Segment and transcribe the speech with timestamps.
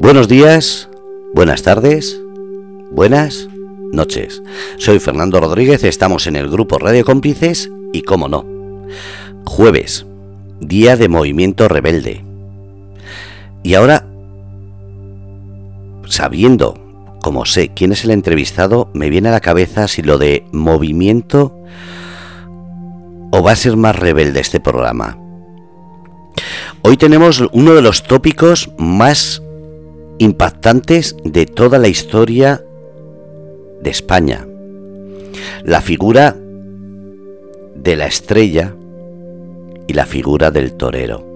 [0.00, 0.88] Buenos días,
[1.34, 2.18] buenas tardes,
[2.90, 3.50] buenas
[3.92, 4.42] noches.
[4.78, 8.46] Soy Fernando Rodríguez, estamos en el grupo Radio Cómplices y, como no,
[9.44, 10.06] jueves,
[10.58, 12.24] día de movimiento rebelde.
[13.62, 14.06] Y ahora,
[16.06, 16.78] sabiendo,
[17.20, 21.54] como sé quién es el entrevistado, me viene a la cabeza si lo de movimiento
[23.32, 25.18] o va a ser más rebelde este programa.
[26.80, 29.42] Hoy tenemos uno de los tópicos más
[30.20, 32.62] impactantes de toda la historia
[33.80, 34.46] de España.
[35.64, 36.36] La figura
[37.74, 38.74] de la estrella
[39.86, 41.26] y la figura del torero.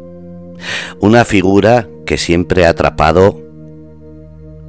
[1.01, 3.41] Una figura que siempre ha atrapado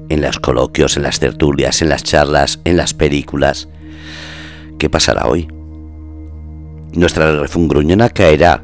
[0.08, 3.68] en los coloquios, en las tertulias, en las charlas, en las películas.
[4.80, 5.50] ¿Qué pasará hoy?
[6.94, 8.64] Nuestra refungruñona caerá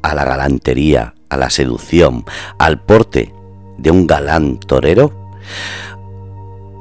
[0.00, 2.24] a la galantería, a la seducción,
[2.58, 3.34] al porte
[3.78, 5.12] de un galán torero?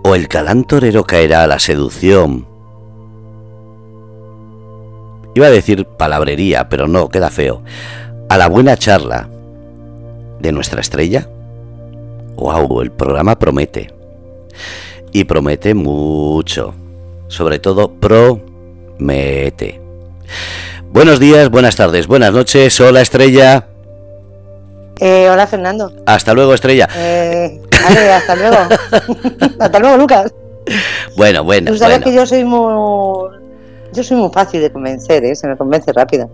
[0.03, 2.47] ¿O el galán torero caerá a la seducción?
[5.35, 7.61] Iba a decir palabrería, pero no, queda feo.
[8.29, 9.29] A la buena charla
[10.39, 11.29] de nuestra estrella.
[12.35, 12.81] ¡Wow!
[12.81, 13.93] El programa promete.
[15.11, 16.73] Y promete mucho.
[17.27, 19.79] Sobre todo promete.
[20.89, 22.79] Buenos días, buenas tardes, buenas noches.
[22.79, 23.67] Hola Estrella.
[24.99, 25.91] Eh, hola Fernando.
[26.05, 26.87] Hasta luego Estrella.
[26.95, 27.61] Eh,
[28.13, 28.57] hasta luego.
[29.59, 30.33] hasta luego Lucas.
[31.15, 31.71] Bueno, bueno.
[31.71, 32.73] Tú sabes que yo soy muy,
[33.93, 35.35] yo soy muy fácil de convencer, ¿eh?
[35.35, 36.29] se me convence rápido.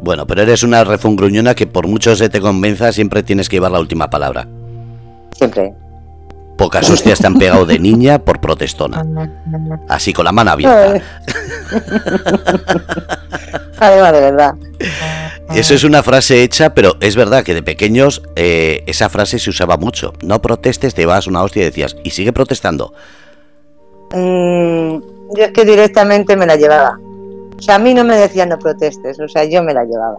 [0.00, 3.72] Bueno, pero eres una refungruñona que por mucho se te convenza siempre tienes que llevar
[3.72, 4.46] la última palabra.
[5.36, 5.74] Siempre.
[6.56, 9.04] Pocas hostias te han pegado de niña por protestona.
[9.88, 11.00] Así con la mano abierta.
[13.80, 14.54] Además, de verdad.
[15.54, 19.48] Eso es una frase hecha, pero es verdad que de pequeños eh, esa frase se
[19.48, 20.12] usaba mucho.
[20.22, 22.92] No protestes, te vas una hostia y decías, y sigue protestando.
[24.12, 24.98] Mm,
[25.36, 26.98] yo es que directamente me la llevaba.
[27.58, 30.18] O sea, a mí no me decían no protestes, o sea, yo me la llevaba.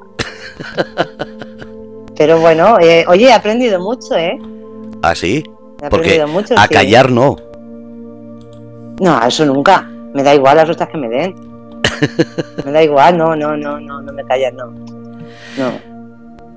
[2.18, 4.38] pero bueno, eh, oye, he aprendido mucho, ¿eh?
[5.03, 5.44] ¿Ah, sí?
[5.90, 6.22] Porque
[6.58, 7.38] a callar no.
[9.00, 9.88] No, eso nunca.
[10.14, 11.49] Me da igual las hostias que me den.
[12.66, 14.67] me da igual, no, no, no, no, no me callas, no.
[15.57, 15.90] No.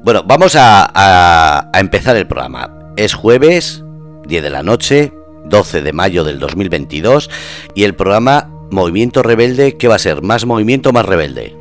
[0.02, 2.92] Bueno, vamos a, a, empezar el programa.
[2.96, 3.82] Es jueves,
[4.26, 5.12] 10 de la noche,
[5.46, 7.30] 12 de mayo del 2022,
[7.74, 10.22] y el programa Movimiento Rebelde, ¿qué va a ser?
[10.22, 11.54] ¿Más movimiento o más rebelde?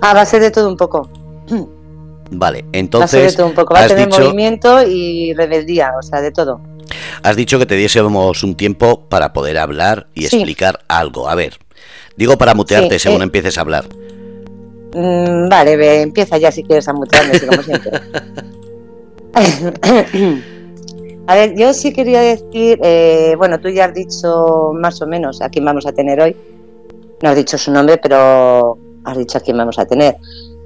[0.00, 1.08] Ah, va a ser de todo un poco.
[2.30, 3.14] Vale, entonces.
[3.14, 3.74] Va a ser de todo un poco.
[3.74, 6.60] Va a tener movimiento y rebeldía, o sea, de todo.
[7.22, 11.28] Has dicho que te diésemos un tiempo para poder hablar y explicar algo.
[11.28, 11.58] A ver,
[12.18, 13.24] digo para mutearte según eh.
[13.24, 13.86] empieces a hablar.
[14.94, 17.92] Mm, vale, empieza ya si quieres a mutearme, como siempre.
[21.26, 25.40] a ver, yo sí quería decir, eh, bueno, tú ya has dicho más o menos
[25.40, 26.36] a quién vamos a tener hoy.
[27.22, 30.16] No has dicho su nombre, pero has dicho a quién vamos a tener.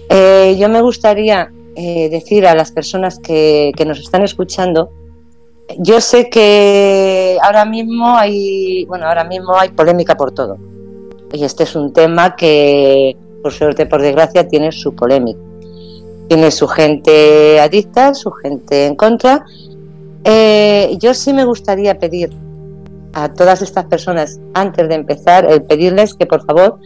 [0.08, 4.90] Eh, yo me gustaría decir a las personas que, que nos están escuchando
[5.78, 10.58] yo sé que ahora mismo hay, bueno, ahora mismo hay polémica por todo.
[11.32, 15.40] Y este es un tema que, por suerte, por desgracia, tiene su polémica.
[16.28, 19.44] Tiene su gente adicta, su gente en contra.
[20.24, 22.30] Eh, yo sí me gustaría pedir
[23.12, 26.78] a todas estas personas, antes de empezar, el pedirles que por favor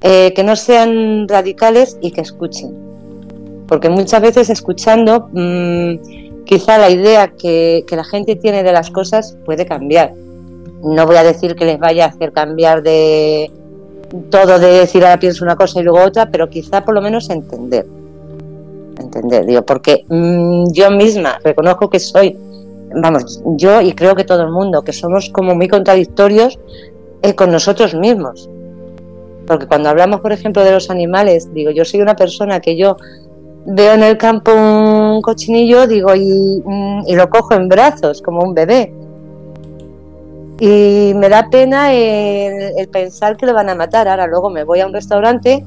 [0.00, 2.72] eh, que no sean radicales y que escuchen.
[3.66, 9.36] Porque muchas veces escuchando mm, quizá la idea que, la gente tiene de las cosas
[9.44, 10.14] puede cambiar.
[10.84, 13.50] No voy a decir que les vaya a hacer cambiar de
[14.30, 17.28] todo, de decir ahora pienso una cosa y luego otra, pero quizá por lo menos
[17.30, 17.86] entender.
[18.98, 22.36] Entender, digo, porque mm, yo misma reconozco que soy,
[23.00, 26.58] vamos, yo y creo que todo el mundo, que somos como muy contradictorios
[27.22, 28.48] eh, con nosotros mismos.
[29.46, 32.96] Porque cuando hablamos, por ejemplo, de los animales, digo, yo soy una persona que yo
[33.66, 38.42] veo en el campo un cochinillo, digo, y, mm, y, lo cojo en brazos, como
[38.42, 38.92] un bebé.
[40.60, 44.08] Y me da pena el, pensar que lo van a matar.
[44.08, 45.64] Ahora luego me voy a un restaurante,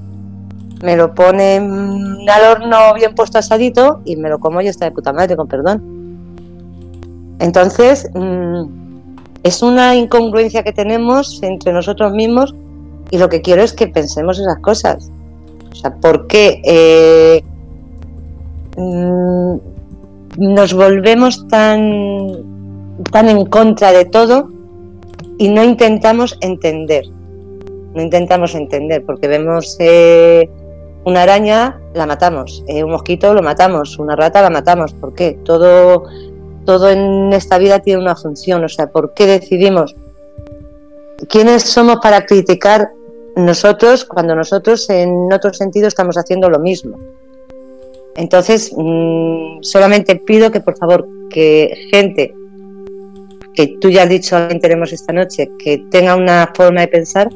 [0.84, 4.92] me lo ponen al horno bien puesto asadito y me lo como y está de
[4.92, 5.82] puta madre, con perdón.
[7.40, 8.64] Entonces, mm,
[9.44, 12.54] es una incongruencia que tenemos entre nosotros mismos
[13.10, 15.10] y lo que quiero es que pensemos esas cosas.
[15.72, 17.44] O sea, ¿por qué eh,
[18.78, 19.58] Mm,
[20.38, 24.50] nos volvemos tan, tan en contra de todo
[25.42, 27.04] y no intentamos entender.
[27.96, 30.48] No intentamos entender, porque vemos eh,
[31.04, 34.94] una araña, la matamos, eh, un mosquito lo matamos, una rata la matamos.
[34.94, 35.40] ¿Por qué?
[35.44, 36.04] Todo
[36.64, 39.96] todo en esta vida tiene una función, o sea, ¿por qué decidimos?
[41.28, 42.92] ¿Quiénes somos para criticar
[43.36, 47.00] nosotros cuando nosotros en otro sentido estamos haciendo lo mismo?
[48.16, 52.36] Entonces, mm, solamente pido que por favor, que gente
[53.54, 57.30] que tú ya has dicho que tenemos esta noche, que tenga una forma de pensar,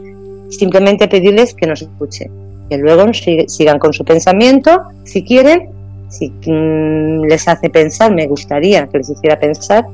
[0.49, 2.31] simplemente pedirles que nos escuchen,
[2.69, 5.69] que luego sigan con su pensamiento, si quieren,
[6.09, 9.85] si mm, les hace pensar, me gustaría que les hiciera pensar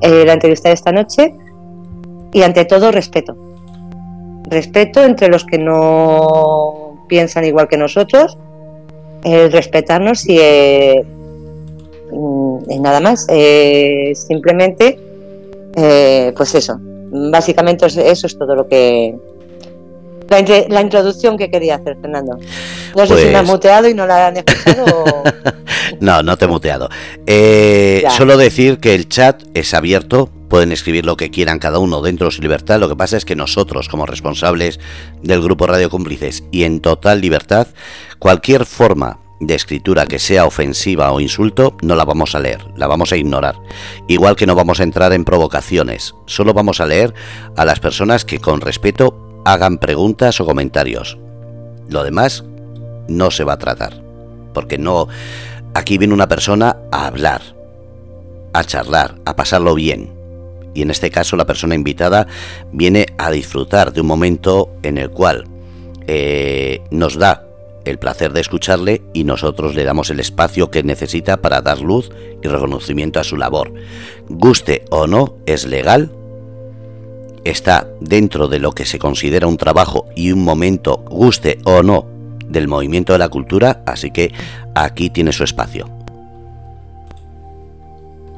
[0.00, 1.34] eh, la entrevista de esta noche,
[2.32, 3.36] y ante todo respeto.
[4.48, 8.36] Respeto entre los que no piensan igual que nosotros,
[9.24, 11.04] el respetarnos y, eh,
[12.12, 13.26] mm, nada más.
[13.28, 14.98] Eh, simplemente,
[15.76, 16.78] eh, pues eso.
[16.80, 19.14] Básicamente eso es todo lo que,
[20.68, 22.38] la, introducción que quería hacer, Fernando.
[22.96, 25.04] No sé si me has pues- muteado y no la han escuchado.
[26.00, 26.88] no, no te he muteado.
[27.26, 32.02] Eh, solo decir que el chat es abierto, pueden escribir lo que quieran cada uno
[32.02, 32.80] dentro de su libertad.
[32.80, 34.80] Lo que pasa es que nosotros, como responsables
[35.22, 37.68] del grupo Radio Cómplices y en total libertad,
[38.18, 42.86] cualquier forma de escritura que sea ofensiva o insulto, no la vamos a leer, la
[42.86, 43.56] vamos a ignorar.
[44.08, 47.14] Igual que no vamos a entrar en provocaciones, solo vamos a leer
[47.56, 51.18] a las personas que con respeto hagan preguntas o comentarios.
[51.88, 52.44] Lo demás
[53.08, 54.02] no se va a tratar,
[54.52, 55.08] porque no
[55.74, 57.42] aquí viene una persona a hablar,
[58.52, 60.14] a charlar, a pasarlo bien.
[60.74, 62.26] Y en este caso la persona invitada
[62.72, 65.44] viene a disfrutar de un momento en el cual
[66.06, 67.45] eh, nos da
[67.86, 72.10] el placer de escucharle y nosotros le damos el espacio que necesita para dar luz
[72.42, 73.72] y reconocimiento a su labor.
[74.28, 76.10] Guste o no, es legal
[77.50, 82.06] está dentro de lo que se considera un trabajo y un momento, guste o no,
[82.46, 84.32] del movimiento de la cultura, así que
[84.74, 85.88] aquí tiene su espacio.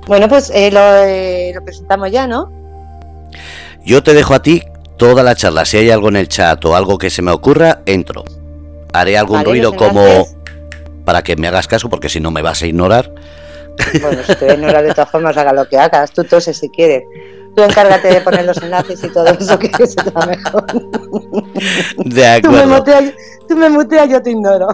[0.07, 2.51] Bueno, pues eh, eh, lo, presentamos ya, ¿no?
[3.85, 4.63] Yo te dejo a ti
[4.97, 5.65] toda la charla.
[5.65, 8.25] Si hay algo en el chat o algo que se me ocurra, entro.
[8.93, 10.03] Haré algún ruido como
[11.05, 13.13] para que me hagas caso, porque si no me vas a ignorar.
[14.01, 16.11] Bueno, si te voy a ignorar de todas formas, haga lo que hagas.
[16.13, 17.05] Tú toses si quieres.
[17.57, 20.65] Tú encárgate de poner los enlaces y todo eso, que será mejor.
[22.05, 22.85] De acuerdo.
[23.49, 24.69] Tú me, muteas, yo te ignoro.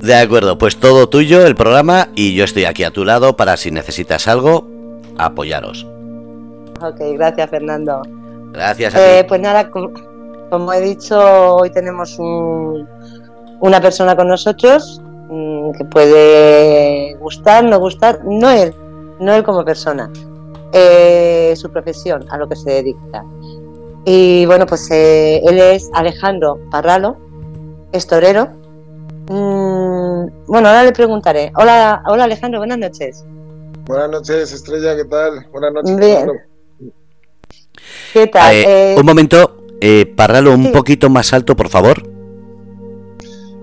[0.00, 3.56] De acuerdo, pues todo tuyo, el programa, y yo estoy aquí a tu lado para
[3.56, 4.66] si necesitas algo,
[5.18, 5.86] apoyaros.
[6.80, 8.02] Ok, gracias Fernando.
[8.52, 12.18] Gracias a eh, Pues nada, como, he dicho, hoy tenemos
[13.60, 18.74] una persona con nosotros mm, que puede gustar, no gustar, no él,
[19.20, 20.10] no él como persona,
[20.72, 23.24] eh, su profesión, a lo que se dedica.
[24.04, 27.18] Y bueno, pues eh, él es Alejandro Parralo,
[27.92, 28.48] es torero.
[29.28, 31.52] Mm, bueno, ahora le preguntaré.
[31.54, 33.24] Hola, hola Alejandro, buenas noches.
[33.84, 35.46] Buenas noches, Estrella, ¿qué tal?
[35.52, 36.26] Buenas noches.
[38.12, 38.54] ¿Qué tal?
[38.54, 39.58] Eh, un momento,
[40.16, 42.19] Parralo, un poquito más alto, por favor.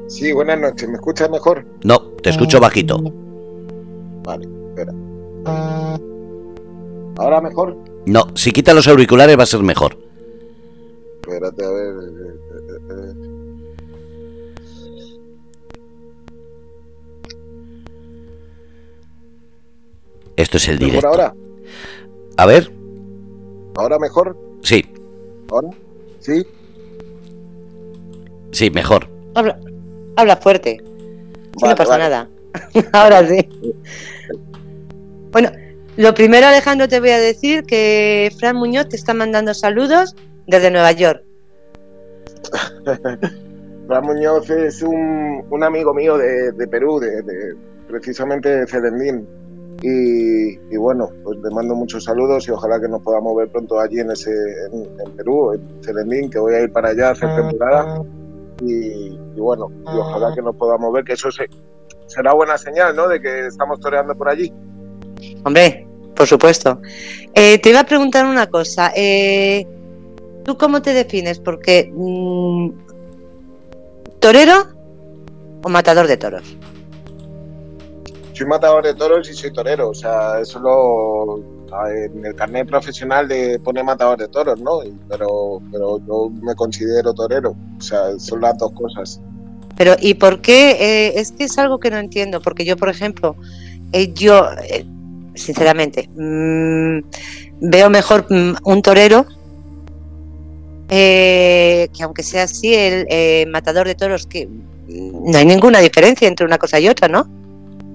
[0.08, 1.66] Sí, buenas noches, ¿me escuchas mejor?
[1.84, 2.98] No, te escucho bajito.
[4.24, 4.94] Vale, espera.
[7.18, 7.78] ¿Ahora mejor?
[8.06, 9.98] No, si quita los auriculares va a ser mejor.
[11.22, 11.88] Espérate, a ver.
[11.88, 13.14] Eh, eh, eh,
[20.38, 21.08] Esto es el directo.
[21.08, 21.34] ahora?
[22.38, 22.72] A ver.
[23.76, 24.38] ¿Ahora mejor?
[24.62, 24.86] Sí.
[25.52, 25.70] ¿Ahora?
[26.20, 26.46] ¿Sí?
[28.52, 29.10] Sí, mejor.
[29.36, 29.60] Habla,
[30.18, 30.84] habla fuerte.
[31.62, 32.28] no pasa nada.
[32.92, 33.48] ahora sí.
[35.32, 35.52] Bueno,
[35.96, 40.16] lo primero, Alejandro, te voy a decir que Fran Muñoz te está mandando saludos
[40.48, 41.24] desde Nueva York.
[43.88, 47.56] Fran Muñoz es un, amigo mío de, Perú, de,
[47.88, 49.28] precisamente de Celendín.
[49.84, 54.00] Y, bueno, pues le mando muchos saludos y ojalá que nos podamos ver pronto allí
[54.00, 54.32] en ese
[54.72, 58.04] en, Perú, en Celendín, que voy a ir para allá a hacer temporada.
[58.62, 61.30] Y, bueno, y ojalá que nos podamos ver, que eso
[62.08, 63.08] será buena señal, ¿no?
[63.08, 64.52] De que estamos toreando por allí.
[65.44, 66.82] Hombre, por supuesto.
[67.34, 68.92] Eh, te iba a preguntar una cosa.
[68.96, 69.66] Eh,
[70.44, 71.40] ¿Tú cómo te defines?
[71.40, 72.70] Porque mm,
[74.20, 74.68] torero
[75.64, 76.58] o matador de toros.
[78.34, 79.90] Soy matador de toros y soy torero.
[79.90, 81.57] O sea, eso lo
[81.90, 84.80] en el carnet profesional de pone matador de toros, ¿no?
[85.10, 87.56] Pero, pero yo me considero torero.
[87.78, 89.22] O sea, son las dos cosas.
[89.76, 90.72] Pero ¿y por qué?
[90.72, 93.36] Eh, es que es algo que no entiendo, porque yo, por ejemplo,
[94.14, 94.46] yo
[95.38, 96.10] sinceramente.
[96.16, 97.00] Mm,
[97.62, 99.26] veo mejor mm, un torero
[100.90, 105.80] eh, que aunque sea así, el eh, matador de toros, que mm, no hay ninguna
[105.80, 107.28] diferencia entre una cosa y otra, ¿no?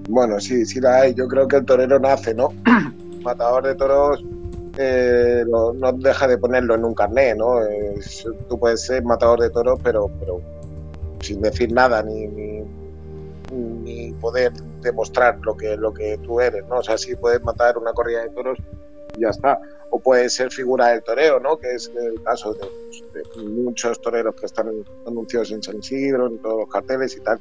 [0.08, 1.14] Bueno, sí, sí la hay.
[1.14, 2.52] Yo creo que el torero nace, ¿no?
[3.22, 4.24] matador de toros
[4.78, 7.60] eh, no, deja de ponerlo en un carné, ¿no?
[8.48, 10.40] tú puedes ser matador de toros, pero, pero
[11.20, 16.78] sin decir nada, ni, ni, poder demostrar lo que, lo que tú eres, ¿no?
[16.78, 18.58] O sea, sí puedes matar una corrida de toros
[19.16, 19.60] y ya está.
[19.90, 21.58] O puedes ser figura del toreo, ¿no?
[21.58, 24.70] Que es el caso de, muchos toreros que están
[25.06, 27.38] anunciados en San Isidro, en todos los carteles y tal.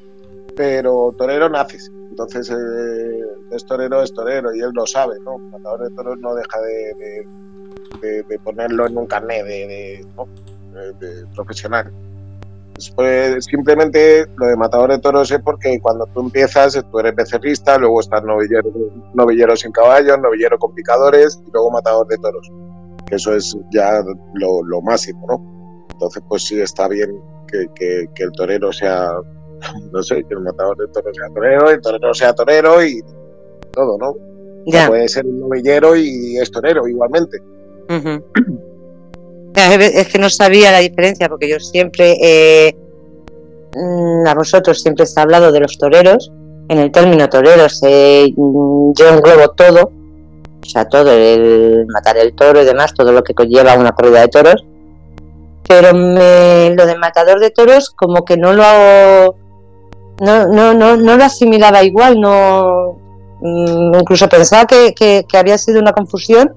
[0.55, 1.91] Pero torero naces.
[2.09, 5.37] Entonces, eh, es torero, es torero, y él lo sabe, ¿no?
[5.37, 7.25] Matador de toros no deja de,
[8.01, 10.05] de, ponerlo en un carnet de,
[10.99, 11.91] de profesional.
[12.95, 17.77] Pues simplemente lo de matador de toros es porque cuando tú empiezas, tú eres becerrista,
[17.77, 18.69] luego estás novillero,
[19.13, 22.49] novillero sin caballos, novillero con picadores y luego matador de toros.
[23.05, 24.01] Que eso es ya
[24.33, 25.87] lo, máximo, ¿no?
[25.91, 27.11] Entonces, pues sí está bien
[27.47, 29.11] que, el torero sea,
[29.91, 33.01] no sé, que el matador de toros sea torero, el torero sea torero y
[33.71, 34.15] todo, ¿no?
[34.65, 34.87] Ya.
[34.87, 37.37] Puede ser un novillero y es torero igualmente.
[39.55, 42.75] Es que no sabía la diferencia porque yo siempre, eh,
[43.75, 46.31] mm, a vosotros siempre se ha hablado de los toreros.
[46.69, 49.91] En el término toreros mm, yo englobo todo,
[50.63, 54.21] o sea, todo, el matar el toro y demás, todo lo que conlleva una corrida
[54.21, 54.63] de toros.
[55.67, 59.35] Pero lo de matador de toros como que no lo hago,
[60.21, 62.97] no, no, no, no lo asimilaba igual, no
[63.41, 66.55] mm, incluso pensaba que, que había sido una confusión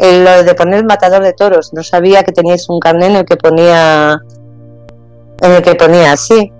[0.00, 1.72] lo de poner matador de toros.
[1.72, 4.20] No sabía que teníais un carnet en el que ponía
[5.42, 6.52] en el que ponía así.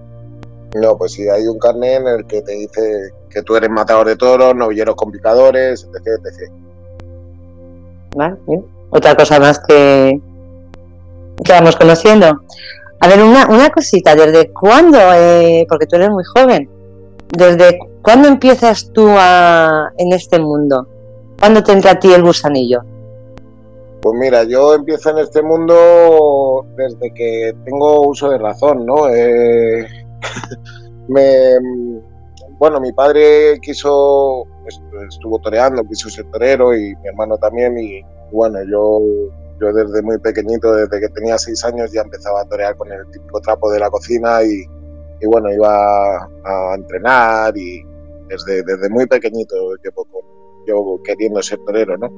[0.74, 4.06] No, pues sí, hay un carnet en el que te dice que tú eres matador
[4.06, 6.52] de toros, novilleros complicadores, etc, etc.
[8.16, 8.36] Vale,
[8.90, 10.20] Otra cosa más que,
[11.44, 12.40] que vamos conociendo.
[13.00, 14.98] A ver, una, una cosita, ¿desde cuándo?
[15.14, 16.68] Eh, porque tú eres muy joven.
[17.36, 20.86] ¿Desde cuándo empiezas tú a, en este mundo?
[21.38, 22.82] ¿Cuándo te entra a ti el gusanillo?
[24.02, 29.08] Pues mira, yo empiezo en este mundo desde que tengo uso de razón, ¿no?
[29.08, 29.86] Eh,
[32.58, 38.02] bueno, mi padre quiso, pues, estuvo toreando, quiso ser torero y mi hermano también y
[38.32, 39.00] bueno, yo,
[39.60, 43.06] yo desde muy pequeñito, desde que tenía seis años ya empezaba a torear con el
[43.10, 44.64] típico trapo de la cocina y,
[45.26, 47.84] bueno, iba a, entrenar y
[48.28, 49.54] desde, desde muy pequeñito
[50.66, 52.08] yo queriendo ser torero, ¿no?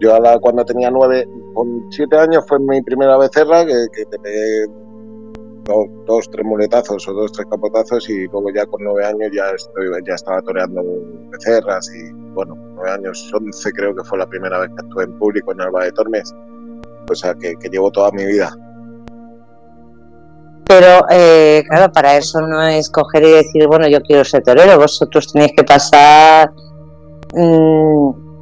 [0.00, 4.04] Yo cuando tenía nueve, con siete años fue mi primera becerra que, que
[5.64, 9.50] pegué dos, tres muletazos o dos, tres capotazos y luego ya con nueve años ya,
[9.50, 10.82] estoy, ya estaba toreando
[11.30, 15.18] becerras y bueno, nueve años, once creo que fue la primera vez que estuve en
[15.18, 16.34] público en Alba de Tormes,
[17.10, 18.54] o sea que, llevo toda mi vida.
[20.66, 24.78] Pero eh, claro, para eso no es coger y decir, bueno, yo quiero ser torero,
[24.78, 26.50] vosotros tenéis que pasar...
[27.34, 28.32] Mmm,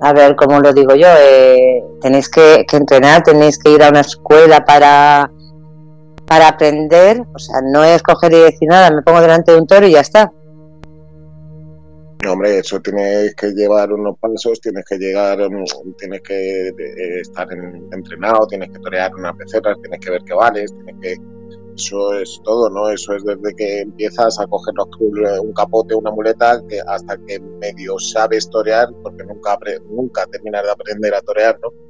[0.00, 4.00] a ver cómo lo digo yo, eh, tenéis que, entrenar, tenéis que ir a una
[4.00, 5.30] escuela para,
[6.28, 9.66] para aprender, o sea, no es coger y decir nada, me pongo delante de un
[9.66, 10.30] toro y ya está.
[12.24, 15.64] No, hombre, eso tienes que llevar unos pasos, tienes que llegar, mm,
[15.96, 17.46] tienes que eh, estar
[17.92, 21.16] entrenado, tienes que torear unas peceras, tienes que ver qué vales, tienes que
[21.76, 22.90] eso es todo, ¿no?
[22.90, 24.74] Eso es desde que empiezas a coger
[25.40, 29.56] un capote, una muleta, que hasta que medio sabes torear, porque nunca,
[29.88, 31.87] nunca terminas de aprender a torear, ¿no?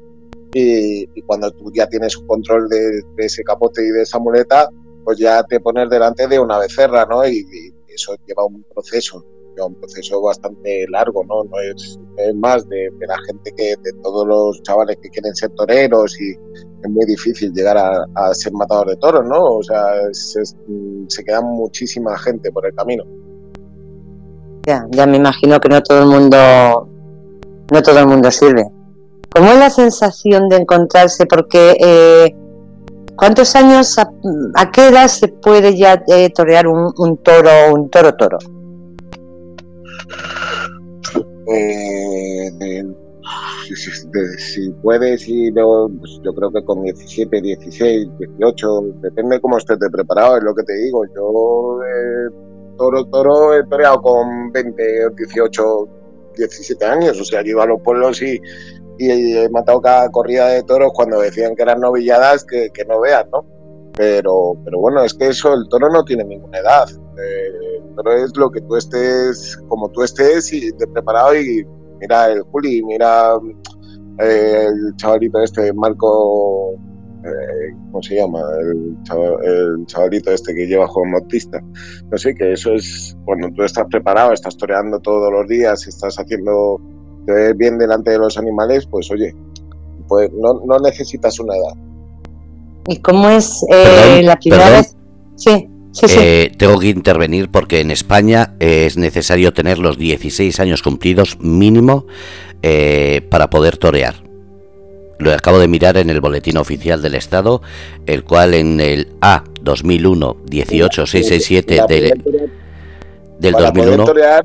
[0.55, 4.69] Y, cuando tú ya tienes control de, ese capote y de esa muleta,
[5.05, 7.27] pues ya te pones delante de una becerra, ¿no?
[7.27, 7.45] Y,
[7.89, 9.25] eso lleva un proceso,
[9.57, 11.43] lleva un proceso bastante largo, ¿no?
[11.45, 11.99] No es,
[12.37, 16.91] más de, la gente que, de todos los chavales que quieren ser toreros y es
[16.91, 19.57] muy difícil llegar a, ser matador de toros, ¿no?
[19.57, 23.05] O sea, se queda muchísima gente por el camino.
[24.69, 26.89] Ya, ya me imagino que no todo el mundo,
[27.73, 28.71] no todo el mundo sirve.
[29.31, 31.27] ¿Cómo es la sensación de encontrarse?
[31.27, 32.35] Porque eh,
[33.17, 38.15] ¿cuántos años, a, qué edad se puede ya eh, torear un, un toro, un toro
[38.15, 38.39] toro?
[41.51, 42.51] Eh,
[44.39, 49.79] si, puedes y luego, pues yo creo que con 17, 16, 18, depende cómo estés
[49.91, 51.05] preparado, es lo que te digo.
[51.15, 52.31] Yo eh,
[52.77, 55.89] toro, toro he toreado con 20, 18,
[56.37, 58.41] 17 años, o sea, yo iba a los pueblos y,
[58.99, 63.45] he matado cada corrida de toros cuando decían que eran novilladas que, no vean, ¿no?
[63.97, 66.89] Pero, pero bueno, es que eso, el toro no tiene ninguna edad.
[66.91, 71.67] Eh, el toro es lo que tú estés, como tú estés y de preparado y
[72.01, 73.35] mira el Juli, mira
[74.21, 76.75] eh, el chavalito este, Marco,
[77.25, 78.41] eh, ¿cómo se llama?
[78.61, 81.61] El, chavalito este que lleva Juan Bautista.
[82.11, 86.17] No sé, que eso es cuando tú estás preparado, estás toreando todos los días, estás
[86.17, 86.81] haciendo
[87.29, 89.35] te ves bien delante de los animales, pues oye,
[90.09, 91.75] pues no, no necesitas una edad.
[92.87, 94.97] ¿Y cómo es eh, la primera vez?
[95.37, 95.69] Sí.
[95.93, 96.19] Sí, sí.
[96.19, 102.07] Eh, tengo que intervenir porque en España es necesario tener los 16 años cumplidos mínimo
[102.63, 104.15] eh, para poder torear.
[105.19, 107.63] Lo acabo de mirar en el boletín oficial del Estado,
[108.07, 112.23] el cual en el A 2001 18667 del,
[113.39, 114.45] del Para poder 2001 torear,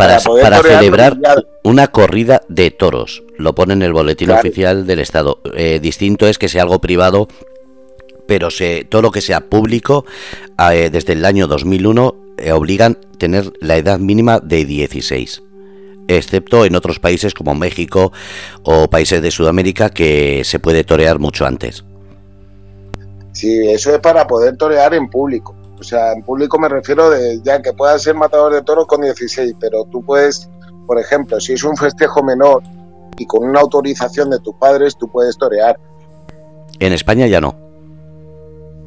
[0.00, 1.18] para, celebrar
[1.62, 3.22] una corrida de toros.
[3.36, 4.40] Lo pone en el boletín Claro.
[4.40, 5.40] oficial del Estado.
[5.54, 7.28] Eh, distinto es que sea algo privado,
[8.26, 10.04] pero se, todo lo que sea público,
[10.72, 15.42] eh, desde el año 2001, eh, obligan a tener la edad mínima de 16.
[16.08, 18.12] Excepto en otros países como México
[18.62, 21.84] o países de Sudamérica que se puede torear mucho antes.
[23.32, 25.54] Sí, eso es para poder torear en público.
[25.80, 29.00] O sea, en público me refiero de ya que puedas ser matador de toros con
[29.00, 30.48] 16, pero tú puedes,
[30.86, 32.62] por ejemplo, si es un festejo menor
[33.18, 35.78] y con una autorización de tus padres, tú puedes torear.
[36.78, 37.54] En España ya no.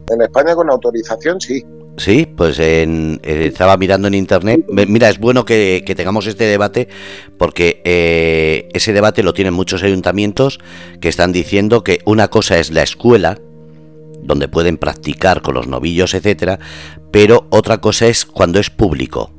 [0.10, 1.66] En España con autorización sí.
[1.98, 4.66] Sí, pues en- eh, estaba mirando en internet.
[4.70, 6.88] Mira, es bueno que, que tengamos este debate
[7.38, 10.60] porque eh, ese debate lo tienen muchos ayuntamientos
[11.00, 13.38] que están diciendo que una cosa es la escuela,
[14.24, 16.60] donde pueden practicar con los novillos, etcétera,
[17.12, 19.30] pero otra cosa es cuando es público.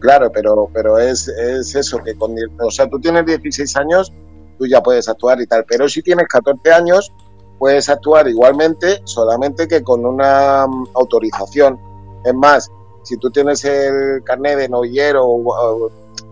[0.00, 4.12] Claro, pero, pero es, es eso, que con, o sea, tú tienes 16 años,
[4.58, 7.12] tú ya puedes actuar y tal, pero si tienes 14 años,
[7.58, 11.78] puedes actuar igualmente, solamente que con una mm, autorización.
[12.24, 12.70] Es más,
[13.02, 15.26] si tú tienes el carnet de novillero,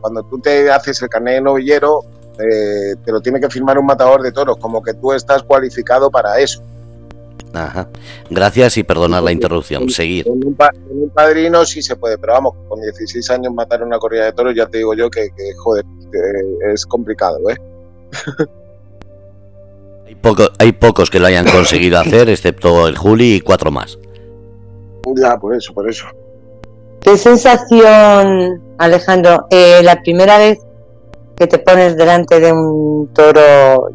[0.00, 2.02] cuando tú te haces el carnet de novillero,
[2.38, 6.10] eh, te lo tiene que firmar un matador de toros, como que tú estás cualificado
[6.10, 6.62] para eso.
[7.52, 7.88] Ajá.
[8.28, 9.88] Gracias y perdonar la interrupción.
[9.88, 10.24] Seguir.
[10.26, 13.82] Con un, pa- con un padrino sí se puede, pero vamos, con 16 años matar
[13.82, 17.56] una corrida de toros, ya te digo yo que, que, joder, que es complicado, ¿eh?
[20.06, 23.98] Hay, poco- hay pocos que lo hayan conseguido hacer, excepto el Juli y cuatro más.
[25.16, 26.06] Ya, por eso, por eso.
[27.00, 30.58] ¿Qué sensación, Alejandro, eh, la primera vez
[31.36, 33.90] que te pones delante de un toro?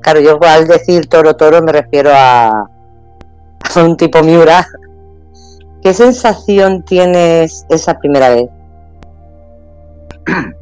[0.00, 4.66] Claro, yo al decir toro, toro me refiero a, a un tipo Miura.
[5.82, 8.48] ¿Qué sensación tienes esa primera vez?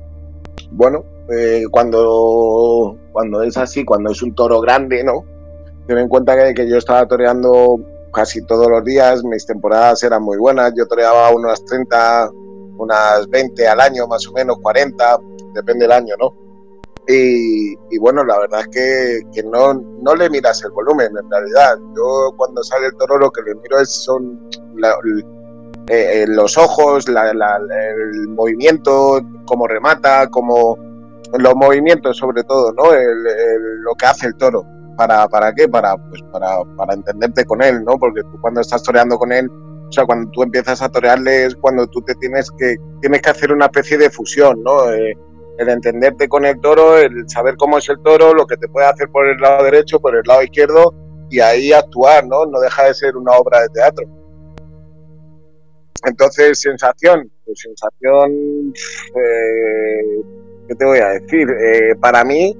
[0.69, 5.25] Bueno, eh, cuando, cuando es así, cuando es un toro grande, ¿no?
[5.87, 7.81] Ten en cuenta que, que yo estaba toreando
[8.13, 12.31] casi todos los días, mis temporadas eran muy buenas, yo toreaba unas 30,
[12.77, 15.19] unas 20 al año, más o menos, 40,
[15.57, 16.47] depende del año, ¿no?
[17.09, 21.79] Y, bueno, la verdad es que, que no, no le miras el volumen, en realidad.
[21.95, 24.49] Yo cuando sale el toro lo que le miro es son
[25.89, 30.77] eh, eh, los ojos, el movimiento, cómo remata, cómo
[31.39, 32.85] los movimientos sobre todo, ¿no?
[32.93, 34.65] Lo que hace el toro.
[34.97, 35.69] ¿Para, para qué?
[35.69, 37.99] Para, pues para, para entenderte con él, ¿no?
[37.99, 39.49] Porque tú cuando estás toreando con él,
[39.89, 43.31] o sea, cuando tú empiezas a torearle es cuando tú te tienes que, tienes que
[43.31, 44.91] hacer una especie de fusión, ¿no?
[44.91, 45.17] Eh,
[45.59, 48.87] el entenderte con el toro, el saber cómo es el toro, lo que te puede
[48.87, 50.95] hacer por el lado derecho, por el lado izquierdo,
[51.31, 52.47] y ahí actuar, ¿no?
[52.47, 54.07] No deja de ser una obra de teatro.
[56.05, 58.73] Entonces, sensación, pues sensación,
[59.15, 60.23] eh,
[60.69, 61.49] ¿qué te voy a decir?
[61.51, 62.57] Eh, para mí,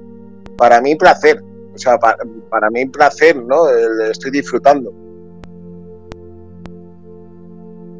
[0.57, 1.41] para mí placer,
[1.73, 2.17] o sea, pa-
[2.49, 3.69] para, mí placer, ¿no?
[4.09, 4.91] Estoy disfrutando.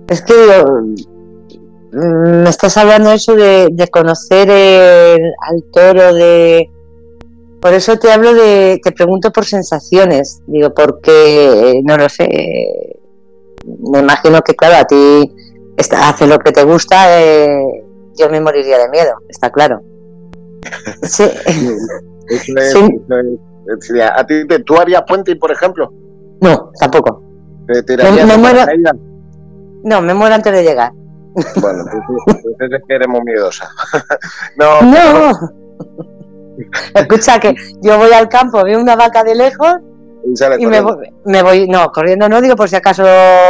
[0.10, 0.96] Es que mm,
[1.98, 6.70] me estás hablando eso de, de conocer el- al toro, de...
[7.62, 12.24] Por eso te hablo de, te pregunto por sensaciones, digo, porque, eh, no lo sé,
[12.26, 13.00] eh,
[13.92, 15.34] me imagino que claro, a ti
[15.76, 17.60] está, hace lo que te gusta, eh,
[18.16, 19.82] yo me moriría de miedo, está claro.
[21.04, 21.34] Sí, Eso
[22.30, 22.54] es- Sí.
[22.60, 25.92] eso es- es- a ti, te- ¿Tú harías puente, por ejemplo?
[26.42, 27.24] no, tampoco.
[27.68, 28.66] ¿Te tirarías me muero-?
[29.84, 30.92] No, me muero antes de llegar.
[31.62, 31.84] Bueno,
[32.26, 33.70] pues es que eres muy miedosa.
[34.58, 35.32] no, No.
[36.96, 39.76] Escucha que yo voy al campo, veo una vaca de lejos
[40.60, 43.04] y me voy, me voy, no, corriendo no digo por si acaso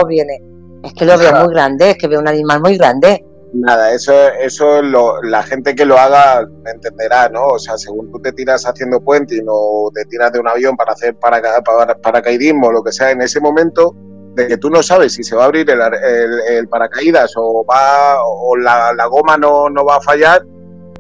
[0.08, 0.42] viene.
[0.84, 3.24] Es que lo veo muy grande, es que veo un animal muy grande.
[3.54, 7.46] Nada, eso, eso lo, la gente que lo haga me entenderá, ¿no?
[7.48, 10.76] O sea, según tú te tiras haciendo puente y no te tiras de un avión
[10.76, 13.96] para hacer paraca- para- paracaidismo o lo que sea en ese momento,
[14.38, 17.66] de que tú no sabes si se va a abrir el, el- el paracaídas o
[17.66, 20.44] va o la, la goma no, no va a fallar,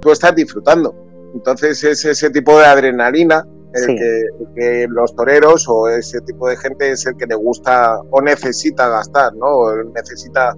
[0.01, 0.93] tú estás disfrutando.
[1.33, 3.95] Entonces es ese tipo de adrenalina el, Sí.
[3.95, 7.99] que, el que los toreros o ese tipo de gente es el que le gusta
[8.09, 9.45] o necesita gastar, ¿no?
[9.47, 10.53] O necesita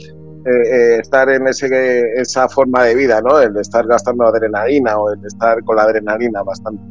[0.45, 1.67] eh, estar en ese,
[2.15, 3.41] esa forma de vida, ¿no?
[3.41, 6.81] El de estar gastando adrenalina o el de estar con la adrenalina bastante.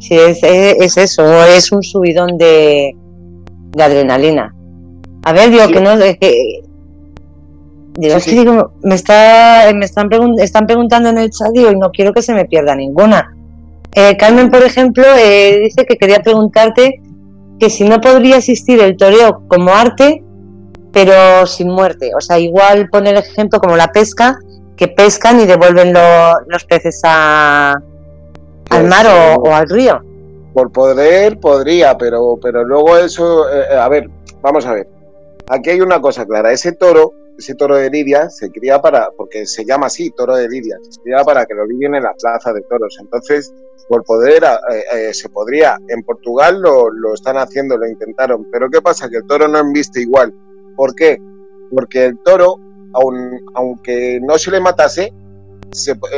[0.00, 2.92] Sí, es, es eso, es un subidón de,
[3.76, 4.54] de adrenalina.
[5.24, 6.62] A ver, digo que no, es que
[7.94, 10.08] Digo, es que digo, me, está, me están,
[10.38, 13.36] están preguntando en el chat y no quiero que se me pierda ninguna.
[13.94, 17.02] Eh, Carmen, por ejemplo, eh, dice que quería preguntarte
[17.60, 20.24] que si no podría existir el toreo como arte,
[20.90, 22.12] pero sin muerte.
[22.16, 24.38] O sea, igual poner el ejemplo como la pesca,
[24.76, 25.92] que pescan y devuelven
[26.46, 27.82] los peces a, al
[28.68, 29.06] pues mar
[29.38, 30.00] o, al río.
[30.54, 34.08] Por poder, podría, pero, pero luego eso, eh, a ver,
[34.40, 35.01] vamos a ver.
[35.48, 39.46] Aquí hay una cosa clara, ese toro ese toro de Lidia se cría para, porque
[39.46, 42.52] se llama así, toro de Lidia, se cría para que lo lidien en la plaza
[42.52, 42.96] de toros.
[43.00, 43.52] Entonces,
[43.88, 45.78] por poder, eh, eh, se podría.
[45.88, 48.46] En Portugal lo, lo, están haciendo, lo intentaron.
[48.50, 49.08] Pero ¿qué pasa?
[49.08, 50.32] Que el toro no embiste igual.
[50.76, 51.18] ¿Por qué?
[51.70, 52.56] Porque el toro,
[53.54, 55.12] aunque no se le matase,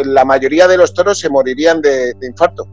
[0.04, 2.66] la mayoría de los toros se morirían de, de infarto.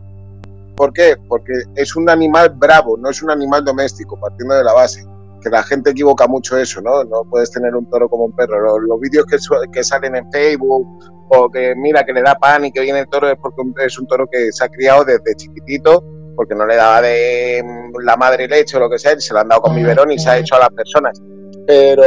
[0.76, 1.16] ¿Por qué?
[1.28, 5.06] Porque es un animal bravo, no es un animal doméstico, partiendo de la base
[5.42, 7.04] que la gente equivoca mucho eso, ¿no?
[7.04, 8.80] No puedes tener un toro como un perro.
[8.80, 9.38] Los, vídeos que,
[9.72, 10.88] que, salen en Facebook
[11.30, 14.00] o que mira que le da pan y que viene el toro es porque es
[14.00, 16.04] un toro que se ha criado desde chiquitito
[16.36, 19.34] porque no le daba de mm, la madre leche o lo que sea, y se
[19.34, 21.22] lo han dado con biberón y se ha hecho a las personas.
[21.68, 22.04] Pero,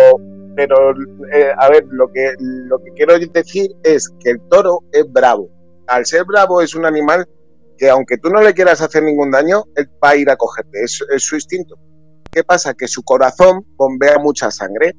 [0.56, 0.90] pero
[1.32, 5.48] eh, a ver, lo que, lo que quiero decir es que el toro es bravo.
[5.86, 7.28] Al ser bravo es un animal
[7.76, 10.82] que aunque tú no le quieras hacer ningún daño, él va a ir a cogerte,
[10.82, 11.76] es su instinto.
[12.34, 12.74] ¿Qué pasa?
[12.74, 14.96] Que su corazón bombea mucha sangre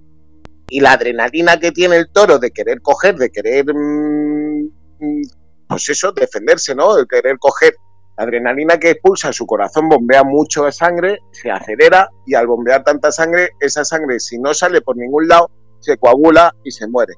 [0.69, 4.63] y la adrenalina que tiene el toro de querer coger, de querer, mm,
[5.00, 5.21] mm,
[5.67, 6.95] pues eso, defenderse, ¿no?
[6.95, 7.76] De querer coger.
[8.17, 12.86] La adrenalina que expulsa su corazón bombea mucho de sangre, se acelera y al bombear
[12.86, 17.15] tanta sangre, esa sangre si no sale por ningún lado, se coagula y se muere.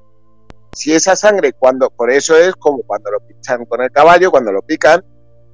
[0.72, 4.50] Si esa sangre, cuando, por eso es como cuando lo pichan con el caballo, cuando
[4.50, 5.04] lo pican,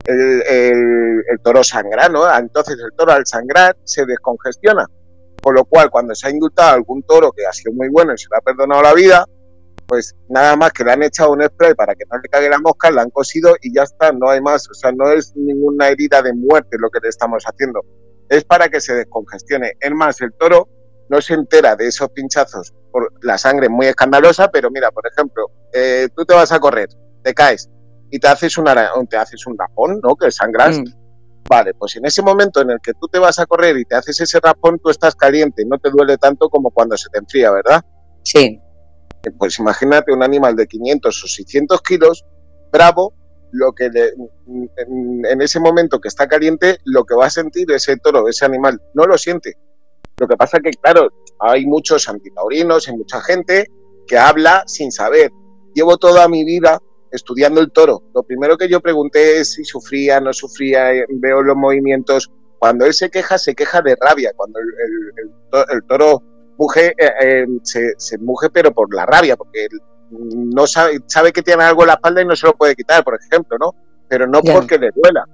[0.05, 2.33] el, toro sangra, ¿no?
[2.37, 4.87] Entonces el toro al sangrar se descongestiona.
[5.43, 8.19] Con lo cual, cuando se ha indultado algún toro que ha sido muy bueno y
[8.19, 9.27] se le ha perdonado la vida,
[9.87, 12.59] pues nada más que le han echado un spray para que no le cague la
[12.59, 14.69] mosca, la han cosido y ya está, no hay más.
[14.71, 17.83] O sea, no es ninguna herida de muerte lo que le estamos haciendo.
[18.29, 19.73] Es para que se descongestione.
[19.81, 20.69] Es más, el toro
[21.11, 25.51] no se entera de esos pinchazos por la sangre muy escandalosa, pero mira, por ejemplo,
[25.73, 26.89] eh, tú te vas a correr,
[27.23, 27.69] te caes,
[28.15, 30.15] y te haces, una, te haces un rapón, ¿no?
[30.15, 30.79] Que sangras.
[30.79, 30.85] Mm.
[31.49, 33.97] Vale, pues en ese momento en el que tú te vas a correr y te
[33.97, 37.51] haces ese rapón, tú estás caliente, no te duele tanto como cuando se te enfría,
[37.51, 37.85] ¿verdad?
[38.23, 38.61] Sí.
[39.25, 42.25] Eh, pues imagínate un animal de 500 o 600 kilos,
[42.71, 43.15] bravo,
[43.51, 48.29] lo que en, ese momento que está caliente, lo que va a sentir ese toro,
[48.29, 49.57] ese animal, no lo siente.
[50.19, 53.67] Lo que pasa que, claro, hay muchos antitaurinos, hay mucha gente
[54.07, 55.33] que habla sin saber.
[55.75, 56.81] Llevo toda mi vida
[57.15, 58.03] estudiando el toro.
[58.13, 62.31] Lo primero que yo pregunté es si sufría, no sufría, eh, veo los movimientos.
[62.59, 64.33] Cuando él se queja, se queja de rabia.
[64.35, 66.23] Cuando el, toro
[66.59, 69.69] muge, eh, eh, se, se, muge, pero por la rabia, porque
[70.11, 73.05] no sabe, sabe que tiene algo en la espalda y no se lo puede quitar,
[73.05, 73.75] por ejemplo, ¿no?
[74.09, 75.25] Pero no porque le duela.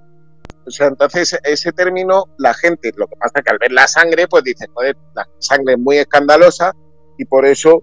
[0.65, 3.87] O sea, entonces ese término, la gente, lo que pasa es que al ver la
[3.87, 6.73] sangre, pues dice, joder, la sangre es muy escandalosa
[7.17, 7.81] y por eso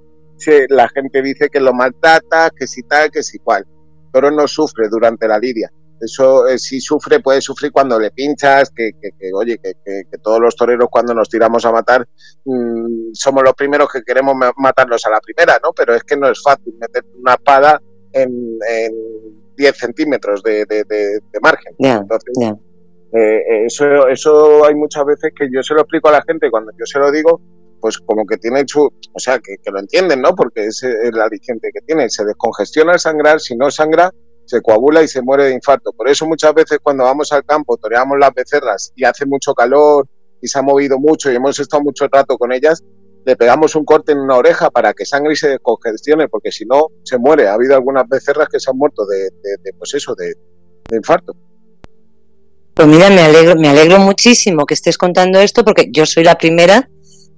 [0.68, 3.66] la gente dice que lo maltrata, que si tal, que si cual
[4.12, 5.70] toro no sufre durante la lidia.
[6.00, 8.92] Eso eh, si sufre, puede sufrir cuando le pinchas, que,
[9.34, 9.74] oye, que,
[10.22, 12.06] todos los toreros cuando nos tiramos a matar
[12.44, 15.72] mm, somos los primeros que queremos matarlos a la primera, ¿no?
[15.72, 17.80] Pero es que no es fácil meter una espada
[18.12, 18.58] en,
[19.56, 20.64] 10 centímetros de,
[21.42, 21.74] margen.
[21.78, 22.32] Entonces,
[23.12, 26.70] eh, eso, eso hay muchas veces que yo se lo explico a la gente cuando
[26.78, 27.40] yo se lo digo,
[27.80, 30.34] pues como que tiene su, o sea, que, lo entienden, ¿no?
[30.34, 34.12] Porque es el aliciente que tiene, se descongestiona al sangrar, si no sangra,
[34.46, 35.92] se coagula y se muere de infarto.
[35.92, 40.08] Por eso muchas veces cuando vamos al campo, toreamos las becerras y hace mucho calor
[40.40, 42.82] y se ha movido mucho y hemos estado mucho rato con ellas,
[43.24, 46.64] le pegamos un corte en una oreja para que sangre y se descongestione, porque si
[46.64, 47.48] no, se muere.
[47.48, 49.24] Ha habido algunas becerras que se han muerto de,
[49.62, 50.34] de, pues eso, de,
[50.88, 51.36] de infarto.
[52.72, 56.38] Pues mira, me alegro, me alegro muchísimo que estés contando esto porque yo soy la
[56.38, 56.88] primera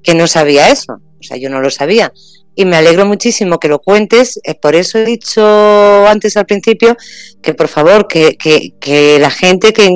[0.03, 2.13] que no sabía eso, o sea, yo no lo sabía.
[2.55, 6.97] Y me alegro muchísimo que lo cuentes, eh, por eso he dicho antes al principio
[7.43, 9.89] que por favor, que, que, la gente que,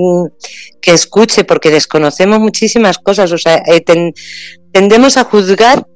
[0.80, 3.84] que, escuche, porque desconocemos muchísimas cosas, o sea, eh,
[4.72, 5.86] tendemos a juzgar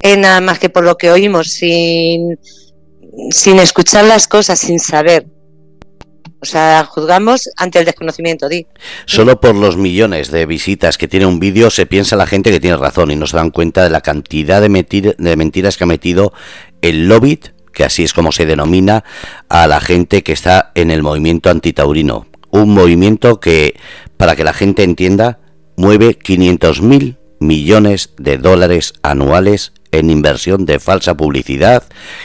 [0.00, 2.38] en nada más que por lo que oímos, sin,
[3.30, 5.26] sin escuchar las cosas, sin saber.
[6.42, 8.66] O sea, juzgamos ante el desconocimiento, di.
[9.06, 12.58] Solo por los millones de visitas que tiene un vídeo se piensa la gente que
[12.58, 16.32] tiene razón y no se dan cuenta de la cantidad de, mentiras que ha metido
[16.80, 17.38] el lobby,
[17.72, 19.04] que así es como se denomina
[19.48, 22.26] a la gente que está en el movimiento antitaurino.
[22.50, 23.78] Un movimiento que,
[24.16, 25.38] para que la gente entienda,
[25.76, 31.84] mueve 500.000 millones de dólares anuales en inversión de falsa publicidad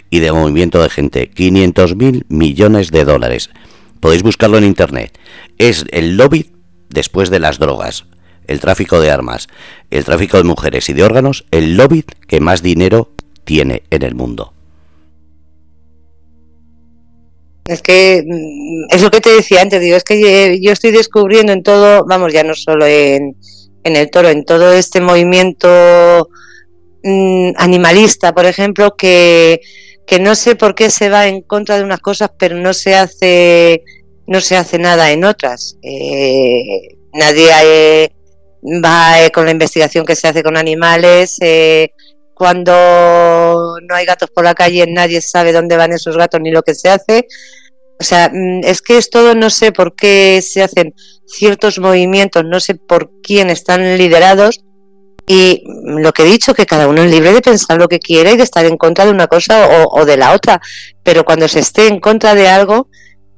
[0.09, 1.29] y de movimiento de gente.
[1.29, 3.51] 500.000 millones de dólares.
[3.99, 5.17] Podéis buscarlo en internet.
[5.57, 6.51] Es el lobby
[6.89, 8.05] después de las drogas,
[8.47, 9.47] el tráfico de armas,
[9.91, 13.11] el tráfico de mujeres y de órganos, el lobby que más dinero
[13.43, 14.53] tiene en el mundo.
[17.65, 21.51] Es que mm, es lo que te decía antes, digo, es que yo estoy descubriendo
[21.51, 23.35] en todo, vamos, ya no solo en,
[23.83, 26.29] en el toro, en todo este movimiento
[27.03, 29.61] mm, animalista, por ejemplo, que,
[30.07, 32.95] que no sé por qué se va en contra de unas cosas, pero no se
[32.95, 33.83] hace
[34.25, 35.77] no se hace nada en otras.
[35.81, 38.11] Eh, nadie eh,
[38.83, 41.37] va eh, con la investigación que se hace con animales.
[42.33, 46.61] cuando no hay gatos por la calle, nadie sabe dónde van esos gatos ni lo
[46.61, 47.27] que se hace.
[47.99, 50.93] O sea, mm, es que es todo, no sé por qué se hacen
[51.25, 54.61] ciertos movimientos, no sé por quién están liderados.
[55.29, 58.31] Y lo que he dicho, que cada uno es libre de pensar lo que quiere
[58.31, 60.61] y de estar en contra de una cosa o, de la otra.
[61.03, 62.87] Pero cuando se esté en contra de algo,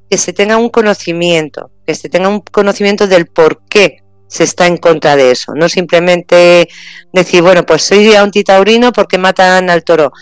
[0.08, 3.98] que se tenga un conocimiento, que se tenga un conocimiento del por qué
[4.28, 5.52] se está en contra de eso.
[5.56, 6.68] No simplemente
[7.12, 10.12] decir, bueno, pues soy antitaurino porque matan al toro.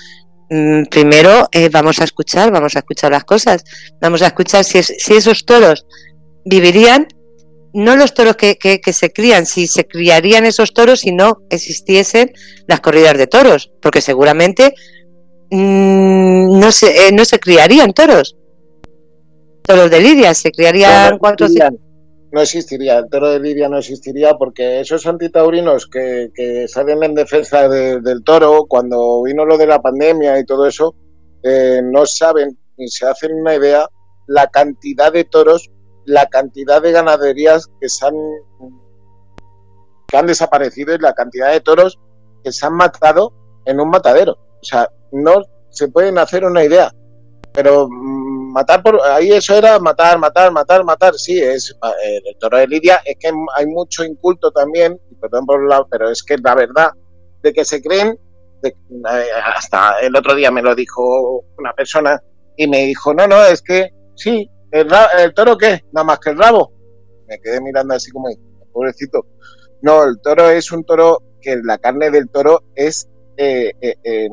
[0.48, 3.62] Mm, primero eh, vamos a escuchar, vamos a escuchar las cosas,
[4.00, 5.84] vamos a escuchar si, si esos toros
[6.46, 7.08] vivirían,
[7.78, 12.32] no los toros que, que, se crían, si se criarían esos toros si no existiesen
[12.66, 14.74] las corridas de toros, porque seguramente
[15.50, 18.36] mm, no, se, eh, no se criarían toros.
[19.62, 21.50] Toros de Lidia, se criarían cuatro o
[22.30, 27.14] no existiría, el toro de Lidia no existiría porque esos antitaurinos que, que salen en
[27.14, 30.94] defensa del toro, cuando vino lo de la pandemia y todo eso,
[31.42, 33.88] eh, no saben ni se hacen una idea
[34.26, 35.70] la cantidad de toros,
[36.08, 38.14] la cantidad de ganaderías que se han,
[40.06, 41.98] que han desaparecido y la cantidad de toros
[42.42, 43.32] que se han matado
[43.66, 44.32] en un matadero.
[44.32, 46.90] O sea, no se pueden hacer una idea.
[47.52, 51.14] Pero matar por ahí eso era matar, matar, matar, matar.
[51.14, 51.70] Sí, es
[52.02, 53.02] eh, el toro de Lidia.
[53.04, 56.90] Es que hay mucho inculto también, perdón por la, pero es que la verdad
[57.42, 58.18] de que se creen.
[58.64, 58.72] Eh,
[59.54, 62.20] hasta el otro día me lo dijo una persona
[62.56, 66.30] y me dijo, no, no, es que sí, el, el toro qué, nada más que
[66.30, 66.72] el rabo.
[67.26, 68.28] Me quedé mirando así como,
[68.72, 69.26] pobrecito.
[69.82, 74.28] No, el toro es un toro que la carne del toro es eh, eh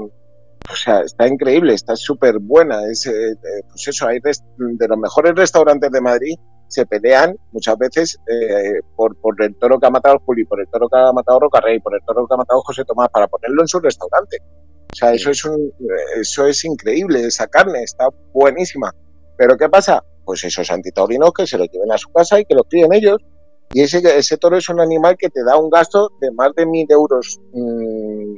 [0.71, 2.83] o sea, está increíble, está súper buena.
[2.89, 3.35] Es, eh, eh,
[3.69, 6.35] pues eso, hay de los mejores restaurantes de Madrid
[6.67, 10.67] se pelean muchas veces eh, por, por, el toro que ha matado Juli, por el
[10.67, 13.61] toro que ha matado Rocarrey, por el toro que ha matado José Tomás, para ponerlo
[13.61, 14.37] en su restaurante.
[14.91, 15.71] O sea, eso es, un,
[16.19, 18.91] eso es increíble, esa carne está buenísima.
[19.37, 20.03] Pero ¿qué pasa?
[20.25, 23.17] Pues esos antitaurinos que se lo lleven a su casa y que lo críen ellos.
[23.71, 26.65] Y ese, ese toro es un animal que te da un gasto de más de
[26.65, 28.37] mil euros, mmm,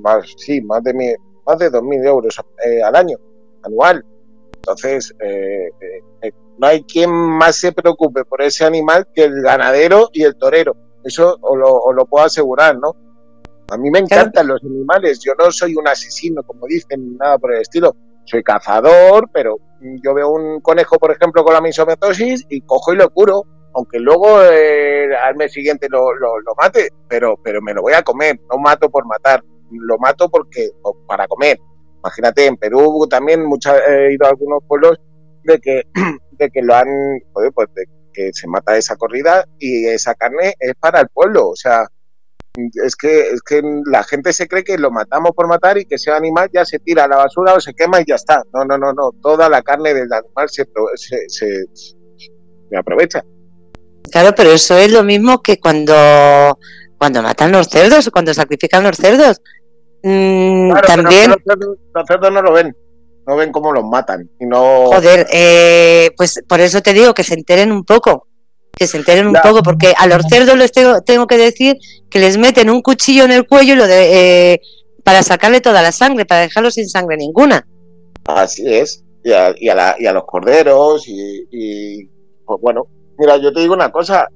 [0.00, 3.18] más, sí, más de mil, más de 2.000 euros eh, al año,
[3.62, 4.04] anual.
[4.56, 5.68] Entonces, eh,
[6.22, 10.36] eh, no hay quien más se preocupe por ese animal que el ganadero y el
[10.36, 10.76] torero.
[11.02, 12.96] Eso os lo, lo puedo asegurar, ¿no?
[13.70, 15.20] A mí me encantan los animales.
[15.20, 17.94] Yo no soy un asesino, como dicen, nada por el estilo.
[18.24, 19.56] Soy cazador, pero
[20.02, 23.42] yo veo un conejo, por ejemplo, con la misomatosis y cojo y lo curo,
[23.74, 28.38] aunque luego al mes siguiente lo, lo, mate, pero, pero me lo voy a comer,
[28.50, 30.70] no mato por matar lo mato porque
[31.06, 31.58] para comer.
[31.98, 34.98] Imagínate, en Perú también mucha, he ido a algunos pueblos
[35.44, 35.82] de que,
[36.32, 36.88] de que lo han,
[37.32, 37.68] pues
[38.12, 41.48] que se mata esa corrida y esa carne es para el pueblo.
[41.48, 41.88] O sea,
[42.56, 45.96] es que, es que la gente se cree que lo matamos por matar y que
[45.96, 48.42] ese animal ya se tira a la basura o se quema y ya está.
[48.52, 49.10] No, no, no, no.
[49.22, 53.24] Toda la carne del animal se, se, se aprovecha.
[54.10, 55.94] Claro, pero eso es lo mismo que cuando
[56.98, 59.42] cuando matan los cerdos o cuando sacrifican los cerdos.
[60.02, 61.30] Mm, también.
[61.30, 62.74] Los cerdos, no lo ven,
[63.26, 64.30] no ven cómo los matan.
[64.40, 64.86] Y no...
[64.86, 68.26] Joder, eh, pues por eso te digo que se enteren un poco.
[68.76, 71.76] Que se enteren un poco, porque a los cerdos les tengo, que decir
[72.10, 74.60] que les meten un cuchillo en el cuello lo de, eh,
[75.02, 77.66] para sacarle toda la sangre, para dejarlos sin sangre ninguna.
[78.24, 79.04] Así es.
[79.22, 82.04] Y a, y a, los corderos, y, y
[82.44, 84.28] pues bueno, Mira, yo te digo una cosa,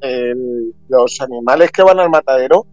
[0.89, 2.67] los animales que van al matadero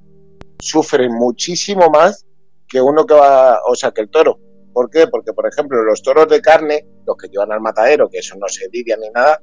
[0.60, 2.25] sufren muchísimo más
[2.67, 4.39] que uno que va, o sea, que el toro.
[4.73, 5.08] ¿Por qué?
[5.08, 8.47] Porque, por ejemplo, los toros de carne, los que llevan al matadero, que eso no
[8.47, 9.41] se lidia ni nada,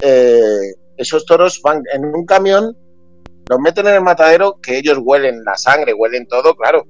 [0.00, 2.76] eh, esos toros van en un camión,
[3.48, 6.86] los meten en el matadero, que ellos huelen la sangre, huelen todo, claro.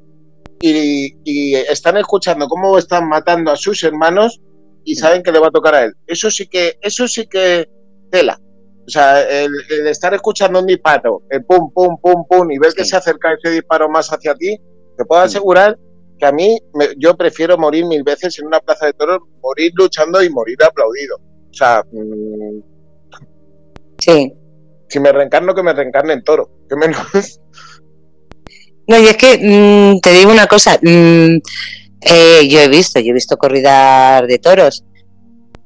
[0.61, 4.41] y, están escuchando cómo están matando a sus hermanos
[4.85, 5.95] y saben que le va a tocar a él.
[6.07, 7.69] Eso sí que, eso sí que
[8.11, 8.39] tela.
[8.87, 9.51] O sea, el,
[9.87, 13.51] estar escuchando un disparo, el pum, pum, pum, pum, y ver que se acerca ese
[13.51, 14.59] disparo más hacia ti,
[14.97, 15.79] te puedo asegurar
[16.19, 16.59] que a mí,
[16.99, 21.17] yo prefiero morir mil veces en una plaza de toros, morir luchando y morir aplaudido.
[21.17, 22.72] O sea, mm,
[24.03, 24.33] sí.
[24.89, 27.41] Si me reencarno, que me reencarne en toro, que menos.
[28.89, 31.37] No, y es que mm, te digo una cosa, mm,
[32.01, 34.85] eh, yo he visto, yo he visto corridas de toros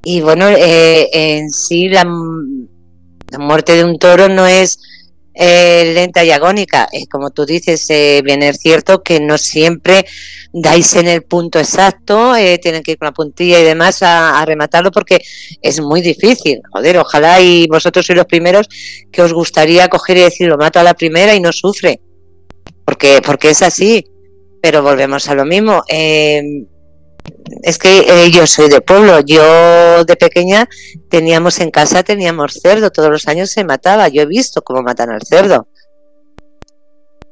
[0.09, 4.79] y bueno, eh, en sí la, muerte de un toro no es
[5.37, 7.87] eh, lenta y agónica, como tú dices,
[8.25, 10.07] bien es cierto que no siempre
[10.53, 14.45] dais en el punto exacto, tienen que ir con la puntilla y demás a, a,
[14.47, 15.19] rematarlo porque
[15.61, 18.69] es muy difícil, joder, ojalá y vosotros sois los primeros
[19.13, 22.01] que os gustaría coger y decir lo mato a la primera y no sufre
[22.87, 24.07] porque, porque es así,
[24.63, 25.83] pero volvemos a lo mismo.
[25.89, 26.41] Eh,
[27.63, 30.69] es que eh, yo soy de pueblo, yo de pequeña
[31.09, 35.11] teníamos en casa, teníamos cerdo, todos los años se mataba, yo he visto cómo matan
[35.11, 35.69] al cerdo.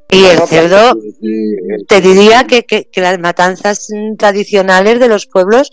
[0.09, 5.71] Y el cerdo, mm, te diría que, que, las matanzas tradicionales de los pueblos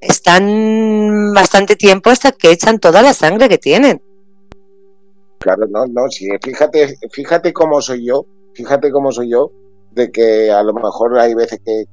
[0.00, 4.00] están bastante tiempo hasta que echan toda la sangre que tienen.
[5.40, 9.52] Claro, no, no, sí, fíjate, fíjate cómo soy yo fíjate cómo soy yo,
[9.92, 11.84] de que a lo mejor hay veces que,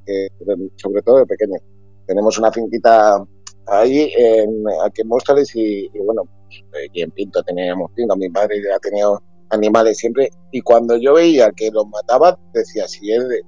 [0.78, 1.58] sobre todo de pequeño,
[2.06, 3.24] tenemos una finquita
[3.68, 6.24] ahí en, aquí en Móstoles y, bueno,
[6.86, 11.52] aquí en Pinto teníamos pinto, mi padre ha tenido animales siempre y cuando yo veía
[11.52, 13.42] que los mataba decía, si es de,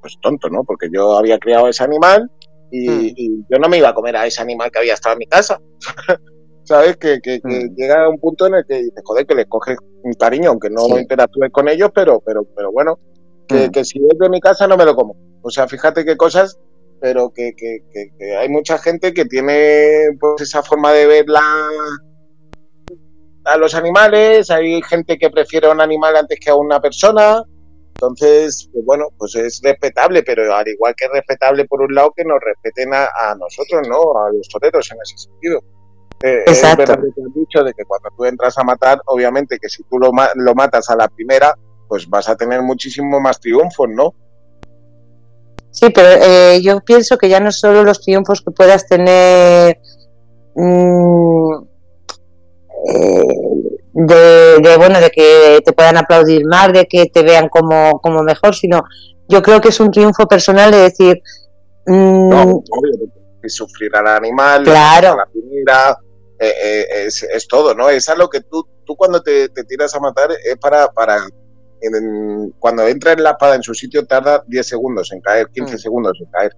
[0.00, 0.64] pues tonto, ¿no?
[0.64, 2.30] Porque yo había criado ese animal
[2.70, 3.12] y, hmm.
[3.16, 5.26] y, yo no me iba a comer a ese animal que había estado en mi
[5.26, 5.60] casa.
[6.64, 6.96] ¿sabes?
[6.96, 7.74] Que, que, mm.
[7.74, 10.70] llega a un punto en el que dices, joder, que les coges un cariño, aunque
[10.70, 10.94] no sí.
[10.94, 12.98] interactúes con ellos, pero, pero, pero bueno,
[13.48, 13.70] que, mm.
[13.72, 15.16] que, si es de mi casa no me lo como.
[15.42, 16.58] O sea, fíjate qué cosas,
[17.02, 21.26] pero que, que, hay mucha gente que tiene pues esa forma de ver
[23.44, 27.42] a los animales, hay gente que prefiere a un animal antes que a una persona,
[27.94, 32.12] entonces, pues bueno, pues es respetable, pero al igual que es respetable por un lado
[32.16, 33.98] que nos respeten a, a nosotros, ¿no?
[34.24, 35.60] A los toreros en ese sentido.
[36.22, 36.82] Eh, Exacto.
[36.82, 39.82] Es verdad que has dicho de que cuando tú entras a matar, obviamente que si
[39.84, 41.56] tú lo, lo matas a la primera,
[41.88, 44.14] pues vas a tener muchísimo más triunfos, ¿no?
[45.72, 49.78] Sí, pero eh, yo pienso que ya no solo los triunfos que puedas tener
[50.54, 51.54] mmm,
[52.88, 53.22] eh,
[53.94, 58.22] de, de, bueno de que te puedan aplaudir más, de que te vean como, como
[58.22, 58.84] mejor, sino
[59.28, 61.22] yo creo que es un triunfo personal de decir
[61.86, 63.08] mmm, no, obvio,
[63.48, 65.12] sufrir al animal, claro.
[65.12, 65.98] a la primera,
[66.38, 67.88] eh, eh, es, es, todo, ¿no?
[67.88, 71.26] Es algo que tú, tú cuando te, te tiras a matar es para, para
[71.82, 75.74] en, cuando entra en la espada en su sitio tarda 10 segundos en caer, 15
[75.74, 75.78] mm.
[75.78, 76.56] segundos en caer.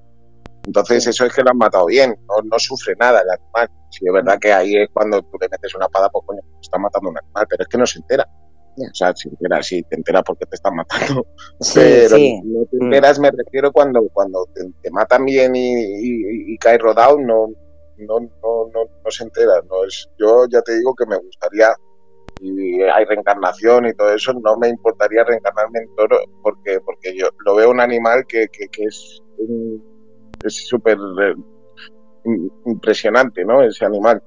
[0.66, 3.68] Entonces eso es que lo han matado bien, no, no sufre nada el animal.
[3.90, 6.78] Si es verdad que ahí es cuando tú le metes una espada, pues coño, está
[6.78, 8.26] matando un animal, pero es que no se entera.
[8.76, 11.26] O sea, si entera, sí, te enteras porque te están matando.
[11.74, 12.82] pero no te mm.
[12.82, 17.48] enteras, me refiero cuando, cuando te, matan bien y, y, y caes rodado, no,
[17.98, 19.60] no, no, no, no se entera.
[19.68, 21.68] No es, yo ya te digo que me gustaría,
[22.40, 27.28] y hay reencarnación y todo eso, no me importaría reencarnarme en toro porque, porque yo
[27.44, 29.22] lo veo un animal que, que, que es
[30.44, 31.34] es súper eh,
[32.66, 33.62] impresionante, ¿no?
[33.62, 34.22] Ese animal.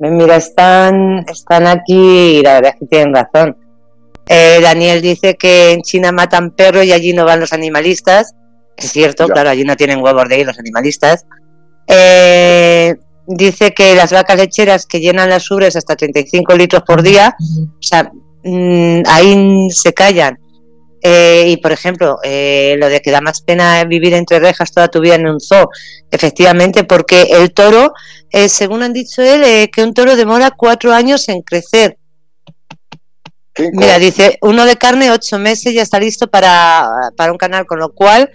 [0.00, 3.56] Mira, están, están aquí y la verdad es que tienen razón.
[4.28, 8.34] Eh, Daniel dice que en China matan perros y allí no van los animalistas.
[8.76, 11.26] Es cierto, claro, allí no tienen huevos de ir los animalistas.
[11.86, 12.96] Eh,
[13.30, 17.82] dice que las vacas lecheras que llenan las ubres hasta 35 litros por día, o
[17.82, 18.10] sea,
[18.42, 20.38] mm, ahí se callan.
[21.02, 24.88] Eh, y por ejemplo, eh, lo de que da más pena vivir entre rejas toda
[24.88, 25.70] tu vida en un zoo,
[26.10, 27.94] efectivamente, porque el toro,
[28.30, 31.96] eh, según han dicho él, que un toro demora cuatro años en crecer.
[33.72, 37.78] Mira, dice, uno de carne, ocho meses, ya está listo para, para un canal, con
[37.78, 38.30] lo cual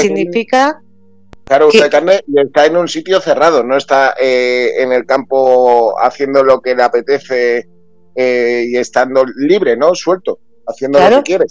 [0.00, 0.80] significa
[1.44, 6.42] Claro, usted carne está en un sitio cerrado, no está eh, en el campo haciendo
[6.42, 7.68] lo que le apetece
[8.16, 9.94] eh, y estando libre, ¿no?
[9.94, 11.44] Suelto, haciendo lo que quiere.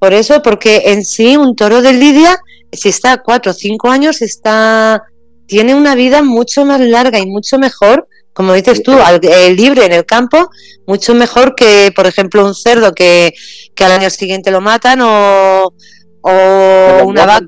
[0.00, 2.38] Por eso, porque en sí un toro de lidia,
[2.72, 5.02] si está cuatro o cinco años, está
[5.50, 9.84] tiene una vida mucho más larga y mucho mejor, como dices tú, al, eh, libre
[9.84, 10.48] en el campo,
[10.86, 13.34] mucho mejor que, por ejemplo, un cerdo que,
[13.74, 15.74] que al año siguiente lo matan o
[16.22, 17.46] o una vaca.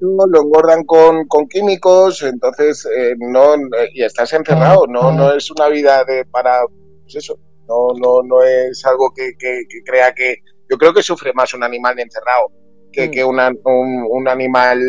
[0.00, 3.54] Lo engordan con, con químicos, entonces eh, no
[3.94, 6.60] y estás encerrado, no no es una vida de para
[7.02, 10.36] pues eso, no no no es algo que, que, crea que
[10.70, 12.50] yo creo que sufre más un animal encerrado
[12.92, 14.80] que, que un, un, animal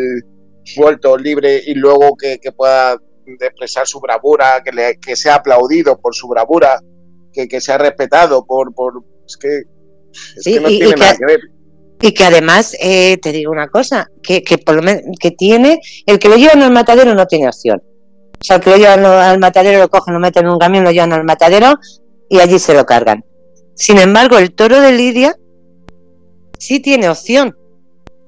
[0.64, 2.98] suelto, libre y luego que, que pueda
[3.40, 6.80] expresar su bravura, que, le, que sea aplaudido por su bravura,
[7.32, 8.74] que, que sea respetado por...
[8.74, 9.62] por es que,
[10.36, 11.40] es que no y, tiene y nada que- que ver.
[12.06, 15.80] Y que además, eh, te digo una cosa, que, que por lo menos que tiene,
[16.06, 17.82] el que lo llevan al matadero no tiene opción.
[17.82, 20.84] O sea, el que lo llevan al matadero lo cogen, lo meten en un camión,
[20.84, 21.80] lo llevan al matadero
[22.28, 23.24] y allí se lo cargan.
[23.74, 25.34] Sin embargo, el toro de Lidia
[26.60, 27.56] sí tiene opción.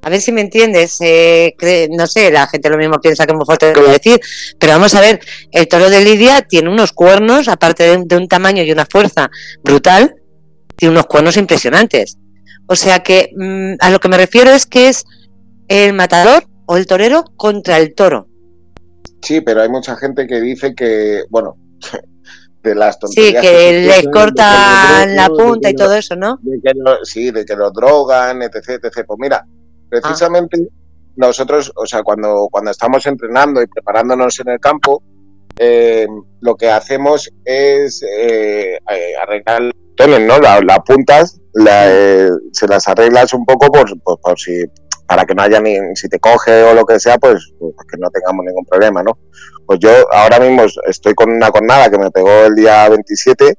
[0.04, 0.96] A ver si me entiendes.
[1.02, 1.54] eh,
[1.92, 4.22] no sé, la gente lo mismo piensa que es muy fuerte lo decir.
[4.58, 5.20] Pero vamos a ver,
[5.52, 9.30] el toro de Lidia tiene unos cuernos, aparte de, de un tamaño y una fuerza
[9.62, 10.16] brutal,
[10.78, 12.18] tiene unos cuernos impresionantes.
[12.68, 15.06] O sea que mm, a lo que me refiero es que es
[15.68, 18.28] el matador o el torero contra el toro.
[19.22, 21.58] Sí, pero hay mucha gente que dice que, bueno,
[22.64, 25.94] de las Sí, tonterías que se les cortan que la los punta y que todo
[25.94, 26.40] eso, ¿no?
[26.42, 29.04] de que sí, de que lo drogan, etc, etc.
[29.06, 29.46] Pues mira,
[29.90, 30.68] precisamente
[31.16, 35.04] nosotros, o sea, cuando, cuando estamos entrenando y preparándonos en el campo,
[35.58, 36.08] eh,
[36.42, 40.40] lo que hacemos es eh, eh, arreglar los tones, ¿no?
[40.40, 44.64] La- Las puntas la, eh, se las arreglas un poco por, por, por si
[45.08, 47.98] para que no haya ni si te coge o lo que sea, pues, pues que
[47.98, 49.18] no tengamos ningún problema, ¿no?
[49.68, 53.54] Pues yo ahora mismo estoy con una cornada que me pegó el día 27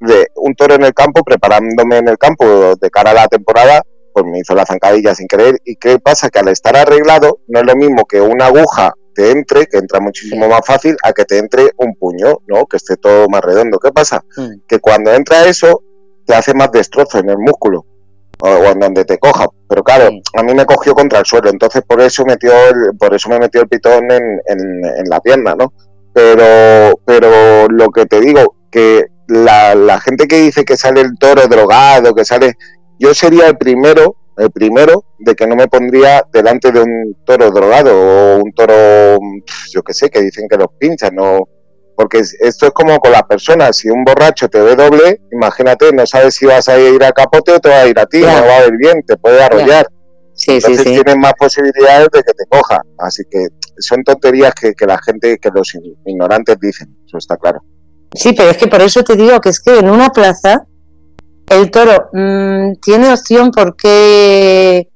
[0.00, 3.82] de un toro en el campo, preparándome en el campo de cara a la temporada,
[4.12, 5.56] pues me hizo la zancadilla sin querer.
[5.64, 6.28] ¿Y qué pasa?
[6.28, 10.00] Que al estar arreglado no es lo mismo que una aguja te entre, que entra
[10.00, 12.64] muchísimo más fácil, a que te entre un puño, ¿no?
[12.66, 13.78] Que esté todo más redondo.
[13.78, 14.24] ¿Qué pasa?
[14.36, 14.60] Mm.
[14.66, 15.82] Que cuando entra eso,
[16.24, 17.84] te hace más destrozo en el músculo
[18.42, 19.46] o, o en donde te coja.
[19.68, 23.14] Pero claro, a mí me cogió contra el suelo, entonces por eso metió el- por
[23.14, 25.72] eso me metió el pitón en, en, en la pierna, ¿no?
[26.14, 31.18] Pero, pero lo que te digo, que la, la gente que dice que sale el
[31.18, 32.54] toro drogado, que sale,
[32.98, 37.50] yo sería el primero, el primero de que no me pondría delante de un toro
[37.50, 39.18] drogado o un toro,
[39.72, 41.40] yo que sé, que dicen que los pinchan, no,
[41.96, 45.92] porque es- esto es como con las personas, si un borracho te ve doble, imagínate,
[45.92, 48.20] no sabes si vas a ir a capote o te va a ir a ti,
[48.20, 49.86] no va a ir bien, te puede arrollar.
[50.32, 51.02] Sí, Entonces sí.
[51.18, 52.80] más posibilidades de que te coja.
[52.98, 55.70] Así que son tonterías que, que la gente, que los
[56.06, 57.60] ignorantes dicen, eso está claro.
[58.14, 60.64] Sí, pero es que por eso te digo que es que en una plaza
[61.48, 64.88] el toro mm, tiene opción porque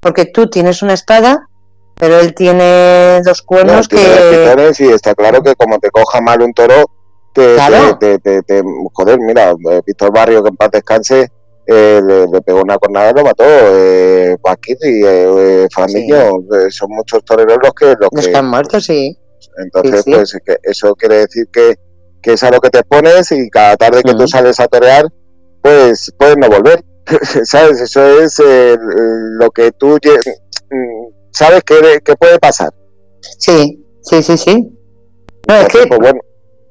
[0.00, 1.48] porque tú tienes una espada,
[1.96, 6.40] pero él tiene dos cuernos No, que y está claro que como te coja mal
[6.42, 6.84] un toro,
[7.32, 7.98] te, Claro.
[7.98, 11.28] te, te- te- joder, mira, eh, Víctor Barrio, que en paz descanse,
[11.66, 13.44] eh, le, le pegó una cornada y lo mató.
[13.46, 17.86] Eh, Paquiti, eh, eh, eh, son muchos toreros los que...
[17.86, 19.18] Los los que que han muerto, sí.
[19.62, 20.16] entonces, Sí, sí.
[20.16, 21.74] pues que eso quiere decir que,
[22.22, 24.28] que es a lo que te pones y cada tarde que tú Ujú.
[24.28, 25.04] sales a torear,
[25.62, 26.84] pues puedes no volver.
[27.44, 27.80] ¿Sabes?
[27.80, 32.72] Eso es eh, lo que tú mm, sabes que, que puede pasar.
[33.38, 34.68] Sí, sí, sí, sí.
[35.48, 36.20] No, es que pues bueno,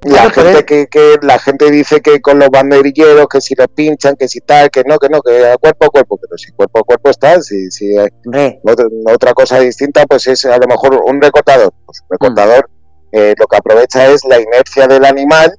[0.04, 4.16] la gente que, que la gente dice que con los banderilleros, que si les pinchan,
[4.16, 6.84] que si tal, que no, que no, que cuerpo a cuerpo, pero si cuerpo a
[6.84, 11.74] cuerpo está, si, si otra, otra cosa distinta, pues es a lo mejor un recortador.
[11.86, 12.70] Pues un recortador
[13.12, 15.52] eh, lo que aprovecha es la inercia del animal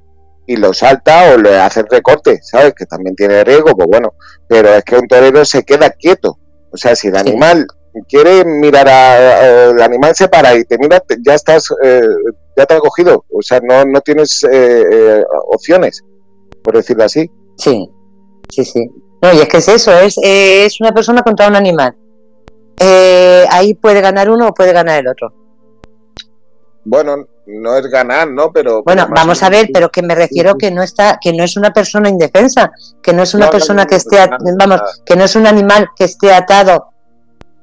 [0.49, 2.73] y lo salta o le hace el recorte, ¿sabes?
[2.73, 4.13] Que también tiene riesgo, pues bueno,
[4.47, 6.39] pero es que un torero se queda quieto.
[6.71, 7.19] O sea, si el Sí.
[7.19, 7.67] animal
[8.07, 12.01] quiere mirar a, el animal se para y te mira, ya estás, eh,
[12.57, 13.25] ya te ha cogido.
[13.31, 16.03] O sea, no, no tienes eh, eh, opciones,
[16.63, 17.29] por decirlo así.
[17.57, 17.87] sí,
[18.49, 18.89] sí, sí.
[19.21, 21.95] No, y es que es eso, es, eh, es una persona contra un animal.
[22.79, 25.31] Eh, ahí puede ganar uno o puede ganar el otro.
[26.85, 28.51] Bueno, no es ganar, ¿no?
[28.51, 31.57] Pero Bueno, vamos a ver, pero que me refiero que no está, que no es
[31.57, 32.71] una persona indefensa,
[33.01, 34.17] que no es una No, persona no, que esté,
[34.57, 36.89] vamos, que no es un animal que esté atado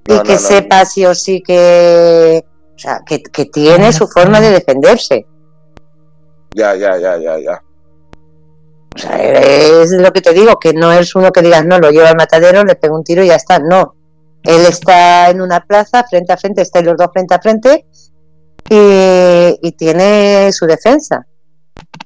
[0.07, 3.93] y No, que no, no, sepa sí o sí que, o sea, que, que tiene
[3.93, 5.27] su forma de defenderse.
[6.55, 7.63] Ya, ya, ya, ya, ya.
[8.95, 11.91] O sea, es lo que te digo, que no es uno que digas, no, lo
[11.91, 13.59] lleva al matadero, le pego un tiro y ya está.
[13.59, 13.95] No.
[14.43, 17.85] Él está en una plaza, frente a frente, están los dos frente a frente
[18.69, 21.27] y, y tiene su defensa.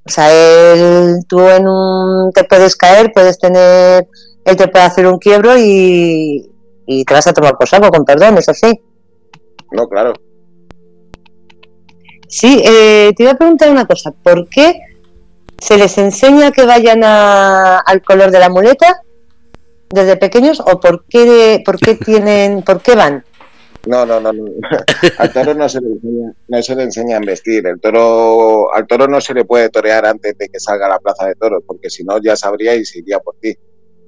[0.07, 4.07] O sea, él, tú en un, te puedes caer, puedes tener,
[4.45, 6.51] él te puede hacer un quiebro y,
[6.87, 8.81] y te vas a tomar por saco, con perdón, eso sí.
[9.73, 10.13] No, claro.
[12.29, 14.81] Sí, eh, te iba a preguntar una cosa, ¿por qué
[15.59, 19.03] se les enseña que vayan a- al color de la muleta
[19.91, 23.25] desde pequeños o por qué, por qué tienen, por qué van?
[23.87, 24.31] No, no, no.
[25.17, 27.67] Al toro no se, le enseña, no se le enseña a vestir.
[27.67, 30.99] El toro, al toro no se le puede torear antes de que salga a la
[30.99, 33.55] plaza de toros, porque si no ya sabría y se iría por ti.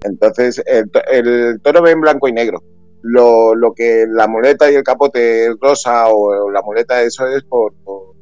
[0.04, 2.62] Entonces, el, to- el toro ve en blanco y negro.
[3.02, 7.42] lo, lo que la muleta y el capote es rosa o, la muleta eso es
[7.44, 8.14] por, por,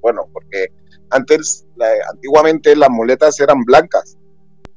[0.00, 0.68] bueno, porque
[1.10, 1.66] antes,
[2.10, 4.16] antiguamente las muletas eran blancas.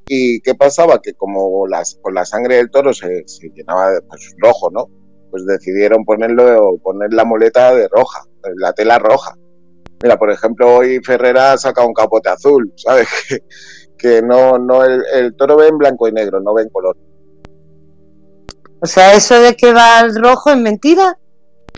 [0.08, 1.02] ¿Y qué pasaba?
[1.02, 4.88] Que como las, con la sangre del toro se, se llenaba de pues, rojo, ¿no?
[5.30, 8.24] Pues decidieron ponerlo, poner la muleta de roja,
[8.58, 9.36] la tela roja.
[10.02, 13.08] Mira, por ejemplo, hoy Ferrera saca un capote azul, ¿sabes?
[13.98, 16.96] Que, no, no el, toro ve en blanco y negro, no ve en color.
[18.82, 21.18] O sea, eso de que va al rojo es mentira.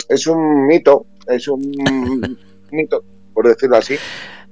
[0.07, 1.59] Es un mito, es un
[2.71, 3.95] mito, por decirlo así.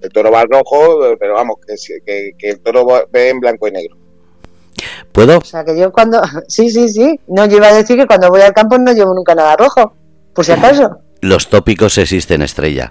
[0.01, 3.71] El toro va al rojo, pero vamos, que, que, el toro ve en blanco y
[3.71, 3.97] negro.
[5.19, 5.39] ¿Puedo?
[5.39, 6.21] O sea, que yo cuando...
[6.47, 7.19] Sí, sí, sí.
[7.27, 9.93] No, yo iba a decir que cuando voy al campo no llevo nunca nada rojo,
[10.33, 10.99] por si acaso.
[11.19, 12.89] Los tópicos existen, Estrella.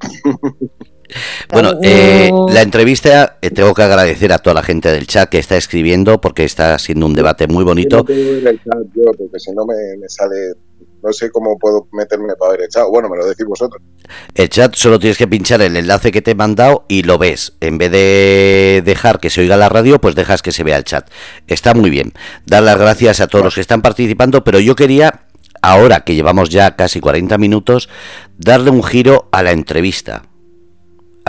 [1.52, 5.38] Bueno, eh, la entrevista eh, tengo que agradecer a toda la gente del chat que
[5.38, 8.04] está escribiendo porque está siendo un debate muy bonito.
[8.06, 9.74] yo, porque si no me,
[10.08, 10.54] sale,
[11.02, 12.84] no sé cómo puedo meterme para ver el chat.
[12.88, 13.82] Bueno, me lo decís vosotros.
[14.34, 17.54] El chat solo tienes que pinchar el enlace que te he mandado y lo ves.
[17.60, 20.84] En vez de dejar que se oiga la radio, pues dejas que se vea el
[20.84, 21.08] chat.
[21.46, 22.12] Está muy bien.
[22.46, 25.22] Dar las gracias a todos los que están participando, pero yo quería
[25.62, 27.88] ahora que llevamos ya casi 40 minutos,
[28.36, 30.27] darle un giro a la entrevista.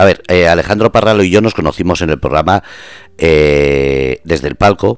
[0.00, 2.62] A ver, eh, Alejandro Parralo y yo nos conocimos en el programa
[3.18, 4.96] eh, desde el palco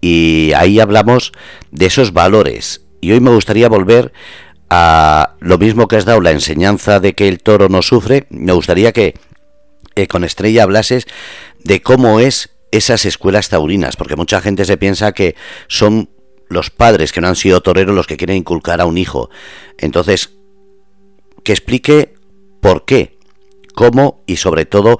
[0.00, 1.32] y ahí hablamos
[1.70, 2.86] de esos valores.
[3.02, 4.14] Y hoy me gustaría volver
[4.70, 8.26] a lo mismo que has dado, la enseñanza de que el toro no sufre.
[8.30, 9.16] Me gustaría que
[9.96, 11.04] eh, con Estrella hablases
[11.62, 15.36] de cómo es esas escuelas taurinas, porque mucha gente se piensa que
[15.68, 16.08] son
[16.48, 19.28] los padres que no han sido toreros los que quieren inculcar a un hijo.
[19.76, 20.30] Entonces,
[21.44, 22.14] que explique
[22.62, 23.18] por qué,
[23.74, 24.98] cómo y sobre todo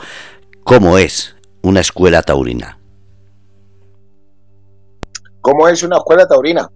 [0.65, 2.79] cómo es una escuela taurina.
[5.41, 6.71] ¿Cómo es una escuela taurina?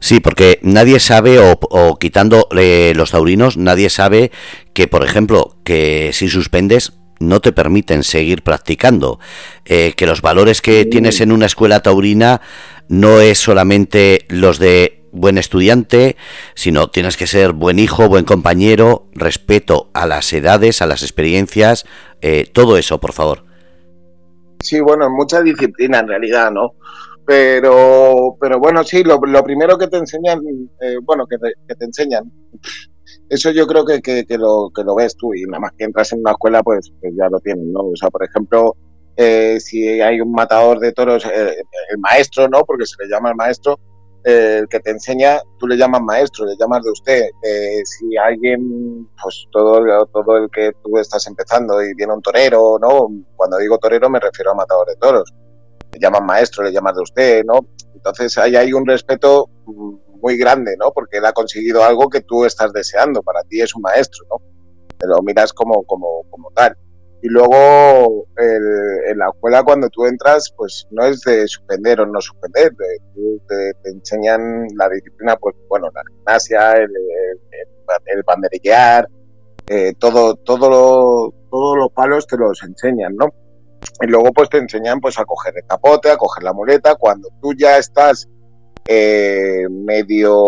[0.00, 4.32] Sí, porque nadie sabe, o, quitando eh, los taurinos, nadie sabe
[4.74, 9.20] que, por ejemplo, que si suspendes no te permiten seguir practicando,
[9.64, 12.40] eh, que los valores que tienes en una escuela taurina
[12.88, 16.16] no es solamente los de buen estudiante,
[16.54, 21.84] sino tienes que ser buen hijo, buen compañero, respeto a las edades, a las experiencias,
[22.20, 23.44] eh, todo eso, por favor.
[24.60, 26.74] Sí, bueno, mucha disciplina en realidad, ¿no?
[27.24, 30.40] Pero, pero bueno, sí, lo, primero que te enseñan,
[30.80, 32.32] eh, bueno, que te, enseñan,
[33.28, 36.12] eso yo creo que, que, lo, que lo ves tú y nada más que entras
[36.12, 37.80] en una escuela, pues, pues ya lo tienes, ¿no?
[37.80, 38.76] O sea, por ejemplo,
[39.16, 41.54] eh, si hay un matador de toros, eh,
[41.90, 42.64] el maestro, ¿no?
[42.64, 43.78] Porque se le llama el maestro,
[44.24, 47.22] eh, el que te enseña, tú le llamas maestro, le llamas de usted.
[47.84, 53.08] si alguien, pues todo, todo el que tú estás empezando y viene un torero, ¿no?
[53.36, 55.32] Cuando digo torero me refiero a matador de toros.
[55.92, 57.66] Le llaman maestro, le llamas de usted, ¿no?
[57.94, 59.48] Entonces ahí hay un respeto
[60.22, 60.92] muy grande, ¿no?
[60.92, 63.22] Porque él ha conseguido algo que tú estás deseando.
[63.22, 64.36] Para ti es un maestro, ¿no?
[64.98, 66.76] Te lo miras como, como, como tal.
[67.22, 72.20] Y luego en la escuela cuando tú entras, pues no es de suspender o no
[72.20, 72.72] suspender,
[73.48, 76.90] te, enseñan la disciplina, pues bueno, la gimnasia, el,
[78.06, 79.08] el, banderillear,
[79.68, 83.28] eh, todo, todo todos los palos te los enseñan, ¿no?
[84.00, 87.28] Y luego pues te enseñan pues a coger el capote, a coger la muleta, cuando
[87.40, 88.26] tú ya estás
[88.88, 90.42] eh, medio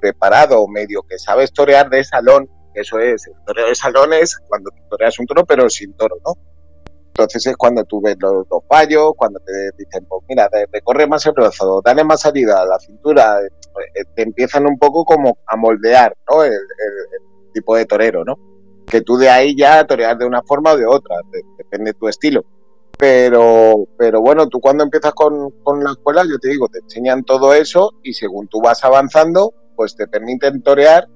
[0.00, 2.48] preparado, medio que sabes torear de salón,
[2.80, 6.34] eso es, el toreo de salones, cuando tú toreas un toro, pero sin toro, ¿no?
[7.18, 11.26] Entonces es cuando tú ves los, dos fallos, cuando te dicen, pues mira, recorre más
[11.26, 15.56] el brazo, dale más salida a la cintura, eh, te empiezan un poco como a
[15.56, 16.44] moldear, ¿no?
[16.44, 16.52] El,
[17.52, 18.38] tipo de torero, ¿no?
[18.86, 21.16] Que tú de ahí ya toreas de una forma o de otra,
[21.56, 22.44] depende de tu estilo.
[22.96, 27.24] Pero, pero bueno, tú cuando empiezas con, con la escuela, yo te digo, te enseñan
[27.24, 31.08] todo eso y según tú vas avanzando, pues te permiten torear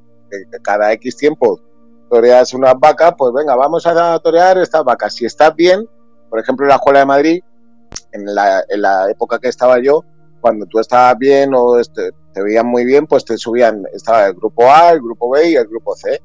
[0.62, 1.60] cada X tiempo
[2.12, 5.14] toreas unas vacas, pues venga, vamos a torear estas vacas.
[5.14, 5.88] Si estás bien,
[6.28, 7.42] por ejemplo, en la Escuela de Madrid,
[8.12, 10.04] en la, en la época que estaba yo,
[10.42, 14.34] cuando tú estabas bien o este, te veían muy bien, pues te subían, estaba el
[14.34, 16.20] grupo A, el grupo B y el grupo C.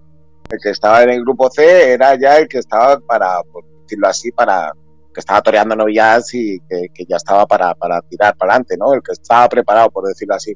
[0.49, 4.07] El que estaba en el grupo C era ya el que estaba para, por decirlo
[4.07, 4.73] así, para
[5.13, 8.93] que estaba toreando novillas y que, ya estaba para, para tirar para adelante, ¿no?
[8.93, 10.53] El que estaba preparado, por decirlo así.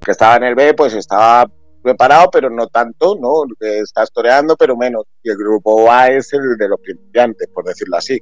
[0.00, 1.46] Que estaba en el B, pues estaba
[1.84, 3.44] preparado, pero no tanto, ¿no?
[3.60, 5.04] Que estás toreando, pero menos.
[5.22, 8.18] Y el grupo A es el de los principiantes, por decirlo así.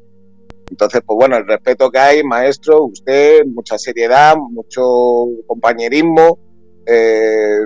[0.69, 6.39] Entonces, pues bueno, el respeto que hay, maestro, usted, mucha seriedad, mucho compañerismo,
[6.87, 7.61] eh,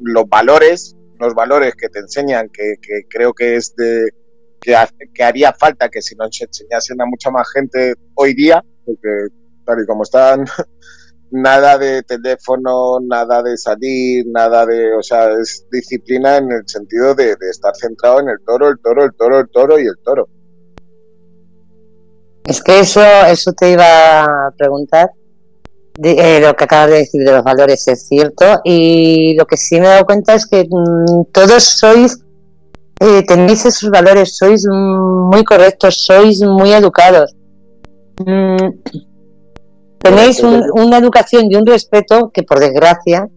[0.00, 2.76] los valores, los valores que te enseñan, que,
[3.08, 4.10] creo que es de
[4.60, 4.74] que,
[5.12, 9.08] que, haría falta que si no se enseñasen a mucha más gente hoy día, porque
[9.66, 10.44] tal y como están
[11.32, 17.14] nada de teléfono, nada de salir, nada de, o sea, es disciplina en el sentido
[17.14, 20.28] de, estar centrado en el toro, el toro, el toro, el toro y el toro.
[22.44, 25.10] Es que eso, eso te iba a preguntar.
[26.02, 29.78] Eh, lo que acabas de decir de los valores es cierto y lo que sí
[29.78, 32.18] me he dado cuenta es que mm, todos sois
[32.98, 37.34] eh, tenéis esos valores, sois muy correctos, sois muy educados.
[38.24, 38.68] Mm,
[40.02, 43.28] tenéis una educación y un respeto que por desgracia,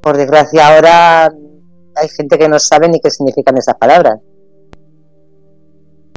[0.00, 4.20] por desgracia ahora hay gente que no sabe ni qué significan esas palabras.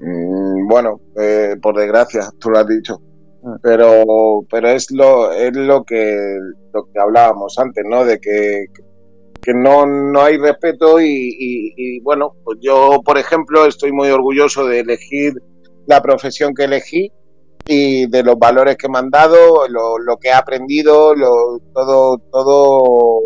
[0.02, 3.02] Mm, bueno, eh, por desgracia, tú lo has dicho.
[3.44, 3.58] Ah.
[3.62, 6.38] Pero, pero es lo, es lo que,
[6.74, 8.04] lo que hablábamos antes, ¿no?
[8.04, 8.66] De que
[9.42, 14.80] que no, no hay respeto y, bueno, pues yo, por ejemplo, estoy muy orgulloso de
[14.80, 15.34] elegir
[15.88, 17.12] la profesión que elegí
[17.72, 23.22] y de los valores que me han dado, lo, que he aprendido, lo, todo, todo,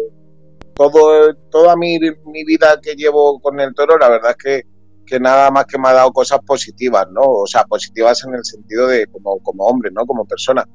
[0.76, 4.64] todo, toda mi, mi, vida que llevo con el toro, la verdad es que,
[5.06, 7.22] que nada más que me ha dado cosas positivas, ¿no?
[7.22, 10.06] O sea, positivas en el sentido de como, como hombre, ¿no?
[10.06, 10.68] Como persona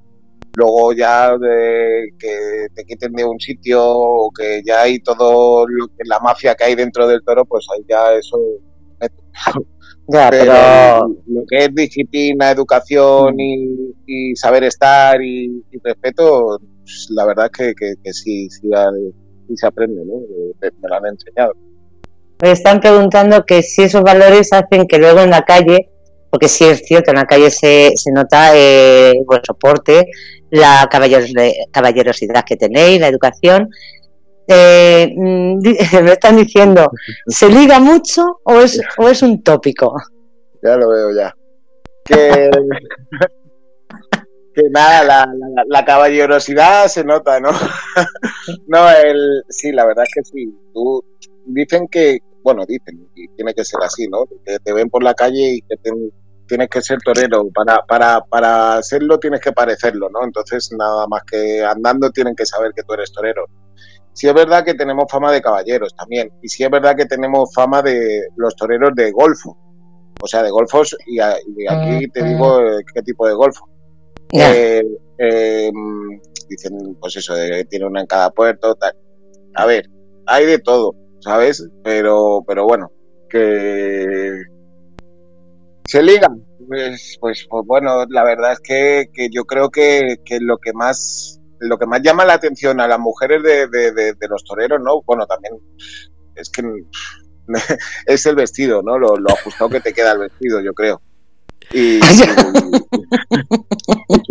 [0.57, 5.89] luego ya de que te quiten de un sitio o que ya hay todo lo
[5.89, 8.39] que la mafia que hay dentro del toro, pues ahí ya eso
[10.09, 13.93] ya, pero, lo que es disciplina, educación mm.
[14.07, 18.69] y, saber estar y, respeto, pues, la verdad es que, que, sí, sí,
[19.55, 20.21] se aprende, ¿no?
[20.61, 21.53] Me, me lo han enseñado.
[22.41, 25.91] Me están preguntando que si esos valores hacen que luego en la calle
[26.31, 30.07] porque sí es cierto, en la calle se, se nota eh, vuestro soporte,
[30.51, 33.71] la caballerosidad que tenéis, la educación.
[34.51, 35.61] Eh, mm,
[36.03, 36.91] me están diciendo,
[37.27, 39.95] ¿se liga mucho o es, o es un tópico?
[40.63, 41.35] Ya lo veo ya.
[42.05, 42.51] Que,
[44.71, 45.29] nada,
[45.69, 47.51] la, caballerosidad se nota, ¿no?
[48.67, 50.59] no, el, sí, la verdad es que sí.
[50.73, 51.05] Tú,
[51.45, 54.25] dicen que, bueno, dicen, y tiene que ser así, ¿no?
[54.45, 55.77] Te ven por la calle y que
[56.47, 57.51] tienes que ser torero.
[57.55, 60.25] Para, para, para serlo tienes que parecerlo, ¿no?
[60.25, 63.45] Entonces, nada más que andando tienen que saber que tú eres torero.
[64.19, 66.29] Sí es verdad que tenemos fama de caballeros también.
[66.43, 69.57] Y sí es verdad que tenemos fama de los toreros de golfo.
[70.21, 73.69] O sea, de golfos, y, aquí te digo eh, qué tipo de golfo.
[74.33, 74.83] Eh,
[75.19, 75.71] eh,
[76.49, 78.93] dicen, pues eso, de, tiene una en cada puerto, tal.
[79.55, 79.89] A ver,
[80.27, 81.65] hay de todo ¿sabes?
[81.85, 82.91] Pero, pero bueno,
[83.29, 84.43] que
[85.87, 86.45] se ligan.
[86.67, 90.73] Pues, pues, pues, bueno, la verdad es que, que yo creo que, que, lo que
[90.73, 95.03] más lo que más llama la atención a las mujeres de, los toreros, ¿no?
[95.03, 95.55] Bueno, también
[96.35, 96.63] es que
[98.07, 98.99] es el vestido, ¿no?
[98.99, 101.01] Lo, lo, ajustado que te queda el vestido, yo creo.
[101.73, 102.25] Y, eso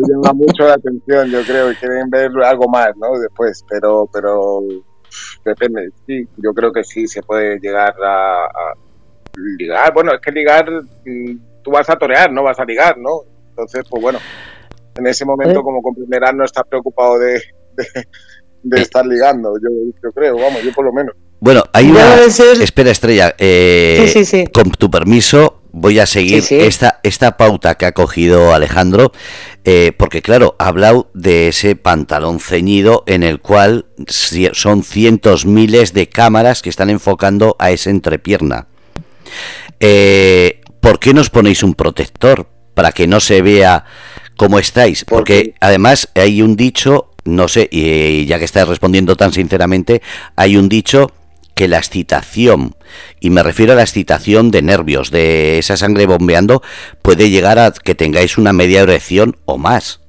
[0.07, 3.19] llama mucho la atención, yo creo, y quieren ver algo más, ¿no?
[3.19, 4.61] Después, pero, pero
[5.45, 8.73] depende, sí, yo creo que sí se puede llegar a,
[9.57, 9.93] ligar.
[9.93, 10.69] Bueno, es que ligar,
[11.05, 13.21] mm, tú vas a torear, no vas a ligar, ¿no?
[13.49, 14.19] Entonces, pues bueno,
[14.97, 17.41] en ese momento, como comprenderás, no estás preocupado de,
[18.63, 19.69] de, estar ligando, yo,
[20.03, 21.15] yo, creo, vamos, yo por lo menos.
[21.39, 22.23] Bueno, hay una...
[22.23, 28.53] Espera, Estrella, eh, con tu permiso, voy a seguir Esta, esta pauta que ha cogido
[28.53, 29.11] Alejandro,
[29.63, 35.93] eh, porque claro, ha hablado de ese pantalón ceñido en el cual son cientos, miles
[35.93, 38.67] de cámaras que están enfocando a esa entrepierna.
[39.79, 42.47] Eh, ¿Por qué nos ponéis un protector?
[42.73, 43.85] Para que no se vea
[44.37, 45.03] cómo estáis.
[45.03, 50.01] Porque además hay un dicho, no sé, y ya que estás respondiendo tan sinceramente,
[50.35, 51.11] hay un dicho
[51.53, 52.75] que la excitación,
[53.19, 56.61] y me refiero a la excitación de nervios, de esa sangre bombeando,
[57.01, 59.99] puede llegar a que tengáis una media erección o más.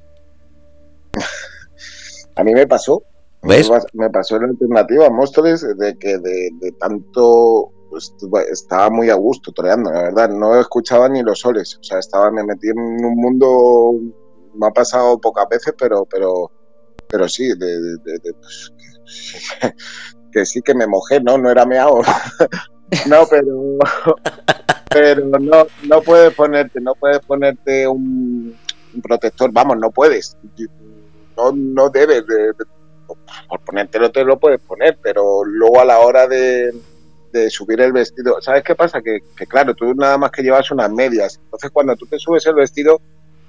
[2.35, 3.03] A mí me pasó.
[3.41, 3.69] ¿Ves?
[3.93, 8.13] Me pasó la alternativa Móstoles de que de, tanto pues,
[8.51, 10.29] estaba muy a gusto toreando, la verdad.
[10.29, 11.77] No escuchaba ni los soles.
[11.79, 13.93] O sea, estaba, me metí en un mundo,
[14.53, 16.51] me ha pasado pocas veces, pero, pero,
[17.07, 17.97] pero sí, de,
[18.33, 18.73] pues,
[20.31, 21.37] que sí que me mojé, ¿no?
[21.37, 21.99] No era meado.
[23.07, 23.77] no, pero,
[24.89, 28.55] pero no, no puedes ponerte, no puedes ponerte un,
[29.01, 30.37] protector, vamos, no puedes.
[31.37, 32.53] No, no debes de,
[33.47, 36.71] por ponértelo te lo puedes poner, pero luego a la hora de,
[37.31, 39.01] de subir el vestido, ¿sabes qué pasa?
[39.01, 42.55] Que, claro, tú nada más que llevas unas medias, entonces cuando tú te subes el
[42.55, 43.01] vestido,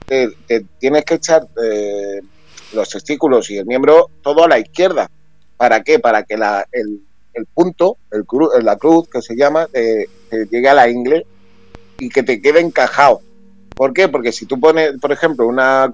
[0.07, 0.31] te,
[0.79, 2.21] tienes que echar eh,
[2.73, 5.11] los testículos y el miembro todo a la izquierda.
[5.57, 5.99] ¿Para qué?
[5.99, 7.03] Para que la, el,
[7.35, 8.25] el punto, el
[8.65, 10.07] la cruz que se llama, eh,
[10.51, 11.27] llegue a la ingle
[11.99, 13.21] y que te quede encajado.
[13.75, 14.09] ¿Por qué?
[14.09, 15.91] Porque si tú pones, por ejemplo, una,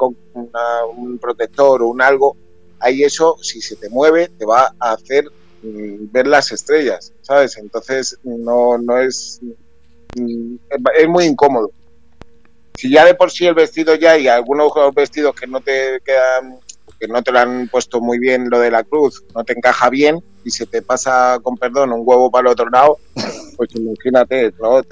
[0.97, 2.37] un protector o un algo,
[2.81, 5.25] ahí eso, si se te mueve, te va a hacer
[5.63, 7.57] ver las estrellas, ¿sabes?
[7.57, 9.41] Entonces no, no es,
[10.17, 10.57] mm,
[10.97, 11.71] es muy incómodo.
[12.77, 16.59] Si ya de por sí el vestido ya hay algunos vestidos que no te quedan,
[17.01, 19.89] que no te lo han puesto muy bien lo de la cruz, no te encaja
[19.89, 22.99] bien y se te pasa, con perdón, un huevo para el otro lado,
[23.57, 24.83] pues imagínate, ¿no?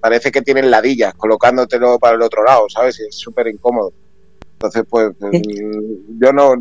[0.00, 2.98] parece que tienen ladillas colocándotelo para el otro lado, ¿sabes?
[2.98, 3.92] Es súper incómodo.
[4.54, 5.42] Entonces, pues, pues
[6.20, 6.54] yo no,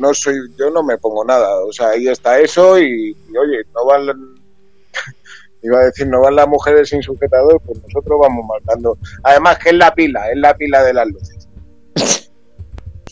[0.00, 1.64] no soy, yo no me pongo nada.
[1.64, 4.06] O sea, ahí está eso y, oye, no van,
[5.62, 8.98] iba a decir, no van las mujeres sin sujetador, pues nosotros vamos marcando.
[9.22, 11.48] Además que es la pila, es la pila de las luces.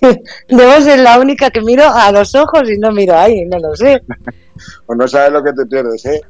[0.49, 3.75] Debo ser la única que miro a los ojos y no miro ahí, no lo
[3.77, 4.03] sé.
[4.87, 6.21] o no sabes lo que te pierdes, ¿eh?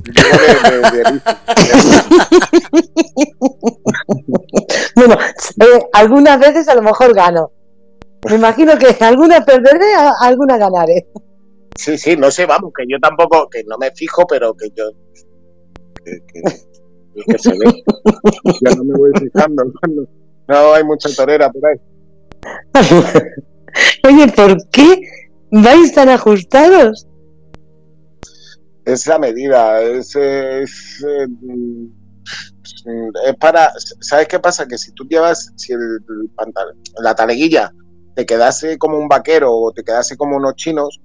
[4.95, 5.17] bueno,
[5.61, 7.53] eh, algunas veces a lo mejor gano,
[8.27, 11.07] me imagino que alguna perderé, alguna ganaré.
[11.77, 14.91] Sí, sí, no sé, vamos, que yo tampoco, que no me fijo, pero que yo.
[16.05, 17.85] Que, que, se ve.
[18.63, 19.65] ya no me voy fijando.
[20.49, 21.77] No, hay mucha torera por ahí.
[24.09, 25.03] Oye, ¿por qué
[25.51, 27.07] vais tan ajustados?
[28.85, 31.95] Es la medida, es, es, es,
[33.27, 33.71] es para.
[34.01, 34.67] ¿Sabes qué pasa?
[34.67, 36.01] Que si tú llevas, si el,
[36.35, 37.71] pantalón, la taleguilla
[38.19, 41.01] te quedase como un vaquero o te quedase como unos chinos,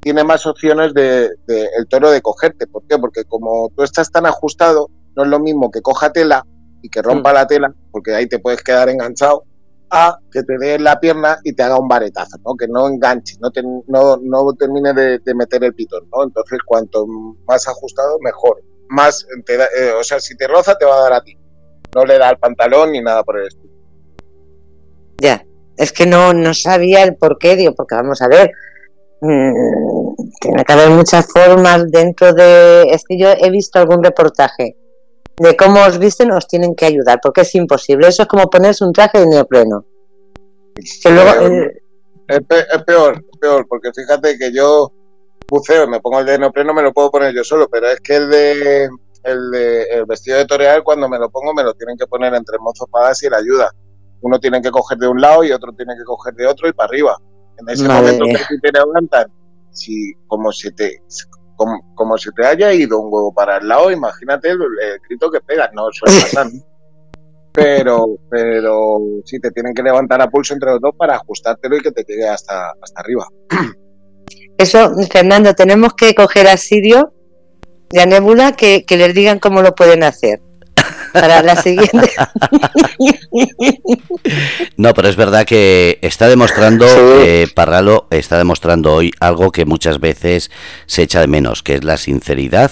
[0.00, 2.66] tiene más opciones de, el toro de cogerte.
[2.66, 2.98] ¿Por qué?
[2.98, 6.44] Porque como tú estás tan ajustado, no es lo mismo que coja tela
[6.82, 7.34] y que rompa mm.
[7.34, 9.44] la tela, porque ahí te puedes quedar enganchado,
[9.88, 12.56] a que te dé la pierna y te haga un varetazo, ¿no?
[12.56, 13.52] que no enganche, no,
[13.86, 16.08] no, no termine de, meter el pitón.
[16.12, 16.24] ¿no?
[16.24, 17.06] Entonces, cuanto
[17.46, 18.64] más ajustado, mejor.
[18.88, 21.38] Más, eh, o sea, si te roza, te va a dar a ti.
[21.94, 23.72] No le da al pantalón ni nada por el estilo.
[25.18, 25.44] Ya
[25.78, 28.50] es que no, no sabía el porqué, digo, porque vamos a ver,
[29.20, 32.82] mmm, tiene que haber muchas formas dentro de...
[32.90, 34.76] Es que yo he visto algún reportaje
[35.36, 38.08] de cómo os visten, os tienen que ayudar, porque es imposible.
[38.08, 39.86] Eso es como ponerse un traje de neopreno.
[40.74, 41.82] Que luego, eh,
[42.26, 42.40] es,
[42.84, 44.92] peor, es peor, porque fíjate que yo
[45.48, 48.16] buceo me pongo el de neopreno, me lo puedo poner yo solo, pero es que
[48.16, 48.88] el de
[49.22, 52.34] el, de, el vestido de toreal, cuando me lo pongo, me lo tienen que poner
[52.34, 53.72] entre mozos padas y la ayuda
[54.20, 56.72] uno tiene que coger de un lado y otro tiene que coger de otro y
[56.72, 57.16] para arriba.
[57.58, 59.26] En ese momento que te levantan,
[59.70, 61.02] si como si te
[61.94, 64.60] como, si te haya ido un huevo para el lado, imagínate el,
[65.08, 66.46] grito que pegas, no suele pasar.
[67.52, 71.80] pero pero sí te tienen que levantar a pulso entre los dos para ajustártelo y
[71.80, 73.26] que te llegue hasta hasta arriba.
[74.58, 77.12] Eso, Fernando, tenemos que coger a Sirio
[77.90, 80.40] y a Nebula que, que les digan cómo lo pueden hacer
[81.20, 82.10] para la siguiente.
[84.76, 86.86] No, pero es verdad que está demostrando,
[87.22, 90.50] eh, Parralo está demostrando hoy algo que muchas veces
[90.86, 92.70] se echa de menos, que es la sinceridad,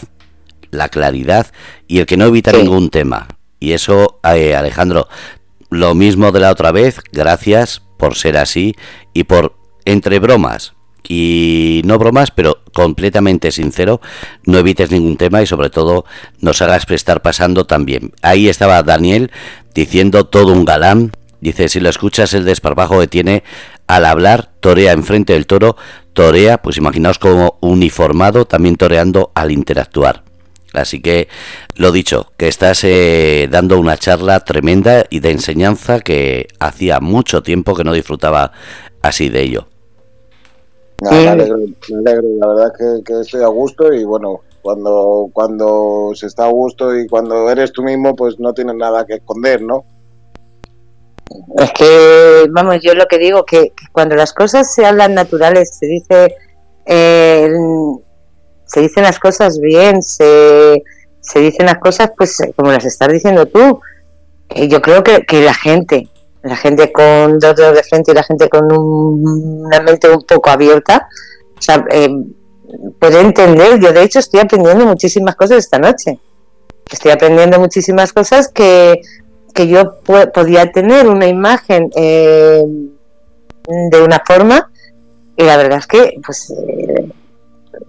[0.70, 1.48] la claridad
[1.88, 3.28] y el que no evita ningún tema.
[3.58, 5.08] Y eso, eh, Alejandro,
[5.70, 8.74] lo mismo de la otra vez, gracias por ser así
[9.12, 10.75] y por, entre bromas,
[11.08, 14.00] y no bromas, pero completamente sincero,
[14.44, 16.04] no evites ningún tema y sobre todo
[16.40, 18.12] nos hagas prestar pasando también.
[18.22, 19.30] Ahí estaba Daniel
[19.74, 23.44] diciendo todo un galán, dice, si lo escuchas el desparpajo que tiene
[23.86, 25.76] al hablar, torea enfrente del toro,
[26.12, 30.24] torea, pues imaginaos como uniformado, también toreando al interactuar.
[30.72, 31.28] Así que
[31.74, 37.42] lo dicho, que estás eh, dando una charla tremenda y de enseñanza que hacía mucho
[37.42, 38.52] tiempo que no disfrutaba
[39.00, 39.68] así de ello
[41.02, 46.46] me, alegro, la verdad que, que, estoy a gusto y bueno, cuando, cuando se está
[46.46, 49.84] a gusto y cuando eres tú mismo, pues no tienes nada que esconder, ¿no?
[51.58, 55.86] Es que, vamos, yo lo que digo, que, cuando las cosas se hablan naturales, se
[55.86, 56.36] dice,
[56.86, 57.48] eh,
[58.64, 60.82] se dicen las cosas bien, se,
[61.20, 63.80] se dicen las cosas pues como las estás diciendo tú.
[64.50, 66.08] Eh, yo creo que, que la gente,
[66.46, 70.50] la gente con dos dedos de frente y la gente con una mente un poco
[70.50, 71.08] abierta,
[71.58, 72.08] o sea, eh,
[72.98, 73.80] puede entender.
[73.80, 76.20] Yo, de hecho, estoy aprendiendo muchísimas cosas esta noche.
[76.90, 79.00] Estoy aprendiendo muchísimas cosas que,
[79.54, 80.00] que yo
[80.32, 82.62] podía tener una imagen eh,
[83.66, 84.70] de una forma
[85.36, 87.08] y la verdad es que pues eh,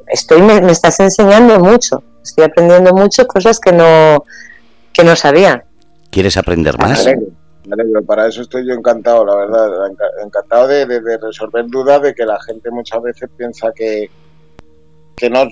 [0.08, 4.26] estoy me, me, estás enseñando mucho estoy aprendiendo mucho cosas que no
[4.92, 5.66] que no sabía
[6.10, 7.06] quieres aprender más
[8.06, 9.92] para eso estoy yo encantado, la verdad,
[10.24, 10.86] encantado de,
[11.22, 14.10] resolver dudas de que la gente muchas veces piensa que,
[15.16, 15.48] que no,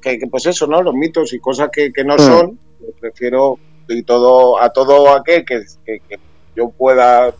[0.00, 0.82] que, pues eso, ¿no?
[0.82, 2.18] Los mitos y cosas que, no mm.
[2.18, 2.58] son,
[3.00, 6.00] prefiero y todo a todo aquel que, que,
[6.54, 7.32] yo pueda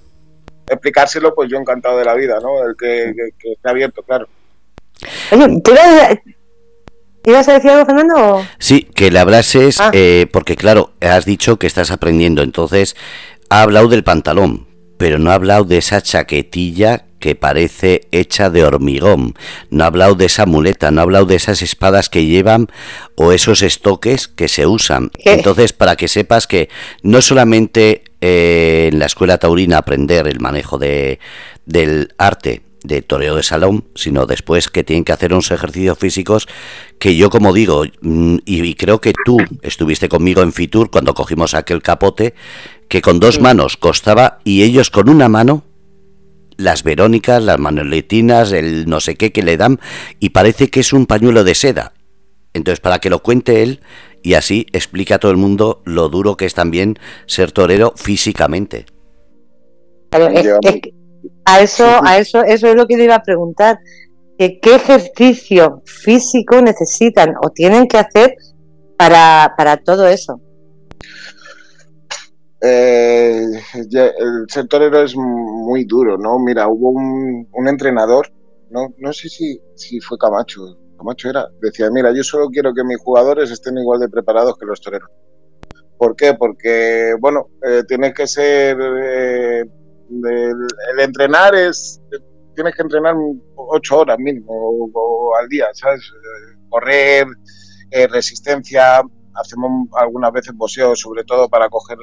[0.66, 2.62] explicárselo, pues yo encantado de la vida, ¿no?
[2.66, 3.14] El que,
[3.52, 4.28] esté abierto, claro.
[5.32, 5.72] Oye, ¿tú
[7.24, 8.42] ibas, a decir algo, Fernando?
[8.58, 9.90] Sí, que le hablases, ah.
[9.92, 12.96] eh, porque claro, has dicho que estás aprendiendo, entonces
[13.48, 18.64] ha hablado del pantalón, pero no ha hablado de esa chaquetilla que parece hecha de
[18.64, 19.34] hormigón.
[19.70, 22.68] No ha hablado de esa muleta, no ha hablado de esas espadas que llevan
[23.16, 25.10] o esos estoques que se usan.
[25.24, 26.68] Entonces, para que sepas que
[27.02, 31.18] no solamente eh, en la escuela taurina aprender el manejo de,
[31.66, 36.48] del arte de toreo de salón, sino después que tienen que hacer unos ejercicios físicos
[36.98, 41.54] que yo como digo, mm, y, creo que tú estuviste conmigo en Fitur cuando cogimos
[41.54, 42.34] aquel capote,
[42.88, 45.62] que con dos manos costaba y ellos con una mano
[46.56, 49.78] las verónicas, las manoletinas, el no sé qué que le dan
[50.18, 51.92] y parece que es un pañuelo de seda.
[52.52, 53.80] Entonces, para que lo cuente él
[54.22, 58.86] y así explica a todo el mundo lo duro que es también ser torero físicamente.
[61.44, 63.78] a eso, a eso, eso es lo que le iba a preguntar.
[64.36, 68.34] ¿Qué ejercicio físico necesitan o tienen que hacer
[68.96, 70.40] para, para todo eso?
[72.60, 73.44] Eh,
[73.74, 76.38] el ser torero es muy duro, ¿no?
[76.40, 78.32] Mira, hubo un, entrenador,
[78.70, 82.82] no, no sé si, si fue Camacho, Camacho era, decía, mira, yo solo quiero que
[82.82, 85.08] mis jugadores estén igual de preparados que los toreros.
[85.96, 86.34] ¿Por qué?
[86.34, 92.00] Porque, bueno, eh, tienes que ser, eh, el, entrenar es,
[92.54, 93.14] tienes que entrenar
[93.54, 94.90] ocho horas mínimo
[95.40, 96.00] al día, ¿sabes?
[96.68, 97.26] Correr,
[98.10, 99.00] resistencia,
[99.34, 101.98] hacemos algunas veces boxeo, sobre todo para coger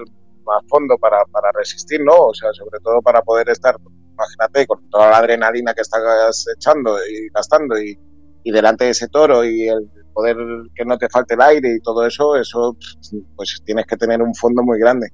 [0.46, 2.14] más fondo para, para resistir, ¿no?
[2.28, 3.76] O sea, sobre todo para poder estar,
[4.14, 7.98] imagínate, con toda la adrenalina que estás echando y gastando y,
[8.44, 10.38] y delante de ese toro y el poder
[10.74, 12.78] que no te falte el aire y todo eso, eso
[13.36, 15.10] pues tienes que tener un fondo muy grande.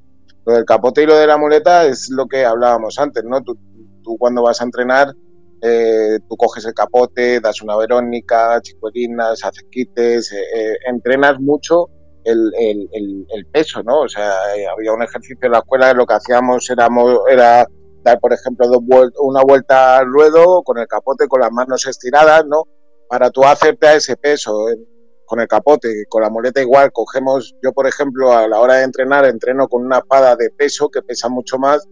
[0.46, 3.42] Lo del capote y lo de la muleta es lo que hablábamos antes, ¿no?
[3.42, 3.58] Tú,
[4.04, 5.14] tú cuando vas a entrenar,
[5.62, 11.90] eh, tú coges el capote, das una verónica, chicuelinas, haces quites, eh, eh, entrenas mucho
[12.24, 14.02] el, peso, ¿no?
[14.02, 16.88] O sea, eh, había un ejercicio en la escuela, lo que hacíamos era,
[17.30, 17.68] era
[18.04, 18.82] dar, por ejemplo, dos
[19.20, 22.64] una vuelta al ruedo con el capote, con las manos estiradas, ¿no?
[23.10, 24.78] Para tú hacerte a ese peso eh,
[25.26, 28.84] con el capote, con la muleta igual, cogemos, yo por ejemplo, a la hora de
[28.84, 31.88] entrenar, entreno con una espada de peso que pesa mucho más.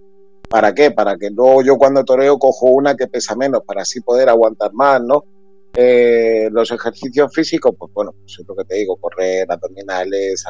[0.49, 0.91] ¿Para qué?
[0.91, 4.73] Para que luego yo cuando toreo cojo una que pesa menos, para así poder aguantar
[4.73, 5.23] más, ¿no?
[5.81, 10.43] Eh, los ejercicios físicos, pues bueno, es lo que te digo, correr, abdominales,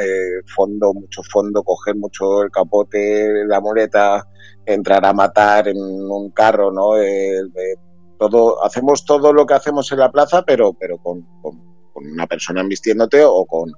[0.00, 4.26] eh, fondo, mucho fondo, coger mucho el capote, la muleta,
[4.64, 6.92] entrar a matar en un carro, ¿no?
[8.18, 11.22] todo, hacemos todo lo que hacemos en la plaza, pero, pero con,
[11.94, 13.70] una persona vistiéndote o con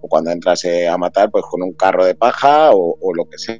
[0.00, 3.38] o cuando entras eh, a matar, pues con un carro de paja o lo que
[3.38, 3.58] sea.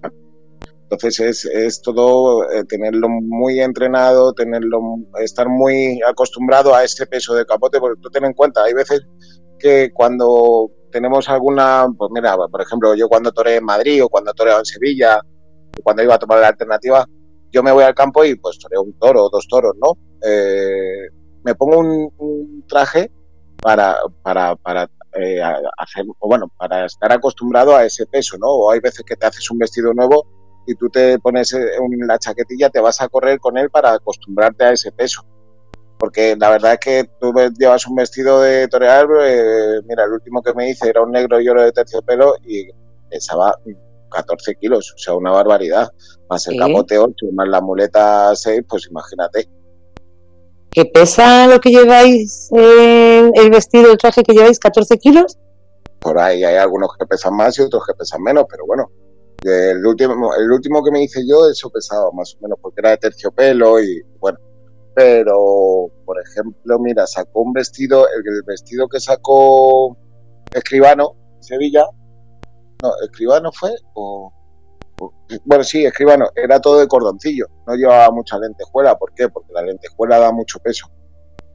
[0.85, 4.81] Entonces es, es todo eh, tenerlo muy entrenado, tenerlo,
[5.21, 9.07] estar muy acostumbrado a ese peso de capote, porque tú ten en cuenta, hay veces
[9.59, 14.33] que cuando tenemos alguna, pues mira, por ejemplo, yo cuando toré en Madrid o cuando
[14.35, 15.21] toré en Sevilla,
[15.83, 17.07] cuando iba a tomar la alternativa,
[17.51, 19.97] yo me voy al campo y pues toreo un toro o dos toros, ¿no?
[20.23, 21.09] Eh,
[21.45, 23.11] me pongo un, traje
[23.61, 25.41] para, para, para eh,
[25.79, 28.49] hacer, bueno, para estar acostumbrado a ese peso, ¿no?
[28.49, 30.27] O hay veces que te haces un vestido nuevo
[30.67, 33.93] y tú te pones en eh, la chaquetilla, te vas a correr con él para
[33.93, 35.25] acostumbrarte a ese peso.
[35.99, 40.43] Porque la verdad es que tú llevas un vestido de torear, eh, mira, el último
[40.43, 42.69] que me hice era un negro y oro de terciopelo y
[43.09, 43.55] pesaba
[44.11, 45.89] 14 kilos, o sea, una barbaridad.
[46.29, 49.49] Más el capote 8, más la muleta 6, pues imagínate.
[50.71, 55.39] ¿Qué pesa lo que lleváis, eh, el vestido, el traje que lleváis, 14 kilos?
[56.01, 58.91] Por ahí hay algunos que pesan más y otros que pesan menos, pero bueno,
[59.45, 62.91] el último, el último que me hice yo, eso pesaba más o menos, porque era
[62.91, 64.39] de terciopelo y bueno.
[64.95, 69.97] Pero, por ejemplo, mira, sacó un vestido, el, vestido que sacó
[70.53, 71.85] Escribano, Sevilla.
[72.83, 74.33] No, Escribano fue, o,
[75.45, 78.97] bueno, sí, Escribano, era todo de cordoncillo, no llevaba mucha lentejuela.
[78.97, 79.29] ¿Por qué?
[79.29, 80.89] Porque la lentejuela da mucho peso.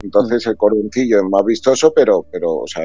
[0.02, 2.84] Entonces el cordoncillo es más vistoso, pero, pero o sea,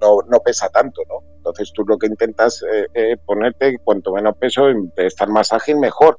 [0.00, 1.22] no, no pesa tanto, ¿no?
[1.36, 4.64] Entonces tú lo que intentas eh, eh, ponerte cuanto menos peso,
[4.96, 6.18] estar más ágil, mejor.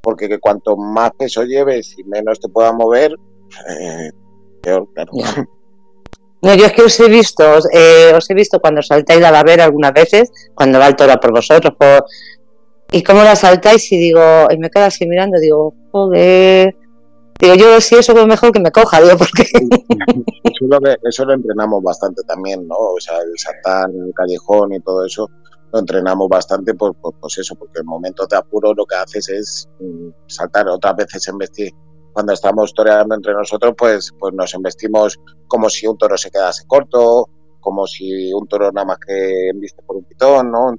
[0.00, 3.12] Porque cuanto más peso lleves y menos te pueda mover,
[3.80, 4.10] eh,
[4.62, 5.12] peor, claro.
[6.42, 9.92] No, yo es que os he visto, os he visto cuando saltáis la ver algunas
[9.92, 11.74] veces, cuando va el toro por vosotros,
[12.92, 16.76] y cómo la saltáis y digo, y me quedo así mirando, digo, joder,
[17.40, 19.42] Digo, yo si eso es mejor que me coja, digo, porque...
[19.42, 22.76] Eso lo, eso lo entrenamos bastante también, ¿no?
[22.76, 25.28] O sea, el saltar en el callejón y todo eso
[25.72, 29.68] lo entrenamos bastante por, pues eso, porque en momentos de apuro lo que haces es
[29.80, 31.72] mm, saltar otras veces en vestir
[32.16, 36.66] cuando estamos toreando entre nosotros, pues, pues nos embestimos como si un toro se quedase
[36.66, 37.28] corto,
[37.60, 40.74] como si un toro nada más que viste por un pitón, ¿no?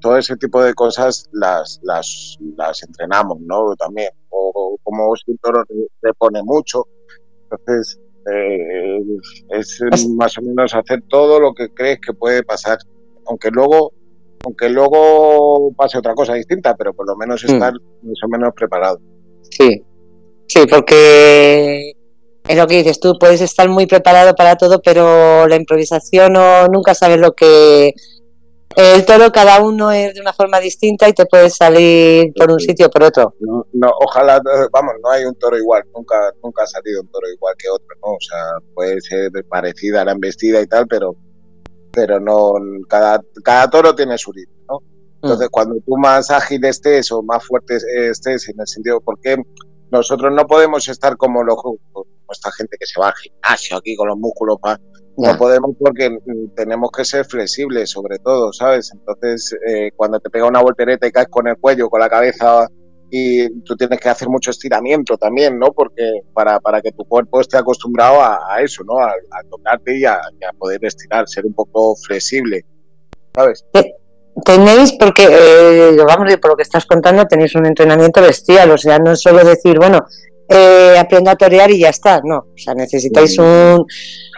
[0.00, 3.74] Todo ese tipo de cosas las, las, las entrenamos, ¿no?
[3.74, 4.10] También.
[4.86, 6.86] O, como un toro te pone mucho.
[7.50, 8.00] Entonces,
[8.32, 9.00] eh,
[9.50, 12.78] es más o menos hacer todo lo que crees que puede pasar.
[13.26, 13.92] Aunque luego
[14.44, 17.52] aunque luego pase otra cosa distinta, pero por lo menos mm.
[17.52, 19.00] estar más o menos preparado.
[19.50, 19.82] Sí,
[20.46, 21.92] sí, porque
[22.46, 26.68] es lo que dices tú, puedes estar muy preparado para todo, pero la improvisación no,
[26.68, 27.92] nunca sabes lo que...
[28.76, 32.60] El toro cada uno es de una forma distinta y te puede salir por un
[32.60, 33.34] sitio o por otro.
[33.40, 34.38] No, no, ojalá,
[34.70, 37.88] vamos, no hay un toro igual, nunca, nunca ha salido un toro igual que otro,
[38.02, 38.12] ¿no?
[38.12, 41.16] O sea, puede ser parecida a la embestida y tal, pero
[41.90, 42.52] pero no
[42.86, 44.82] cada, cada toro tiene su ritmo, ¿no?
[45.22, 45.50] Entonces, mm.
[45.50, 47.78] cuando tú más ágil estés o más fuerte
[48.10, 49.42] estés, en el sentido, porque
[49.90, 53.96] nosotros no podemos estar como los como esta gente que se va al gimnasio aquí
[53.96, 54.58] con los músculos,
[55.16, 56.18] no podemos porque
[56.54, 58.90] tenemos que ser flexibles, sobre todo, ¿sabes?
[58.92, 62.68] Entonces, eh, cuando te pega una voltereta y caes con el cuello, con la cabeza
[63.10, 65.72] y tú tienes que hacer mucho estiramiento también, ¿no?
[65.72, 68.98] Porque para, para que tu cuerpo esté acostumbrado a, eso, ¿no?
[68.98, 69.12] A,
[69.48, 70.20] tocarte y a,
[70.58, 72.64] poder estirar, ser un poco flexible,
[73.34, 73.64] ¿sabes?
[74.44, 78.98] Tenéis, porque, eh, vamos, por lo que estás contando, tenéis un entrenamiento bestial, o sea,
[78.98, 80.04] no es solo decir, bueno,
[80.48, 83.84] eh, aprendo a torear y ya está, no, o sea, necesitáis un,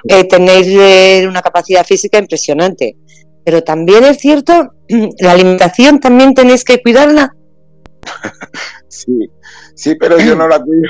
[0.09, 2.97] eh, tenéis eh, una capacidad física impresionante,
[3.45, 4.73] pero también es cierto,
[5.21, 7.35] la alimentación también tenéis que cuidarla,
[8.89, 9.31] sí,
[9.75, 10.89] sí, pero yo no la cuido.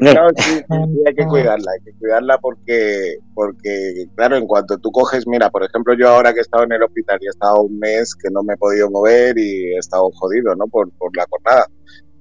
[0.00, 0.62] no, sí,
[1.06, 5.64] hay que cuidarla, hay que cuidarla porque, porque, claro, en cuanto tú coges, mira, por
[5.64, 8.28] ejemplo, yo ahora que he estado en el hospital y he estado un mes que
[8.30, 10.66] no me he podido mover y he estado jodido, ¿no?
[10.66, 11.66] Por, por la jornada,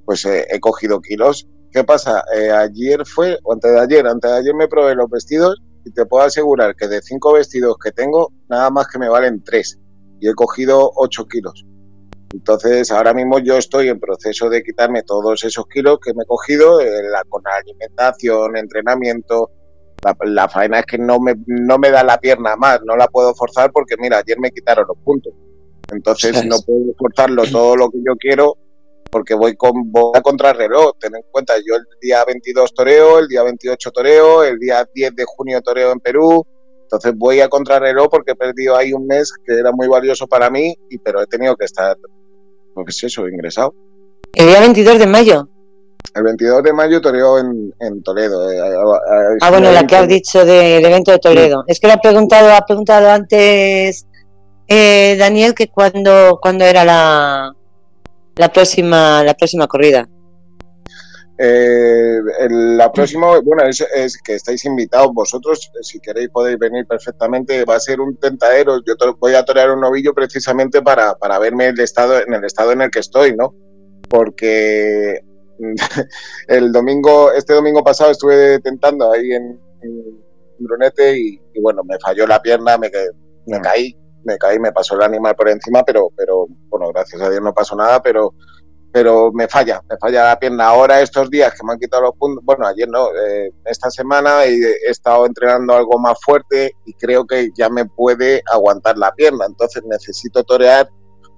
[0.06, 1.48] pues eh, he cogido kilos.
[1.72, 2.24] ¿Qué pasa?
[2.36, 5.92] Eh, ayer fue, o antes de ayer, antes de ayer me probé los vestidos y
[5.92, 9.80] te puedo asegurar que de cinco vestidos que tengo, nada más que me valen tres.
[10.20, 11.66] Y he cogido ocho kilos.
[12.32, 16.26] Entonces, ahora mismo yo estoy en proceso de quitarme todos esos kilos que me he
[16.26, 19.52] cogido eh, la, con alimentación, entrenamiento.
[20.26, 23.34] La, faena es que no me, no me da la pierna más, no la puedo
[23.36, 25.34] forzar porque, mira, ayer me quitaron los puntos.
[25.92, 28.58] Entonces, no puedo forzarlo todo lo que yo quiero
[29.14, 30.98] porque voy, con, voy a contrarreloj.
[31.00, 35.16] Ten en cuenta, yo el día 22 toreo, el día 28 toreo, el día 10
[35.16, 36.44] de junio toreo en Perú,
[36.82, 40.50] entonces voy a contrarreloj porque he perdido ahí un mes que era muy valioso para
[40.50, 41.96] mí, y, pero he tenido que estar
[42.76, 43.28] ¿qué es eso?
[43.28, 43.76] Ingresado.
[44.34, 45.48] El día 22 de mayo.
[46.16, 48.52] El 22 de mayo toreó en, en Toledo.
[48.52, 48.60] Eh,
[49.42, 51.64] ah, bueno, la que has dicho del evento de Toledo.
[51.68, 54.08] Es que le ha preguntado, ha preguntado antes
[54.68, 57.56] eh, Daniel que cuándo cuando era la,
[58.36, 60.08] la próxima la próxima corrida.
[61.38, 67.76] Eh, la próxima, bueno, es, que estáis invitados vosotros, si queréis podéis venir perfectamente, va
[67.76, 71.80] a ser un tentadero, yo voy a torear un novillo precisamente para, para verme el
[71.80, 73.56] estado, en el estado en el que estoy, ¿no?
[74.08, 75.22] Porque
[76.48, 79.60] el domingo, este domingo pasado estuve tentando ahí en,
[80.60, 82.90] Brunete y, bueno, me falló la pierna, me,
[83.48, 87.30] me caí, me caí, me pasó el animal por encima, pero, pero bueno, gracias a
[87.30, 88.34] Dios no pasó nada, pero
[88.94, 90.68] pero me falla, me falla la pierna.
[90.68, 94.46] Ahora estos días que me han quitado los puntos, bueno, ayer no, eh, esta semana
[94.46, 99.46] he, estado entrenando algo más fuerte y creo que ya me puede aguantar la pierna.
[99.48, 100.88] Entonces necesito torear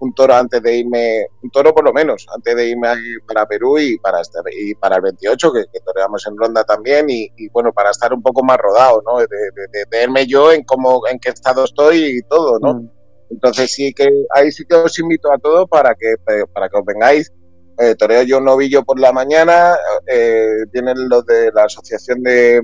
[0.06, 2.90] un toro antes de irme, un toro por lo menos, antes de irme
[3.28, 7.74] para Perú y para, y para el 28, que, toreamos en Ronda también, y, bueno,
[7.74, 9.20] para estar un poco más rodado, ¿no?
[9.20, 12.76] De, de, verme yo en cómo, en qué estado estoy y todo, ¿no?
[12.76, 12.90] Mm.
[13.32, 16.16] Entonces sí que ahí sí que os invito a todos para que,
[16.54, 17.32] para que os vengáis
[17.78, 19.76] eh, toreo yo un novillo por la mañana,
[20.08, 22.62] eh, vienen los de la Asociación de,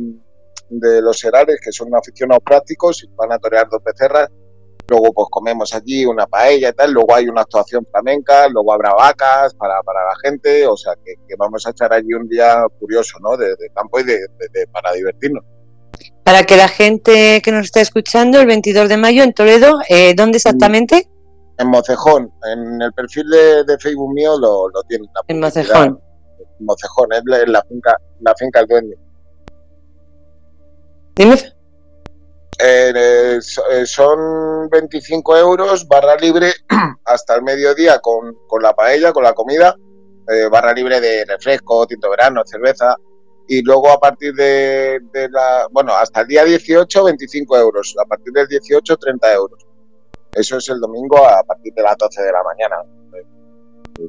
[0.69, 4.29] de los Herales, que son aficionados prácticos, y van a torear dos becerras,
[4.87, 8.93] luego pues comemos allí una paella y tal, luego hay una actuación flamenca, luego habrá
[8.93, 13.17] vacas para, para la gente, o sea que, vamos a echar allí un día curioso,
[13.21, 13.37] ¿no?
[13.37, 14.19] De, campo y de,
[14.71, 15.43] para divertirnos.
[16.23, 20.13] Para que la gente que nos está escuchando, el 22 de mayo en Toledo, eh,
[20.15, 21.07] ¿dónde exactamente?
[21.57, 25.07] En Mocejón, en el perfil de, Facebook mío lo, lo tienen.
[25.27, 25.99] En Mocejón.
[26.59, 28.97] En Mocejón, es la, finca, la finca El Duende.
[31.15, 31.60] Dime.
[32.59, 36.51] Eh, eh, son 25 euros, barra libre
[37.05, 39.75] hasta el mediodía con, con la paella, con la comida,
[40.27, 42.95] eh, barra libre de refresco, tinto verano, cerveza.
[43.47, 47.95] Y luego a partir de, de, la, bueno, hasta el día 18, 25 euros.
[48.01, 49.65] A partir del 18, 30 euros.
[50.33, 52.77] Eso es el domingo a partir de las 12 de la mañana.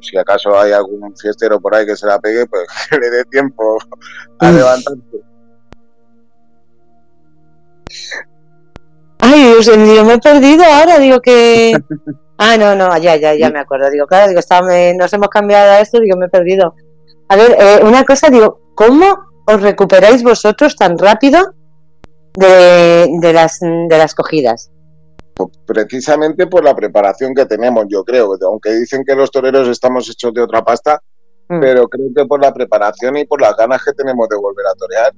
[0.01, 3.25] si acaso hay algún fiestero por ahí que se la pegue, pues que le dé
[3.25, 3.77] tiempo
[4.39, 5.01] a levantarse.
[9.25, 11.73] Ay, Dios mío, me he perdido ahora, digo que...
[12.35, 13.89] Ah, no, no, ya, ya, ya me acuerdo.
[13.91, 14.41] Digo, claro, digo,
[14.97, 16.75] nos hemos cambiado a esto, digo, me he perdido.
[17.29, 19.05] A ver, eh, una cosa, digo, ¿cómo
[19.45, 21.53] os recuperáis vosotros tan rápido
[22.33, 24.71] de, de, las, de las cogidas?
[25.35, 30.09] Pues precisamente por la preparación que tenemos, yo creo, aunque dicen que los toreros estamos
[30.09, 31.01] hechos de otra pasta,
[31.47, 31.59] mm.
[31.61, 34.73] pero creo que por la preparación y por las ganas que tenemos de volver a
[34.73, 35.13] torear.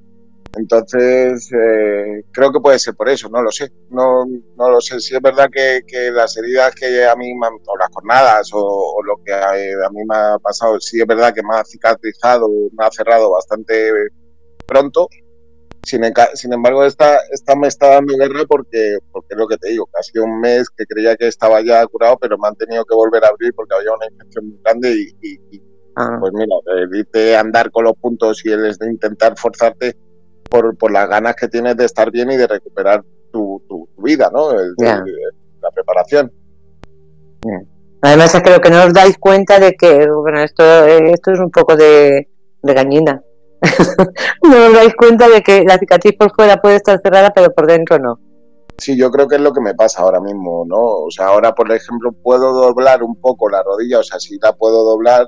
[0.58, 3.72] Entonces, eh, creo que puede ser por eso, no lo sé.
[3.90, 4.26] No,
[4.56, 5.00] no lo sé.
[5.00, 5.82] Si es verdad que,
[6.12, 10.38] las heridas que a mí, o las jornadas, o, lo que a, mí me ha
[10.40, 12.48] pasado, sí es verdad que me ha cicatrizado,
[12.78, 13.92] me ha cerrado bastante
[14.66, 15.10] pronto.
[15.84, 16.02] Sin,
[16.34, 19.86] sin embargo, esta, esta me está dando guerra porque, porque es lo que te digo,
[19.86, 22.96] que sido un mes que creía que estaba ya curado, pero me han tenido que
[22.96, 25.62] volver a abrir porque había una infección muy grande y,
[25.96, 26.18] ah.
[26.20, 29.96] pues mira, el andar con los puntos y el de intentar forzarte
[30.56, 34.30] por, por las ganas que tienes de estar bien y de recuperar tu, tu, vida,
[34.32, 34.54] ¿no?
[34.54, 36.32] la preparación.
[38.02, 41.76] Además, creo que no os dais cuenta de que, bueno, esto, esto es un poco
[41.76, 42.30] de,
[42.62, 43.22] de gañina.
[44.44, 47.68] no os dais cuenta de que la cicatriz por fuera puede estar cerrada, pero por
[47.68, 48.20] dentro no.
[48.78, 50.78] Sí, yo creo que es lo que me pasa ahora mismo, ¿no?
[50.78, 54.54] O sea, ahora, por ejemplo, puedo doblar un poco la rodilla, o sea, sí la
[54.54, 55.28] puedo doblar,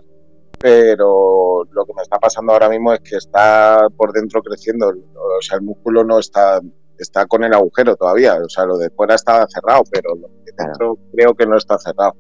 [0.59, 5.41] pero lo que me está pasando ahora mismo es que está por dentro creciendo, o
[5.41, 6.59] sea, el músculo no está
[6.97, 10.51] está con el agujero todavía, o sea, lo de fuera está cerrado, pero lo de
[10.57, 12.15] dentro creo que no está cerrado.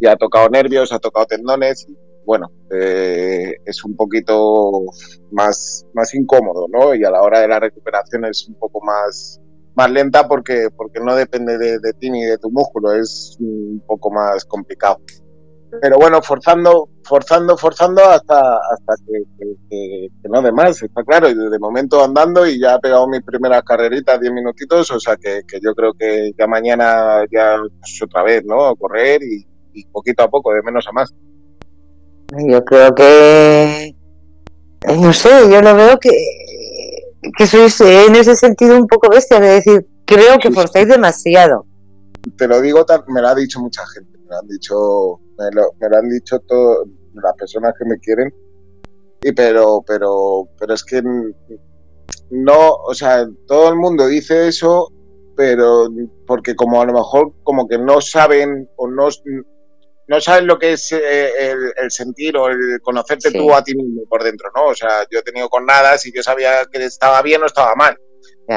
[0.00, 4.82] Y ha tocado nervios, ha tocado tendones, y bueno, eh, es un poquito
[5.32, 6.94] más, más incómodo, ¿no?
[6.94, 9.40] Y a la hora de la recuperación es un poco más,
[9.74, 13.82] más lenta porque, porque no depende de, de ti ni de tu músculo, es un
[13.86, 15.00] poco más complicado
[15.80, 21.58] pero bueno, forzando, forzando, forzando hasta, hasta que, no de más, está claro, y de
[21.58, 25.74] momento andando y ya he pegado mis primeras carreritas, 10 minutitos, o sea que, yo
[25.74, 28.74] creo que ya mañana ya pues, otra vez, ¿no?
[28.76, 29.46] Correr y,
[29.92, 31.14] poquito a poco, de menos a más.
[32.48, 33.94] Yo creo que,
[34.86, 36.10] no sé, yo lo veo que,
[37.36, 41.66] que sois en ese sentido un poco bestia, de decir, creo que forzáis demasiado.
[42.36, 45.96] Te lo digo, me lo ha dicho mucha gente, me lo han dicho me lo,
[45.96, 48.32] han dicho todas las personas que me quieren,
[49.22, 51.02] y pero, pero, pero es que
[52.30, 54.92] no, o sea, todo el mundo dice eso,
[55.36, 55.88] pero
[56.26, 59.08] porque como a lo mejor como que no saben o no,
[60.06, 64.02] no saben lo que es eh, el, sentir o el conocerte tú a ti mismo
[64.08, 64.66] por dentro, ¿no?
[64.66, 67.74] O sea, yo he tenido con nada, si yo sabía que estaba bien o estaba
[67.74, 67.96] mal.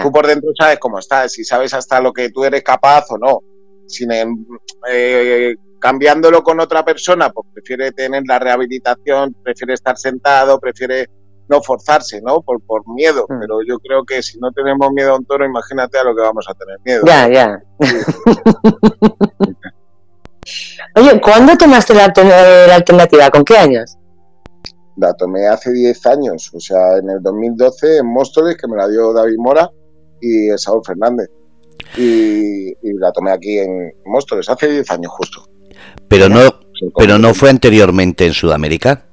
[0.01, 3.17] Tú por dentro sabes cómo estás, si sabes hasta lo que tú eres capaz o
[3.19, 3.41] no.
[3.86, 4.45] Sin, em,
[4.89, 5.53] eh,
[5.84, 11.09] cambiándolo con otra persona, pues prefiere tener la rehabilitación, prefiere estar sentado, prefiere
[11.49, 12.41] no forzarse, ¿no?
[12.41, 13.25] Por, por miedo.
[13.27, 13.41] Hmm.
[13.41, 16.21] Pero yo creo que si no tenemos miedo a un toro, imagínate a lo que
[16.21, 17.03] vamos a tener miedo.
[17.05, 17.61] Ya, ya.
[20.95, 22.05] Oye, ¿cuándo tomaste la,
[22.73, 23.29] alternativa?
[23.29, 23.97] ¿Con qué años?
[24.95, 28.88] La tomé hace 10 años, o sea, en el 2012 en Móstoles, que me la
[28.88, 29.69] dio David Mora
[30.21, 31.29] y Saúl Fernández.
[31.97, 35.43] Y, y la tomé aquí en Móstoles, hace 10 años justo.
[36.14, 36.41] Pero no,
[36.95, 39.03] pero no fue anteriormente en Sudamérica.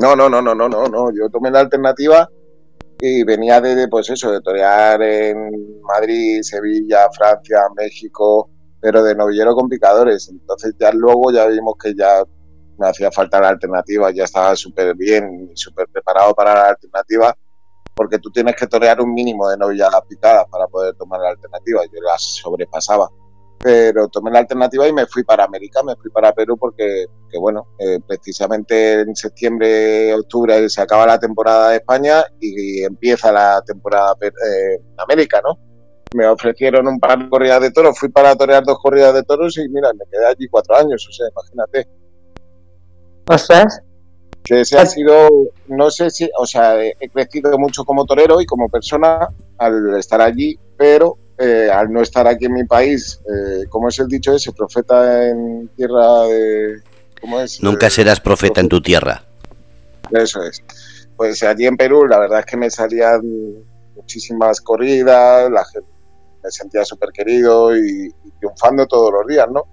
[0.00, 1.10] No, no, no, no, no, no, no.
[1.10, 2.30] Yo tomé la alternativa
[2.98, 8.48] y venía de, pues eso, de torear en Madrid, Sevilla, Francia, México,
[8.80, 10.30] pero de novillero con picadores.
[10.30, 12.24] Entonces ya luego ya vimos que ya
[12.78, 17.36] me hacía falta la alternativa, ya estaba súper bien y súper preparado para la alternativa,
[17.94, 21.84] porque tú tienes que torear un mínimo de novilladas picadas para poder tomar la alternativa.
[21.84, 23.10] Yo las sobrepasaba
[23.58, 27.38] pero tomé la alternativa y me fui para América, me fui para Perú porque, que
[27.38, 33.62] bueno, eh, precisamente en septiembre, octubre se acaba la temporada de España y, empieza la
[33.66, 35.58] temporada eh, América, ¿no?
[36.14, 39.56] Me ofrecieron un par de corridas de toros, fui para torear dos corridas de toros
[39.58, 41.88] y mira, me quedé allí cuatro años, o sea, imagínate.
[43.28, 43.80] ¿Ostras?
[44.44, 45.28] Que ese ha sido,
[45.66, 49.28] no sé si, o sea, he crecido mucho como torero y como persona
[49.58, 53.98] al estar allí, pero eh, al no estar aquí en mi país, eh, como es
[53.98, 56.82] el dicho ese, profeta en tierra de...
[57.20, 57.62] ¿Cómo es?
[57.62, 59.22] Nunca serás profeta en tu tierra.
[60.12, 60.62] Eso es.
[61.16, 63.22] Pues allí en Perú la verdad es que me salían
[63.94, 65.88] muchísimas corridas, la gente,
[66.42, 69.64] me sentía súper querido y, triunfando todos los días, ¿no?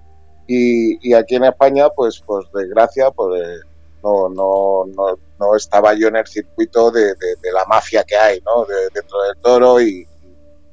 [0.48, 3.62] Y, aquí en España, pues, pues desgracia, pues
[4.04, 7.14] no, no, no, no estaba yo en el circuito de,
[7.54, 8.66] la mafia que hay, ¿no?
[8.94, 10.06] dentro del toro y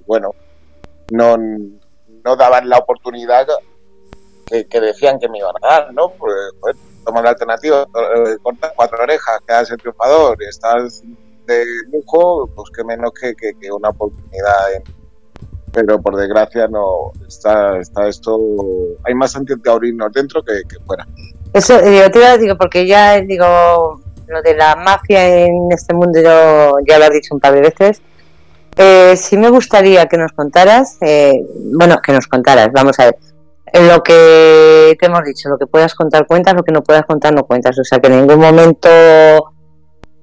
[0.06, 0.34] bueno,
[1.10, 3.46] no, no daban la oportunidad
[4.46, 6.10] que, decían que me iban a dar, ¿no?
[6.10, 11.02] Pues, tomas la alternativa, eh, cortas cuatro orejas, quedas el triunfador estás
[11.46, 14.82] de lujo, pues que menos que, que, una oportunidad.
[15.72, 18.38] pero por desgracia no está, está esto,
[19.04, 21.06] hay más antitaurinos dentro que, fuera.
[21.52, 26.74] Eso, yo te digo, porque ya digo, lo de la mafia en este mundo yo
[26.86, 28.02] ya lo he dicho un par de veces.
[28.76, 31.44] Eh, sí me gustaría que nos contaras, eh,
[31.76, 33.16] bueno, que nos contaras, vamos a ver,
[33.88, 37.34] lo que te hemos dicho, lo que puedas contar cuentas, lo que no puedas contar
[37.34, 38.88] no cuentas, o sea que en ningún momento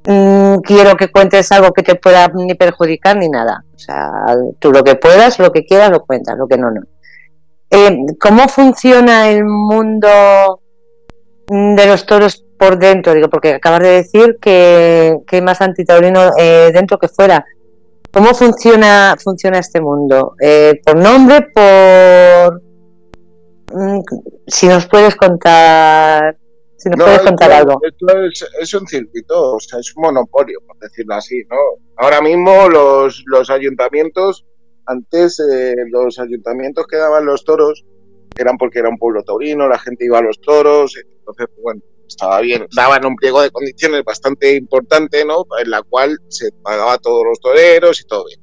[0.06, 4.10] mm, quiero que cuentes algo que te pueda ni perjudicar ni nada, o sea,
[4.60, 6.82] tú lo que puedas, lo que quieras lo cuentas, lo que no, no.
[7.69, 10.61] Eh, ¿Cómo funciona el mundo
[11.48, 13.14] de los toros por dentro?
[13.14, 17.45] Digo, porque acabas de decir que, hay más antitaurino eh, dentro que fuera.
[18.12, 20.36] ¿Cómo funciona, funciona este mundo?
[20.40, 21.48] Eh, ¿Por nombre?
[21.54, 22.62] ¿Por...?
[23.74, 24.02] Mm,
[24.48, 26.38] si nos puedes contar...
[26.78, 27.80] Si nos puedes contar algo.
[27.82, 28.06] Esto
[28.62, 31.58] es, un circuito, o sea, es un monopolio, por decirlo así, ¿no?
[31.96, 34.46] Ahora mismo los, los ayuntamientos,
[34.86, 37.84] antes eh, los ayuntamientos que daban los toros
[38.38, 42.40] eran porque era un pueblo taurino, la gente iba a los toros, entonces, bueno, estaba
[42.42, 42.68] bien.
[42.76, 45.46] Daban un pliego de condiciones bastante importante, ¿no?
[45.62, 48.42] En la cual se pagaba a todos los toreros y todo bien.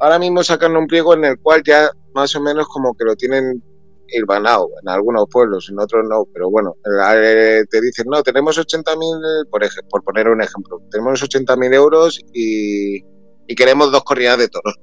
[0.00, 3.14] Ahora mismo sacan un pliego en el cual ya más o menos como que lo
[3.16, 3.62] tienen
[4.08, 9.48] irbanado en algunos pueblos, en otros no, pero bueno, eh, te dicen, no, tenemos 80.000,
[9.48, 14.76] por, por poner un ejemplo, tenemos 80.000 euros y, y queremos dos corridas de toros.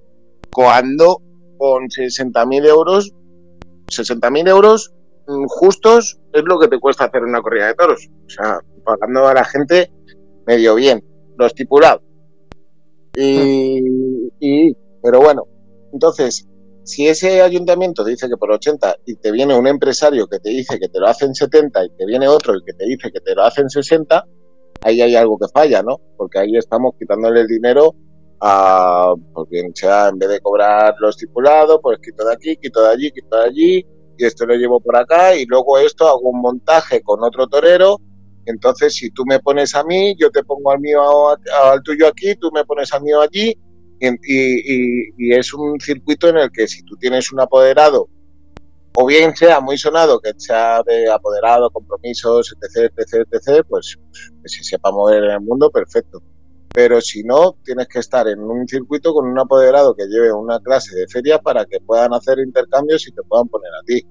[0.52, 1.22] Cuando
[1.57, 3.14] con 60.000 euros,
[3.88, 4.91] 60.000 euros
[5.48, 8.10] justos es lo que te cuesta hacer una corrida de toros.
[8.26, 9.91] O sea, pagando a la gente
[10.45, 11.03] medio bien,
[11.38, 12.02] lo estipulado.
[13.15, 15.48] Y, pero bueno,
[15.93, 16.48] entonces,
[16.84, 20.80] si ese ayuntamiento dice que por 80 y te viene un empresario que te dice
[20.80, 23.35] que te lo hacen 70 y te viene otro y que te dice que te
[23.35, 24.26] lo hacen 60,
[24.81, 25.99] ahí hay algo que falla, ¿no?
[26.18, 27.93] Porque ahí estamos quitándole el dinero
[28.39, 32.81] a, pues bien sea, en vez de cobrar lo estipulado, pues quito de aquí, quito
[32.81, 33.85] de allí, quito de allí,
[34.22, 37.99] y esto lo llevo por acá y luego esto hago un montaje con otro torero.
[38.45, 42.35] Entonces, si tú me pones a mí, yo te pongo al mío, al tuyo aquí,
[42.35, 43.57] tú me pones al mío allí
[43.99, 48.10] y, es un circuito en el que si tú tienes un apoderado
[48.93, 53.98] o bien sea muy sonado, que sea de apoderado, compromisos, etc., etc., etc., pues
[54.43, 56.22] que se sepa mover en el mundo, perfecto.
[56.73, 60.60] Pero si no, tienes que estar en un circuito con un apoderado que lleve una
[60.60, 64.02] clase de feria para que puedan hacer intercambios y te puedan poner a ti.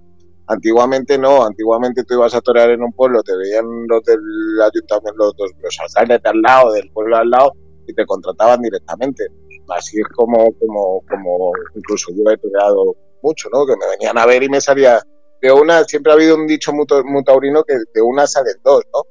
[0.47, 4.19] Antiguamente no, antiguamente tú ibas a torear en un pueblo, te veían los del
[4.61, 7.53] ayuntamiento, los, los alcaldes de al lado, del pueblo al lado,
[7.87, 9.27] y te contrataban directamente.
[9.69, 13.65] Así es como, como, como incluso yo he toreado mucho, ¿no?
[13.65, 15.01] Que me venían a ver y me salía
[15.41, 16.87] de una, siempre ha habido un dicho muy,
[17.25, 19.03] taurino que de una salen dos, ¿no?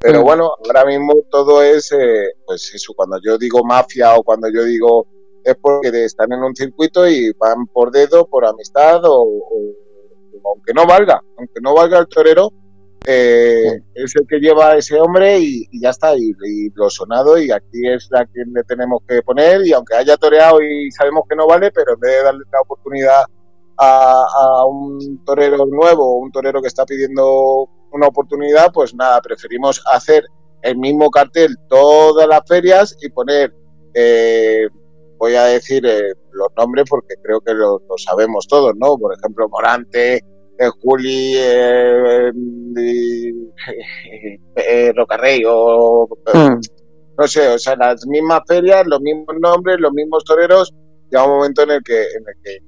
[0.00, 0.24] Pero mm.
[0.24, 4.64] bueno, ahora mismo todo es, eh, pues eso, cuando yo digo mafia o cuando yo
[4.64, 5.06] digo
[5.44, 9.26] es porque están en un circuito y van por dedo, por amistad o
[10.44, 12.52] aunque no valga, aunque no valga el torero,
[13.06, 16.32] eh, es el que lleva a ese hombre y, ya está, y,
[16.74, 20.60] lo sonado y aquí es la que le tenemos que poner y aunque haya toreado
[20.60, 23.22] y sabemos que no vale, pero en vez de darle la oportunidad
[23.78, 30.24] a, un torero nuevo, un torero que está pidiendo una oportunidad, pues nada, preferimos hacer
[30.62, 33.52] el mismo cartel todas las ferias y poner,
[33.94, 34.68] eh,
[35.18, 38.96] voy a decir eh, los nombres porque creo que lo, sabemos todos, ¿no?
[38.98, 42.32] Por ejemplo, Morante, eh, Juli, eh,
[44.56, 46.08] eh Rocarrey o...
[46.34, 46.60] Mm.
[47.18, 50.72] No sé, o sea, las mismas ferias, los mismos nombres, los mismos toreros,
[51.10, 52.58] llega un momento en el que, en el que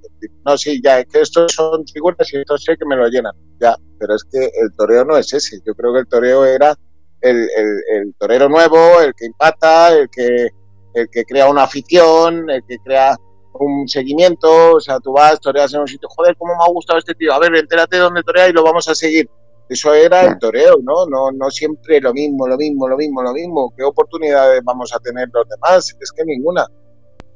[0.44, 3.32] no, sí, ya, es que estos son figuras y estos sé que me lo llenan,
[3.60, 6.74] ya, pero es que el toreo no es ese, yo creo que el toreo era
[7.20, 10.48] el, el, el torero nuevo, el que impacta, el que,
[10.94, 13.16] el que crea una afición, el que crea
[13.54, 16.98] un seguimiento, o sea, tú vas, toreas en un sitio, joder, cómo me ha gustado
[16.98, 19.28] este tío, a ver, entérate dónde torea y lo vamos a seguir.
[19.68, 21.06] Eso era el toreo, ¿no?
[21.06, 23.72] No, no siempre lo mismo, lo mismo, lo mismo, lo mismo.
[23.76, 25.96] ¿Qué oportunidades vamos a tener los demás?
[26.00, 26.66] Es que ninguna.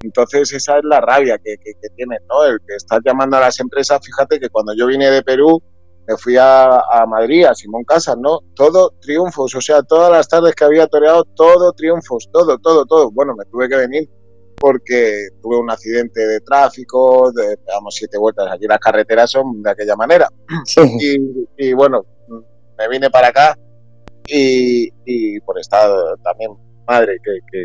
[0.04, 2.44] Entonces esa es la rabia que, que, ¿no?
[2.44, 5.62] El que estás llamando a las empresas, fíjate que cuando yo vine de Perú,
[6.06, 8.40] me fui a, a, Madrid, a Simón Casas, ¿no?
[8.54, 13.10] Todo triunfos, o sea, todas las tardes que había toreado, todo triunfos, todo, todo, todo.
[13.10, 14.08] Bueno, me tuve que venir
[14.64, 19.70] porque tuve un accidente de tráfico, de, damos siete vueltas, aquí las carreteras son de
[19.70, 20.28] aquella manera.
[21.56, 22.04] Y, bueno,
[22.78, 23.58] me vine para acá
[24.26, 25.90] y, por estar
[26.22, 26.52] también
[26.86, 27.62] madre que,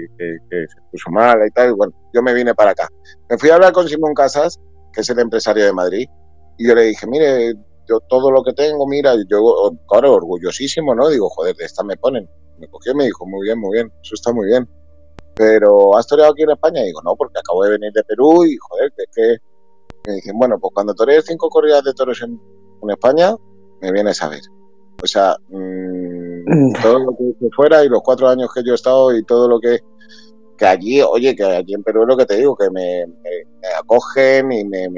[0.67, 2.87] se puso mala y tal, bueno, yo me vine para acá.
[3.29, 4.59] Me fui a hablar con Simón Casas,
[4.93, 6.07] que es el empresario de Madrid,
[6.57, 7.53] y yo le dije, mire,
[7.87, 11.09] yo todo lo que tengo, mira, yo, claro, orgullosísimo, ¿no?
[11.09, 12.29] Digo, joder, de esta me ponen.
[12.59, 14.67] Me cogió y me dijo, muy bien, muy bien, eso está muy bien.
[15.35, 16.81] Pero, ¿has toreado aquí en España?
[16.81, 19.37] Y digo, no, porque acabo de venir de Perú y, joder, que, que...
[20.05, 22.39] Me dicen, bueno, pues cuando torees cinco corridas de toros en,
[22.89, 23.35] España,
[23.81, 24.41] me vienes a ver.
[25.01, 26.18] O sea, mmm,
[26.81, 29.47] todo lo que hice fuera y los cuatro años que yo he estado y todo
[29.47, 29.79] lo que
[30.59, 33.05] que allí, oye, que allí en Perú es lo que te digo, que me,
[33.79, 34.89] acogen y me,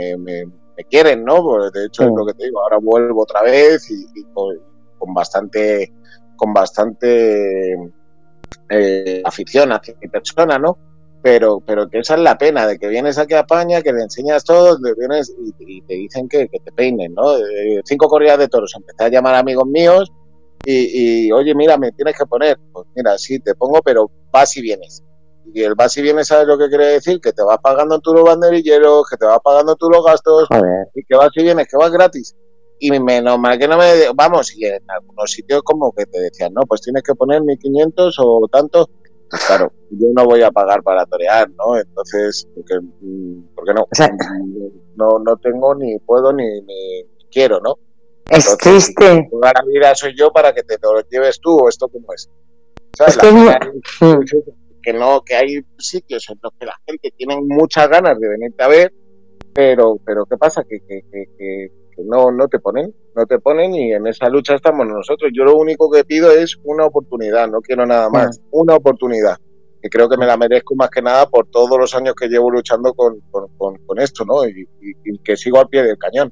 [0.90, 1.44] quieren, ¿no?
[1.44, 5.94] Pues de hecho es lo que te digo, ahora vuelvo otra vez y, con, bastante,
[6.36, 7.74] con bastante
[8.70, 10.78] eh, afición hacia mi persona, ¿no?
[11.22, 14.02] Pero, pero que esa es la pena, de que vienes aquí a España, que le
[14.02, 17.38] enseñas todo, vienes y, te dicen que, te peinen, ¿no?
[17.38, 20.12] Eh, cinco corridas de toros, empecé a llamar amigos míos
[20.66, 24.56] y, y, oye, mira, me tienes que poner, pues mira, sí, te pongo, pero vas
[24.58, 25.04] y vienes.
[25.54, 27.20] Y el vas y vienes, ¿sabes lo que quiere decir?
[27.20, 30.48] Que te vas pagando tú los banderilleros, que te vas pagando tú los gastos,
[30.94, 32.36] y que vas y vienes, que vas gratis.
[32.80, 33.86] Y menos mal que no me.
[34.16, 38.16] Vamos, y en algunos sitios como que te decían, no, pues tienes que poner 1500
[38.20, 38.90] o tanto.
[39.30, 41.78] Pues claro, yo no voy a pagar para torear, ¿no?
[41.78, 43.88] Entonces, porque, mm, porque no,
[44.96, 47.78] no, no tengo ni puedo ni, ni quiero, ¿no?
[48.32, 49.30] Es triste.
[49.42, 52.30] la vida soy yo para que te lo lleves tú o esto como es.
[52.94, 53.18] ¿Sabes?
[54.82, 58.64] que no, que hay sitios en los que la gente tiene muchas ganas de venirte
[58.64, 58.94] a ver,
[59.54, 60.64] pero, pero ¿qué pasa?
[60.68, 61.72] Que, que, que,
[62.04, 65.32] no, no te ponen, no te ponen y en esa lucha estamos nosotros.
[65.36, 68.44] Yo lo único que pido es una oportunidad, no quiero nada más, mm.
[68.52, 69.38] una oportunidad.
[69.82, 72.52] Que creo que me la merezco más que nada por todos los años que llevo
[72.52, 74.48] luchando con, con, esto, ¿no?
[74.48, 74.68] Y,
[75.24, 76.32] que sigo al pie del cañón.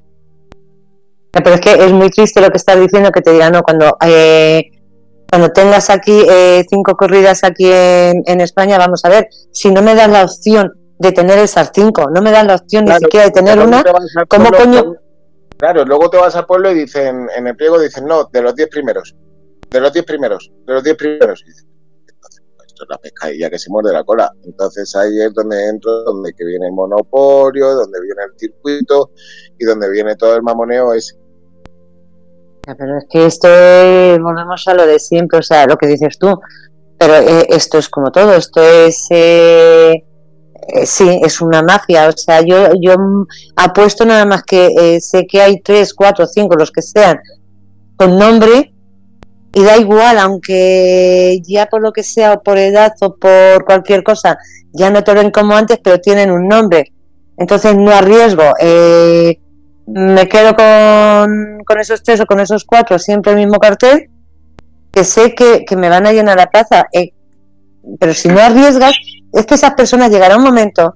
[1.31, 3.97] Pero es que es muy triste lo que estás diciendo, que te digan, no, cuando
[4.05, 4.71] eh,
[5.29, 9.93] cuando tengas aquí eh, cinco corridas aquí en, España, vamos a ver, si no me
[9.93, 13.31] dan la opción de tener esas cinco, no me dan la opción ni siquiera de
[13.31, 13.83] tener una,
[14.27, 14.95] ¿cómo coño?
[15.57, 18.55] Claro, luego te vas al pueblo y dicen, en el pliego dicen, no, de los
[18.55, 19.15] diez primeros,
[19.69, 21.43] de los diez primeros, de los diez primeros.
[21.45, 24.31] Y esto es la pescadilla que se muerde la cola.
[24.45, 29.11] Entonces ahí es donde entro, donde que viene el monopolio, donde viene el circuito
[29.59, 31.18] y donde viene todo el mamoneo ese
[32.77, 36.17] pero es que esto es, volvemos a lo de siempre, o sea, lo que dices
[36.17, 36.39] tú,
[36.97, 40.03] pero eh, esto es como todo, esto es, eh,
[40.67, 42.95] eh, sí, es una mafia, o sea, yo, yo
[43.55, 47.19] apuesto nada más que sé que hay tres, cuatro, cinco, los que sean,
[47.95, 48.73] con nombre,
[49.53, 54.03] y da igual, aunque ya por lo que sea, o por edad, o por cualquier
[54.03, 54.37] cosa,
[54.73, 56.93] ya no te ven como antes, pero tienen un nombre.
[57.37, 58.43] Entonces no arriesgo.
[58.59, 59.39] Eh,
[59.91, 64.09] me quedo con, con, esos tres o con esos cuatro, siempre el mismo cartel,
[64.91, 66.87] que sé que, me van a llenar la plaza.
[66.93, 67.13] Eh,
[67.99, 68.93] pero si no arriesgas,
[69.33, 70.95] es que esas personas llegará un momento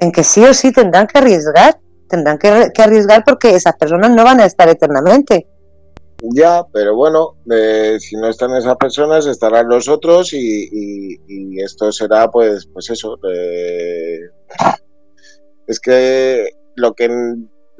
[0.00, 1.78] en que sí o sí tendrán que arriesgar,
[2.08, 2.48] tendrán que,
[2.82, 5.46] arriesgar porque esas personas no van a estar eternamente.
[6.34, 11.92] Ya, pero bueno, eh, si no están esas personas, estarán los otros y, y, esto
[11.92, 13.18] será, pues, pues eso.
[13.32, 14.20] Eh,
[15.66, 17.08] es que lo que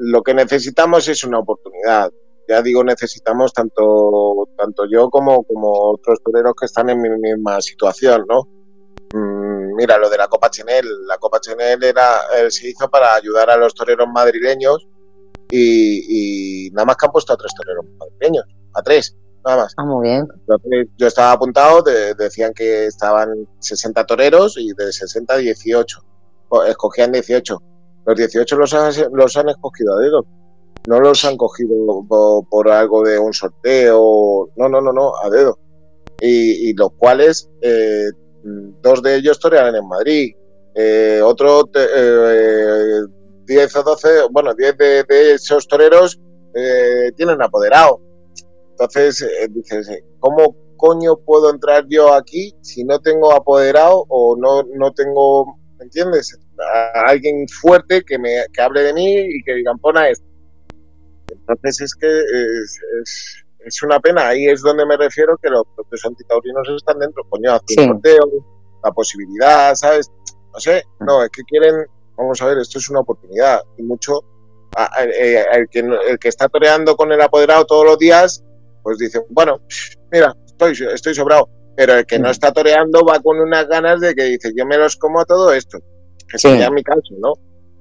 [0.00, 2.10] lo que necesitamos es una oportunidad.
[2.48, 7.60] Ya digo, necesitamos tanto, tanto yo como, como otros toreros que están en mi misma
[7.60, 8.48] situación, ¿no?
[9.12, 11.06] Mm, mira, lo de la Copa Chenel.
[11.06, 14.88] La Copa Chenel era, eh, se hizo para ayudar a los toreros madrileños
[15.50, 19.14] y, nada más que han puesto a tres toreros madrileños, a tres,
[19.44, 19.74] nada más.
[19.76, 20.26] Ah, muy bien.
[20.96, 26.04] Yo estaba apuntado, decían que estaban 60 toreros y de 60 18.
[26.66, 27.62] Escogían 18
[28.06, 30.26] los 18 los han, los han escogido a dedo.
[30.88, 32.04] No los han cogido
[32.48, 34.50] por, algo de un sorteo.
[34.56, 35.58] No, no, no, no, a dedo.
[36.20, 38.08] Y, los cuales, eh,
[38.42, 40.34] dos de ellos torean en Madrid.
[40.74, 43.00] Eh, otro, eh,
[43.50, 45.04] 10 o 12, bueno, 10 de,
[45.34, 46.20] esos toreros
[46.54, 48.00] eh, tienen apoderado.
[48.70, 49.88] Entonces, eh, dices,
[50.20, 55.84] ¿cómo coño puedo entrar yo aquí si no tengo apoderado o no, no tengo, ¿me
[55.84, 56.38] entiendes?
[56.62, 60.24] A alguien fuerte que me que hable de mí y que digan pon a esto.
[61.28, 66.04] Entonces es que es, es, una pena, ahí es donde me refiero que los propios
[66.04, 68.30] antitaurinos están dentro, coño, haz un sorteo,
[68.82, 70.10] la posibilidad, ¿sabes?
[70.52, 73.62] No sé, no, es que quieren, vamos a ver, esto es una oportunidad.
[73.76, 74.20] Y mucho,
[74.98, 78.42] eh, el, que, el que está toreando con el apoderado todos los días,
[78.82, 79.60] pues dice, bueno,
[80.10, 84.14] mira, estoy, estoy sobrado, pero el que no está toreando va con unas ganas de
[84.14, 85.78] que dice, yo me los como a todo esto
[86.30, 87.32] que sería mi caso, ¿no?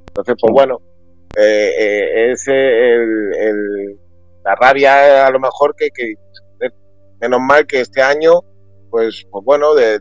[0.07, 0.81] Entonces, pues bueno,
[1.37, 3.97] eh, eh, es el,
[4.43, 6.15] la rabia a lo mejor que, que,
[7.21, 8.41] menos mal que este año,
[8.89, 9.99] pues, pues bueno, de,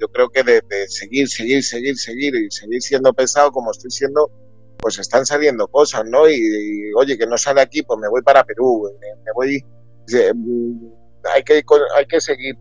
[0.00, 4.30] yo creo que de, seguir, seguir, seguir, seguir y seguir siendo pesado como estoy siendo,
[4.78, 6.28] pues están saliendo cosas, ¿no?
[6.28, 9.64] Y, oye, que no sale aquí, pues me voy para Perú, me, voy...
[10.34, 10.92] Mm,
[11.34, 11.62] hay que,
[11.96, 12.56] hay que seguir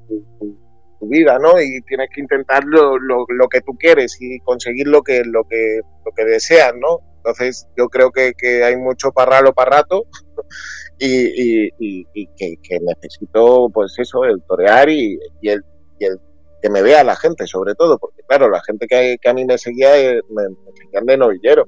[1.00, 1.60] tu, vida, ¿no?
[1.62, 5.80] Y tienes que intentar lo, lo, que tú quieres y conseguir lo que, lo que,
[6.06, 7.00] lo que deseas, ¿no?
[7.18, 10.06] Entonces yo creo que, que hay mucho parralo para rato
[11.00, 15.64] y, y, y que, que, necesito, pues eso, el torear y, el,
[16.00, 16.20] y el
[16.62, 19.46] que me vea la gente, sobre todo, porque claro, la gente que, que a mí
[19.46, 20.44] me seguía eh, me,
[20.76, 21.66] seguían de novillero,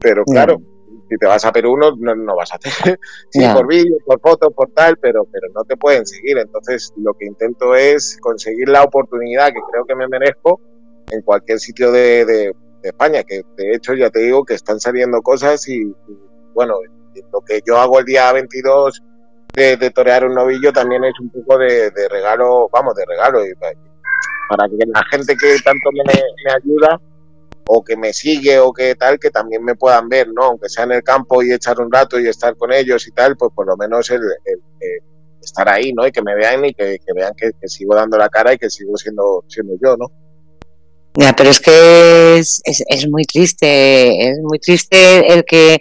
[0.00, 0.60] pero claro,
[1.08, 2.98] si te vas a Perú no, no, vas a hacer,
[3.30, 7.14] sí, por vídeo, por fotos, por tal, pero, pero no te pueden seguir, entonces lo
[7.14, 10.60] que intento es conseguir la oportunidad que creo que me merezco
[11.10, 15.20] en cualquier sitio de, de, España, que de hecho ya te digo que están saliendo
[15.20, 15.92] cosas y,
[16.54, 16.74] bueno,
[17.32, 19.02] lo que yo hago el día 22
[19.54, 23.44] de, de, torear un novillo también es un poco de, de regalo, vamos, de regalo,
[23.44, 23.52] y,
[24.48, 27.00] para que la gente que tanto me, me, ayuda
[27.66, 30.44] o que me sigue o que tal, que también me puedan ver, ¿no?
[30.44, 33.36] Aunque sea en el campo y echar un rato y estar con ellos y tal,
[33.36, 34.20] pues por lo menos el,
[35.42, 36.06] estar ahí, ¿no?
[36.06, 38.96] Y que me vean y que, vean que, sigo dando la cara y que sigo
[38.96, 40.10] siendo, siendo yo, ¿no?
[41.14, 45.78] Ya, pero es que es, es, muy triste, es muy triste el que,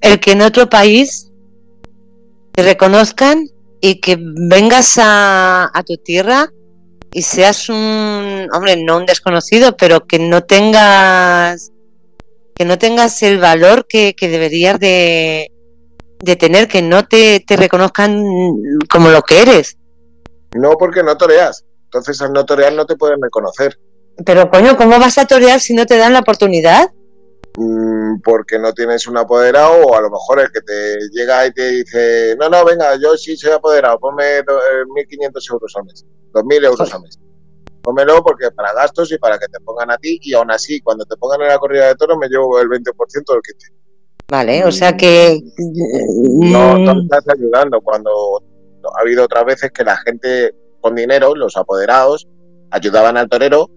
[0.00, 1.30] el que en otro país
[2.52, 3.48] te reconozcan
[3.80, 6.52] y que vengas a, a tu tierra
[7.12, 11.72] y seas un, hombre, no un desconocido, pero que no tengas,
[12.54, 15.50] que no tengas el valor que, deberías de,
[16.20, 18.22] de tener, que no te, te reconozcan
[18.90, 19.78] como lo que eres.
[20.54, 21.64] No, porque no toreas.
[21.84, 23.78] Entonces al no torear no te pueden reconocer.
[24.24, 26.90] Pero coño, ¿cómo vas a torear si no te dan la oportunidad?
[27.60, 31.52] Mm, porque no tienes un apoderado o a lo mejor el que te llega y
[31.52, 36.06] te dice, no, no, venga, yo sí soy apoderado, ponme 1.500 eh, euros al mes,
[36.32, 37.18] 2.000 euros al mes.
[37.82, 41.04] Pómelo porque para gastos y para que te pongan a ti y aún así, cuando
[41.04, 43.56] te pongan en la corrida de toro me llevo el 20% del kit.
[44.28, 45.40] Vale, o sea que...
[45.56, 47.00] No, no mm.
[47.00, 48.10] estás ayudando cuando
[48.96, 52.28] ha habido otras veces que la gente con dinero, los apoderados,
[52.70, 53.68] ayudaban al torero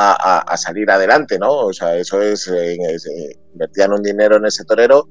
[0.00, 1.66] a, salir adelante, ¿no?
[1.66, 2.76] O sea, eso es, eh,
[3.52, 5.08] invertían un dinero en ese torero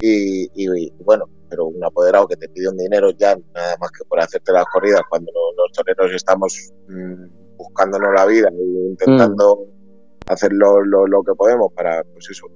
[0.00, 4.18] y, bueno, pero un apoderado que te pide un dinero ya nada más que por
[4.18, 10.32] hacerte las corridas cuando los, toreros estamos mm, buscándonos la vida e intentando mm.
[10.32, 12.46] hacer lo, lo, que podemos para, pues eso,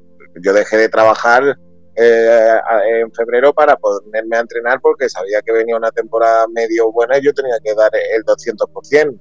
[0.43, 1.57] yo dejé de trabajar
[1.95, 2.59] eh,
[3.01, 7.23] en febrero para ponerme a entrenar porque sabía que venía una temporada medio buena y
[7.23, 9.19] yo tenía que dar el 200%.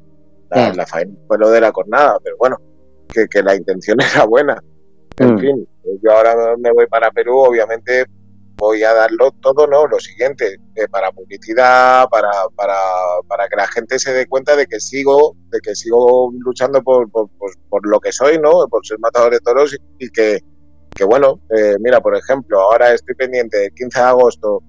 [0.52, 2.58] La, la faena fue lo de la cornada, pero bueno,
[3.12, 4.62] que, que la intención era buena.
[5.18, 5.40] En mm.
[5.40, 5.68] fin,
[6.04, 8.06] yo ahora me voy para Perú, obviamente
[8.58, 9.88] voy a darlo todo, ¿no?
[9.88, 12.78] Lo siguiente, eh, para publicidad, para, para,
[13.28, 17.10] para que la gente se dé cuenta de que sigo, de que sigo luchando por,
[17.12, 17.30] por,
[17.70, 18.68] por, lo que soy, ¿no?
[18.70, 20.40] Por ser matador de toros y, que,
[20.96, 24.64] que, bueno, eh, mira, por ejemplo, ahora estoy pendiente del 15 de agosto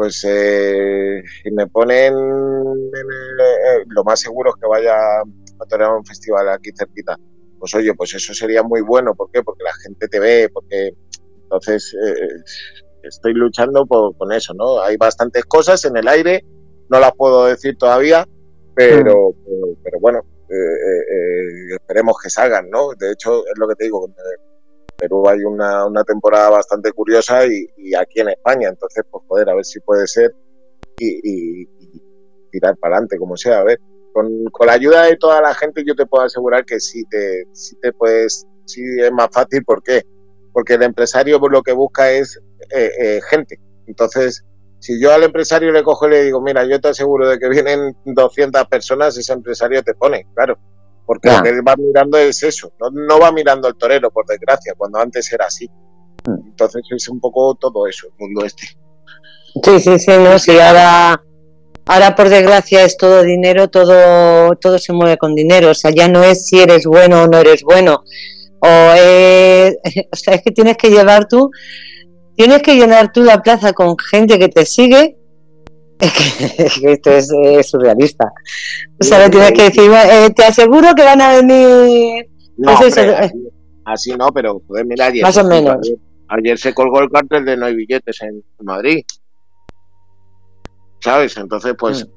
[0.00, 6.06] pues eh, si me ponen eh, lo más seguro es que vaya a torear un
[6.06, 7.18] festival aquí cerquita.
[7.58, 9.14] Pues oye, pues eso sería muy bueno.
[9.14, 9.42] ¿Por qué?
[9.42, 10.94] Porque la gente te ve, porque
[11.42, 12.28] entonces eh,
[13.02, 14.80] estoy luchando por, con eso, ¿no?
[14.80, 16.46] Hay bastantes cosas en el aire,
[16.88, 18.26] no las puedo decir todavía,
[18.74, 19.82] pero, mm.
[19.84, 20.22] pero, bueno,
[21.78, 22.94] esperemos que salgan, ¿no?
[22.98, 24.08] De hecho, es lo que te digo,
[25.00, 29.54] Perú hay una, una temporada bastante curiosa y, aquí en España, entonces pues poder a
[29.54, 30.34] ver si puede ser
[30.98, 31.66] y,
[32.50, 33.80] tirar para adelante, como sea, a ver.
[34.12, 37.44] Con, con, la ayuda de toda la gente yo te puedo asegurar que sí te,
[37.52, 40.02] sí te puedes, sí es más fácil, ¿por qué?
[40.52, 42.36] Porque el empresario lo que busca es
[42.74, 43.60] eh, eh, gente.
[43.86, 44.44] Entonces,
[44.80, 47.48] si yo al empresario le cojo y le digo, mira, yo te aseguro de que
[47.48, 50.58] vienen 200 personas, ese empresario te pone, claro.
[51.10, 55.00] Porque lo que va mirando es eso, no, va mirando el torero, por desgracia, cuando
[55.00, 55.68] antes era así.
[56.24, 56.50] Mm.
[56.50, 58.68] Entonces es un poco todo eso, el mundo este.
[59.60, 61.20] Sí, sí, sí, no, sí, ahora,
[61.86, 66.06] ahora por desgracia es todo dinero, todo, todo se mueve con dinero, o sea, ya
[66.06, 68.04] no es si eres bueno o no eres bueno,
[68.60, 69.78] o, es,
[70.12, 71.50] o sea, es que tienes que llevar tú,
[72.36, 75.16] tienes que llenar tú la plaza con gente que te sigue
[76.00, 77.28] esto es,
[77.68, 78.32] surrealista.
[79.00, 82.26] O sea, le tienes que decir, eh, te aseguro que van a venir.
[82.56, 82.96] No, pues
[83.84, 85.76] así, no, pero joder, mira, ayer, más o menos.
[86.28, 89.04] Ayer, se colgó el cartel de no hay billetes en Madrid.
[91.00, 91.36] ¿Sabes?
[91.36, 92.10] Entonces, pues, mm.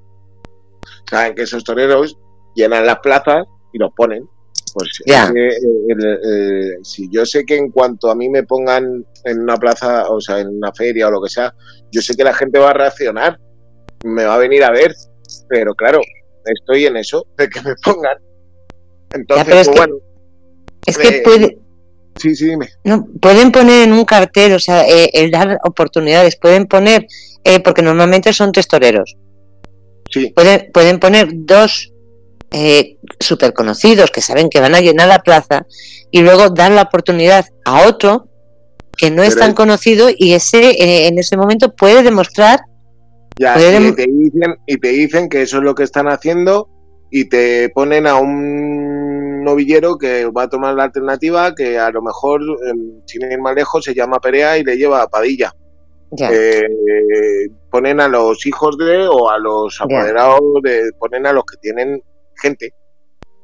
[1.10, 2.18] saben que esos toreros
[2.56, 4.28] llenan las plazas y los ponen.
[4.74, 5.32] Pues ya.
[6.82, 10.40] si yo sé que en cuanto a mí me pongan en una plaza, o sea,
[10.40, 11.54] en una feria o lo que sea,
[11.92, 13.40] yo sé que la gente va a reaccionar
[14.04, 14.94] me va a venir a ver,
[15.50, 16.02] pero claro,
[16.46, 18.18] estoy en eso, de que me pongan.
[19.12, 19.96] Entonces, pues, bueno.
[20.86, 21.58] Es que puede,
[22.18, 22.70] sí, sí, dime.
[22.84, 27.08] No, pueden poner en un cartel, o sea, eh, el dar oportunidades, pueden poner,
[27.44, 29.16] eh, porque normalmente son tres toreros.
[30.12, 30.32] Sí.
[30.36, 31.94] Pueden, pueden poner dos
[32.56, 35.66] eh, súper conocidos que saben que van a llenar la plaza
[36.12, 38.28] y luego dar la oportunidad a otro
[38.96, 42.60] que no es tan conocido y ese eh, en ese momento puede demostrar
[43.38, 46.70] Ya, y te, dicen, y te dicen que eso es lo que están haciendo
[47.10, 52.02] y te ponen a un novillero que va a tomar la alternativa que a lo
[52.02, 55.52] mejor, em, sin ir más lejos, se llama Perea y le lleva a Padilla.
[56.20, 56.62] Eh,
[57.72, 62.02] ponen a los hijos de o a los apoderados de, ponen a los que tienen
[62.40, 62.74] gente.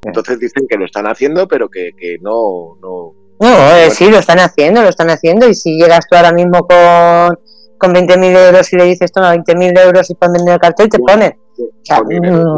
[0.03, 3.13] Entonces dicen que lo están haciendo, pero que, que no, no.
[3.41, 5.47] No, eh, sí, lo están haciendo, lo están haciendo.
[5.47, 7.39] Y si llegas tú ahora mismo con,
[7.79, 10.99] con 20.000 euros y le dices, toma 20.000 euros y pon vender el cartel, te
[10.99, 11.33] ponen.
[11.81, 12.57] sea, Con dinero mm.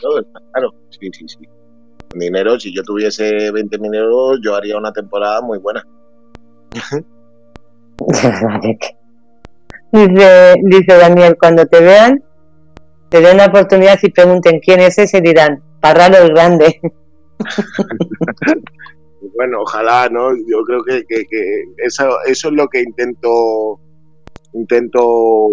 [0.00, 0.74] todo, está claro.
[0.90, 1.38] Sí, sí, sí.
[2.10, 5.86] Con dinero, si yo tuviese 20.000 euros, yo haría una temporada muy buena.
[9.92, 12.22] dice, dice Daniel, cuando te vean,
[13.08, 16.80] te den la oportunidad y pregunten quién es ese, dirán, Parralo el Grande.
[19.34, 20.34] Bueno, ojalá, ¿no?
[20.34, 23.78] Yo creo que, que, que eso, eso es lo que intento
[24.52, 25.48] intento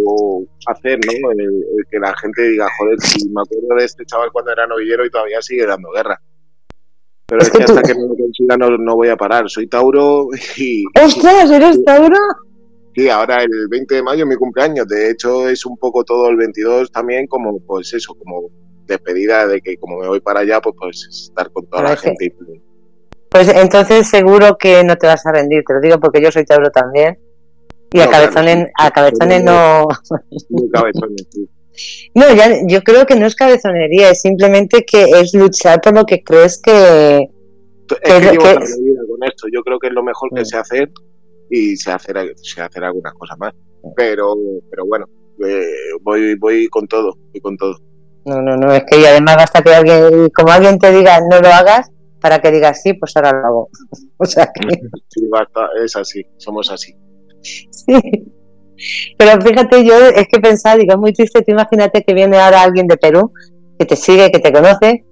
[0.67, 1.31] hacer, ¿no?
[1.31, 4.67] El, el que la gente diga, joder, si me acuerdo de este chaval cuando era
[4.67, 6.19] novillero y todavía sigue dando guerra.
[7.27, 9.49] Pero Es que hasta que no lo consiga no, no voy a parar.
[9.49, 10.27] Soy Tauro
[10.57, 12.17] y ¡Ostras, eres Tauro!
[12.95, 14.87] sí, ahora el 20 de mayo es mi cumpleaños.
[14.87, 18.49] De hecho, es un poco todo el 22 también como, pues eso, como
[18.85, 22.25] despedida de que como me voy para allá, pues, pues estar con toda la gente.
[22.25, 22.61] y-
[23.29, 26.45] Pues entonces seguro que no te vas a rendir, te lo digo porque yo soy
[26.45, 27.17] Tauro también.
[27.95, 28.71] Y a No, claro, cabezones, sí.
[28.77, 29.87] a cabezones no,
[30.49, 31.49] Muy cabezones, sí.
[32.15, 36.05] no, ya, yo creo que no es cabezonería, es simplemente que es luchar por lo
[36.05, 37.29] que crees que,
[37.89, 39.47] Es Que que llevo que- mi vida con esto.
[39.53, 40.45] Yo creo que es lo mejor que Mm.
[40.45, 40.91] sé hacer
[41.51, 43.53] y sé hacer, sé hacer algunas cosas más.
[43.95, 44.33] Pero,
[44.71, 45.05] pero bueno,
[45.47, 45.67] eh,
[46.01, 47.77] voy, voy con todo, voy con todo.
[48.25, 51.39] No, no, no, es que y además basta que alguien, como alguien te diga no
[51.39, 53.69] lo hagas, para que digas sí, pues ahora lo hago.
[54.17, 54.67] O sea que
[55.09, 56.95] Sí, basta, es así, somos así.
[57.69, 58.31] sí.
[59.17, 62.61] Pero fíjate, yo es que pensaba, digo, es muy triste, tú imagínate que viene ahora
[62.61, 63.31] alguien de Perú,
[63.79, 65.05] que te sigue, que te conoce,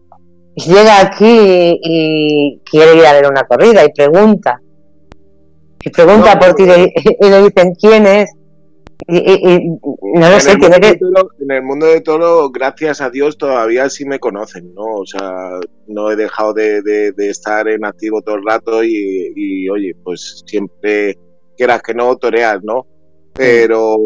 [0.56, 4.60] y llega aquí y, y quiere ir a ver una corrida y pregunta.
[5.86, 8.32] Y pregunta No, por ti y le- y le dicen quién es.
[9.08, 9.68] Y, y- y
[10.14, 10.96] no lo en, sé, tiene que.
[10.96, 14.84] toro, en el mundo de toro, gracias a Dios, todavía sí me conocen, ¿no?
[14.84, 19.68] O sea, no he dejado de, de- de estar en activo todo el rato y,
[19.70, 21.18] oye, pues siempre
[21.64, 22.88] quieras que no, toreas, ¿no?
[23.34, 23.98] Pero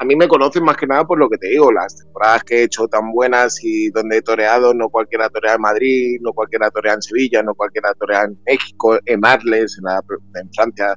[0.00, 2.56] a mí me conocen más que nada por lo que te digo, las temporadas que
[2.56, 6.70] he hecho tan buenas y donde he toreado, no cualquiera torea en Madrid, no cualquiera
[6.70, 10.02] torea en Sevilla, no cualquiera torea en México, en Arles, en, la-
[10.40, 10.94] en Francia,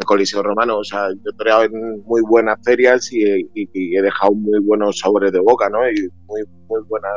[0.00, 0.78] el Coliseo Romano.
[0.78, 3.22] O sea, yo he toreado en muy buenas ferias y,
[3.54, 5.86] y- y he dejado muy buenos sabores de boca, ¿no?
[5.90, 7.12] Y muy, muy buenas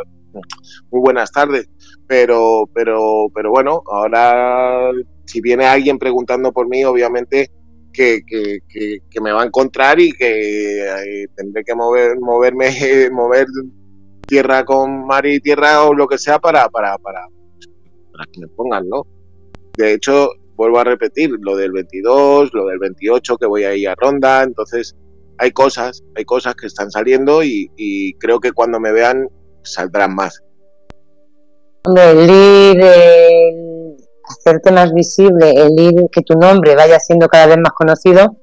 [0.91, 1.69] muy buenas tardes.
[2.07, 4.91] Pero, pero, pero bueno, ahora
[5.25, 7.49] si viene alguien preguntando por mí, obviamente
[7.91, 8.59] que, que,
[9.09, 12.69] que, me va a encontrar y que eh, tendré que mover, moverme,
[13.11, 13.47] mover
[14.27, 17.27] tierra con mar y tierra o lo que sea para, para, para,
[18.11, 19.05] para que me pongan, ¿no?
[19.77, 23.89] De hecho, vuelvo a repetir, lo del 22, lo del 28, que voy a ir
[23.89, 24.95] a ronda, entonces
[25.37, 29.27] hay cosas, hay cosas que están saliendo y, creo que cuando me vean
[29.63, 30.39] saldrán más.
[31.83, 33.70] Hombre, el ir, el
[34.31, 38.37] hacerte más visible, el ir, que tu nombre vaya siendo cada vez más conocido.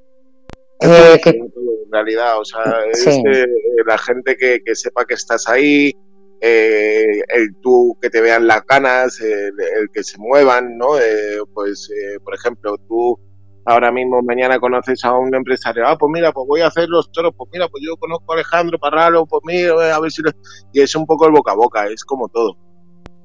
[0.81, 2.61] eh, que, en realidad, o sea,
[2.91, 3.21] es Sí.
[3.27, 3.45] eh,
[3.85, 5.91] la gente que, que sepa que estás ahí,
[6.39, 10.97] eh, el tú que te vean las ganas, el, el que se muevan, ¿no?
[10.97, 11.89] Eh, pues,
[12.23, 13.19] por ejemplo, tú
[13.65, 17.11] ahora mismo mañana conoces a un empresario, ah, pues mira, pues voy a hacer los
[17.11, 20.21] toros, pues mira, pues yo conozco a Alejandro Parralo, pues mira, a ver si...
[20.21, 20.31] lo-".
[20.71, 22.55] Y es un poco el boca a boca, es como todo.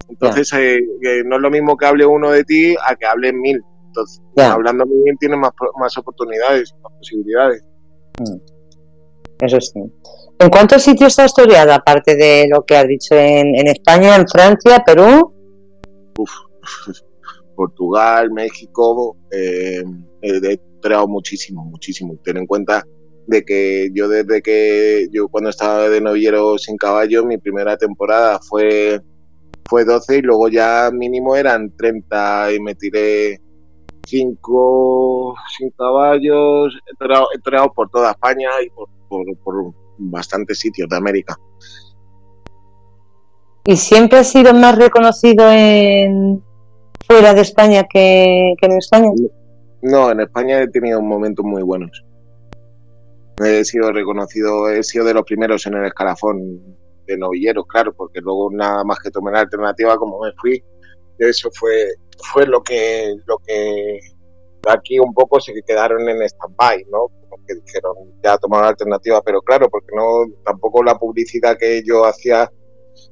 [0.09, 3.33] Entonces, eh, eh, no es lo mismo que hable uno de ti a que hable
[3.33, 3.63] mil.
[3.87, 4.53] Entonces, Ya.
[4.53, 7.63] hablando muy bien tienes más, más oportunidades, más posibilidades.
[9.41, 9.81] eso sí.
[10.39, 14.27] ¿En cuántos sitios has toreado, aparte de lo que has dicho en, en España, en
[14.27, 15.33] Francia, Perú?
[17.57, 19.83] Portugal, México, eh,
[20.23, 22.17] he toreado muchísimo, muchísimo.
[22.25, 22.85] Ten en cuenta
[23.27, 28.39] de que yo desde que yo cuando estaba de novillero sin caballo, mi primera temporada
[28.41, 29.01] fue
[29.69, 33.41] fue 12 y luego ya mínimo eran 30 y me tiré
[34.07, 36.75] 5 sin caballos.
[36.87, 41.37] He toreado, he por toda España y por, por, por bastantes sitios de América.
[43.67, 46.43] ¿Y siempre has sido más reconocido en
[47.07, 49.11] fuera de España que, que en España?
[49.81, 52.05] No, en España he tenido momentos muy buenos.
[53.43, 58.21] He sido reconocido, he sido de los primeros en el escalafón de novilleros, claro, porque
[58.21, 60.63] luego nada más que tomé la alternativa, como me fui,
[61.19, 61.87] eso fue,
[62.33, 64.01] fue lo que, lo que
[64.69, 67.09] aquí un poco se quedaron en stand-by, ¿no?
[67.47, 72.05] Que dijeron, ya tomaron la alternativa, pero claro, porque no, tampoco la publicidad que yo
[72.05, 72.51] hacía,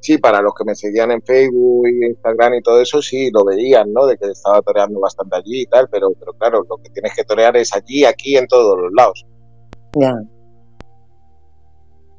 [0.00, 3.44] sí, para los que me seguían en Facebook y Instagram y todo eso, sí, lo
[3.44, 4.06] veían, ¿no?
[4.06, 7.56] De que estaba toreando bastante allí y tal, pero, claro, lo que tienes que torear
[7.56, 9.26] es allí, aquí, en todos los lados.
[9.94, 10.14] Ya.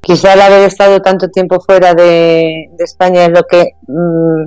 [0.04, 4.46] Quizá el haber estado tanto tiempo fuera de, España es lo que mm,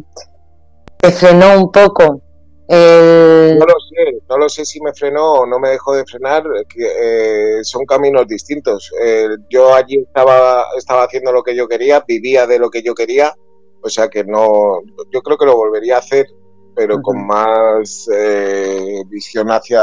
[0.98, 2.20] te frenó un poco.
[2.68, 6.44] No lo sé, no lo sé si me frenó o no me dejó de frenar,
[6.68, 8.92] que, eh, son caminos distintos.
[9.02, 12.94] Eh, yo allí estaba, estaba haciendo lo que yo quería, vivía de lo que yo
[12.94, 13.34] quería,
[13.80, 16.26] o sea que no, yo creo que lo volvería a hacer,
[16.74, 19.82] pero con más eh, visión hacia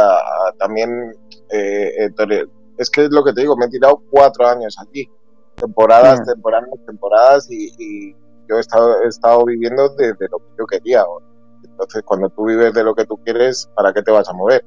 [0.60, 1.16] también
[2.78, 5.10] es que es lo que te digo, me he tirado cuatro años aquí,
[5.64, 8.16] temporadas, temporadas, temporadas y,
[8.50, 11.06] yo he estado, he estado viviendo de, lo que yo quería.
[11.64, 14.66] Entonces, cuando tú vives de lo que tú quieres, ¿para qué te vas a mover?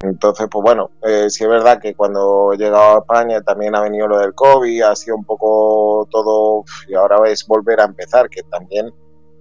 [0.00, 3.82] Entonces, pues bueno, eh, sí es verdad que cuando he llegado a España también ha
[3.82, 8.28] venido lo del COVID, ha sido un poco todo, y ahora es volver a empezar,
[8.28, 8.92] que también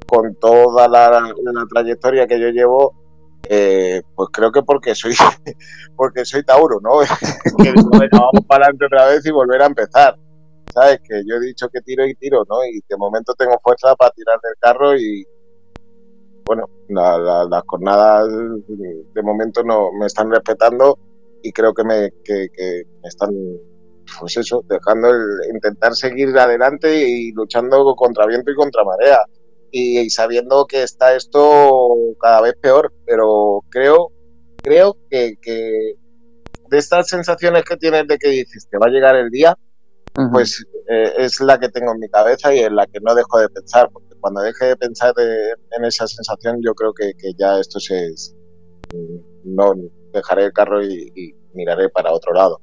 [0.07, 1.31] con toda la
[1.69, 2.95] trayectoria que yo llevo,
[3.49, 5.13] eh, pues creo que porque soy
[5.95, 6.99] porque soy Tauro, ¿no?
[7.63, 7.73] que
[8.11, 10.17] vamos para adelante otra vez y volver a empezar.
[10.73, 10.99] ¿Sabes?
[11.07, 12.63] Que yo he dicho que tiro y tiro, ¿no?
[12.65, 15.25] Y de momento tengo fuerza para tirar del carro y,
[16.45, 18.27] bueno, las jornadas
[18.67, 20.99] de momento no me están respetando
[21.41, 23.31] y creo que me, que, que me están,
[24.19, 29.19] pues eso, dejando el, intentar seguir adelante y luchando contra viento y contra marea
[29.72, 34.11] y, sabiendo que está esto cada vez peor, pero creo,
[34.64, 35.38] creo que,
[36.69, 39.57] de estas sensaciones que tienes de que dices que va a llegar el día,
[40.31, 43.39] pues eh, es la que tengo en mi cabeza y en la que no dejo
[43.39, 47.80] de pensar, porque cuando deje de pensar en esa sensación yo creo que, ya esto
[47.80, 48.14] se...
[49.44, 49.73] no
[50.14, 52.61] dejaré el carro y, miraré para otro lado.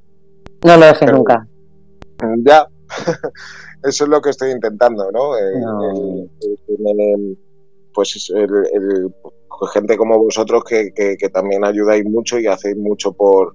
[0.64, 1.46] No lo dejes nunca.
[2.44, 2.66] Ya,
[3.84, 5.32] eso es lo que estoy intentando, ¿no?
[7.92, 9.14] pues el,
[9.72, 13.54] gente como vosotros que, también ayudáis mucho y hacéis mucho por,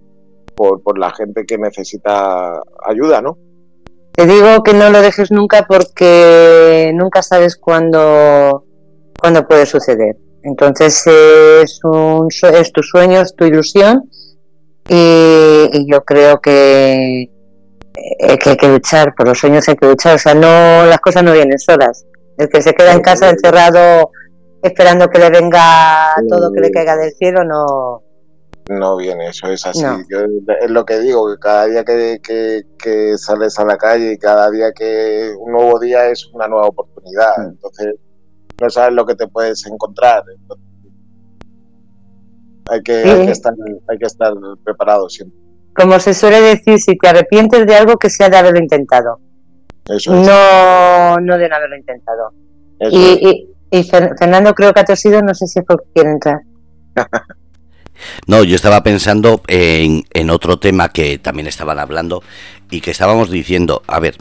[0.55, 3.37] por, la gente que necesita ayuda, ¿no?
[4.13, 8.65] Te digo que no lo dejes nunca porque nunca sabes cuándo,
[9.19, 10.15] cuándo puede suceder.
[10.43, 14.09] Entonces es, un, es tu sueño, es tu ilusión
[14.87, 17.29] y yo creo que,
[18.19, 20.99] eh, que hay que luchar, por los sueños hay que luchar, o sea, no, las
[20.99, 22.05] cosas no vienen solas.
[22.37, 24.11] El que se queda en casa encerrado
[24.61, 28.03] esperando que le venga todo que le caiga del cielo, no.
[28.69, 29.83] No viene, eso es así.
[30.61, 32.19] es lo que digo, que cada día que,
[32.77, 36.67] que, sales a la calle y cada día que un nuevo día es una nueva
[36.67, 37.35] oportunidad.
[37.37, 37.49] Mm.
[37.49, 37.95] Entonces,
[38.61, 40.23] no sabes lo que te puedes encontrar.
[42.69, 43.53] hay, que, hay, que estar,
[43.87, 45.48] hay que estar preparado siempre
[45.79, 49.19] como se suele decir, si te arrepientes de algo, que sea de haberlo intentado.
[50.07, 52.33] No, no de no haberlo intentado.
[53.71, 56.41] y, Fernando creo que ha tosido, no sé si es porque quiere entrar.
[58.27, 62.23] No, yo estaba pensando en, en, otro tema que también estaban hablando
[62.71, 64.15] y que estábamos diciendo, a ver,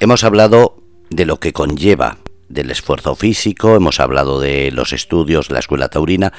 [0.00, 2.18] hemos hablado de lo que conlleva
[2.50, 6.34] del esfuerzo físico, hemos hablado de los estudios, la escuela taurina,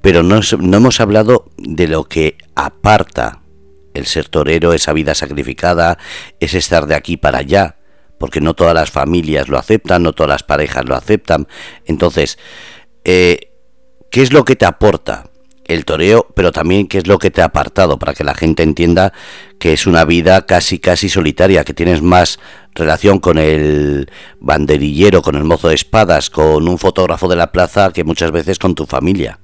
[0.00, 3.42] pero no, no hemos hablado de lo que aparta
[3.96, 5.98] el ser torero, esa vida sacrificada,
[6.40, 7.76] es estar de aquí para allá,
[8.18, 11.48] porque no todas las familias lo aceptan, no todas las parejas lo aceptan.
[11.84, 12.38] Entonces,
[13.04, 13.52] eh,
[14.10, 15.30] ¿qué es lo que te aporta
[15.66, 18.62] el toreo, pero también qué es lo que te ha apartado, para que la gente
[18.62, 19.12] entienda
[19.58, 22.38] que es una vida casi, casi solitaria, que tienes más
[22.74, 27.92] relación con el banderillero, con el mozo de espadas, con un fotógrafo de la plaza,
[27.92, 29.40] que muchas veces con tu familia?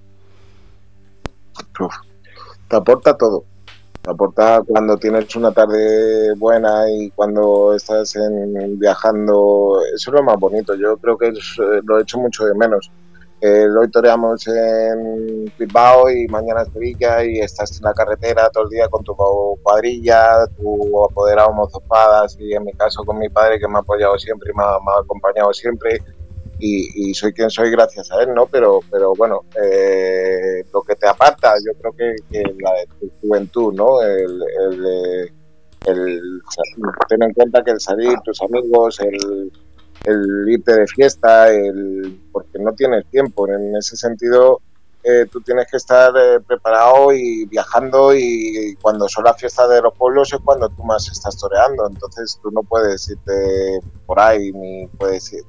[2.69, 3.45] te aporta todo
[4.05, 10.39] aporta cuando tienes una tarde buena y cuando estás en, viajando, eso es lo más
[10.39, 10.75] bonito.
[10.75, 12.91] Yo creo que eh, lo he hecho mucho de menos.
[13.41, 18.65] Eh, hoy toreamos en Bilbao y mañana en Sevilla y estás en la carretera todo
[18.65, 19.17] el día con tu
[19.63, 24.17] cuadrilla, tu apoderado mozopadas y en mi caso con mi padre que me ha apoyado
[24.17, 26.01] siempre y me ha acompañado siempre
[26.65, 28.47] y, soy quien soy gracias a él, ¿no?
[28.47, 32.71] Pero, pero bueno, eh, lo que te aparta, yo creo que, que la
[33.21, 34.01] juventud, ¿no?
[34.01, 34.41] El,
[35.87, 36.43] el,
[37.09, 39.51] ten en cuenta que el salir, tus amigos, el,
[40.49, 43.49] irte de fiesta, el, porque no tienes tiempo.
[43.49, 44.61] En ese sentido,
[45.03, 49.83] eh, tú tienes que estar eh, preparado y viajando y, cuando son las fiestas de
[49.83, 54.53] los pueblos es cuando tú más estás toreando, entonces tú no puedes irte por ahí
[54.53, 55.43] ni puedes ir,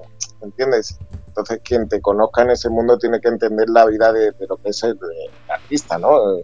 [0.44, 0.98] ¿entiendes?
[1.28, 4.70] Entonces quien te conozca en ese mundo tiene que entender la vida de, lo que
[4.70, 5.00] es el,
[5.48, 6.38] artista, ¿no?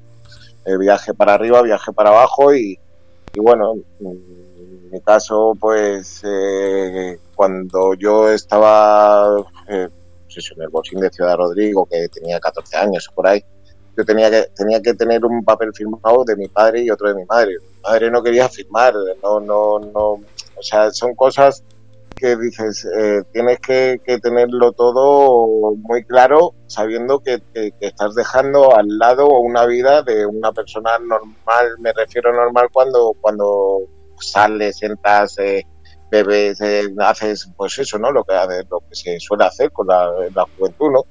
[0.65, 2.79] El, viaje para arriba, viaje para abajo y,
[3.35, 11.37] bueno, en mi caso pues eh, cuando yo estaba pues en el boxing de Ciudad
[11.37, 13.43] Rodrigo, que tenía 14 años por ahí,
[13.97, 17.15] yo tenía que, tenía que tener un papel firmado de mi padre y otro de
[17.15, 17.57] mi madre.
[17.59, 21.63] Mi madre no quería firmar, no, no, no, o sea, son cosas
[22.19, 27.41] que dices, eh, tienes que, tenerlo todo muy claro, sabiendo que,
[27.79, 33.79] estás dejando al lado una vida de una persona normal, me refiero normal cuando, cuando
[34.19, 35.65] sales, entras, eh,
[36.11, 38.11] bebes, eh, haces pues eso, ¿no?
[38.11, 38.33] Lo que,
[38.69, 41.03] lo que se suele hacer con la, juventud, ¿no?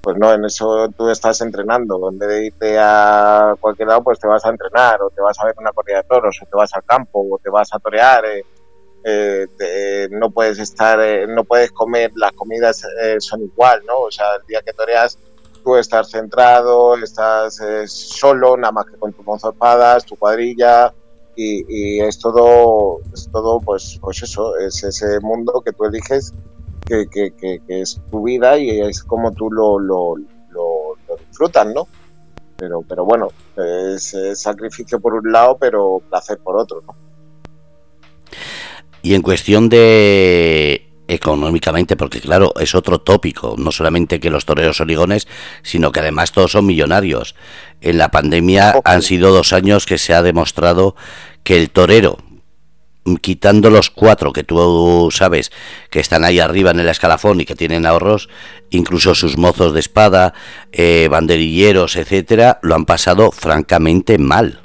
[0.00, 2.08] Pues no, en eso tú estás entrenando.
[2.10, 5.38] En vez de irte a cualquier lado, pues te vas a entrenar, o te vas
[5.38, 7.78] a ver una corrida de toros, o te vas al campo, o te vas a
[7.78, 8.24] torear.
[8.24, 8.44] Eh,
[9.10, 10.98] eh, no puedes estar,
[11.28, 12.84] no puedes comer, las comidas
[13.18, 14.00] son igual, ¿no?
[14.00, 15.18] O sea, el día que toreas,
[15.62, 20.92] tú estás centrado, estás solo, nada más que con tu mozo espadas, tu cuadrilla,
[21.40, 26.34] y, es todo, es todo pues, pues eso, es ese mundo que tú eliges
[26.84, 30.16] que, es tu vida y es como tú lo, lo,
[31.28, 31.86] disfrutas, ¿no?
[32.56, 36.94] Pero, pero bueno, es, sacrificio por un lado, pero placer por otro, ¿no?
[39.02, 44.76] Y en cuestión de económicamente, porque claro, es otro tópico, no solamente que los toreros
[44.76, 45.26] son ligones,
[45.62, 47.34] sino que además todos son millonarios.
[47.80, 50.94] En la pandemia han sido dos años que se ha demostrado
[51.42, 52.18] que el torero,
[53.22, 55.50] quitando los cuatro que tú sabes
[55.90, 58.28] que están ahí arriba en el escalafón y que tienen ahorros,
[58.68, 60.34] incluso sus mozos de espada,
[60.72, 64.60] eh, banderilleros, etcétera, lo han pasado francamente mal.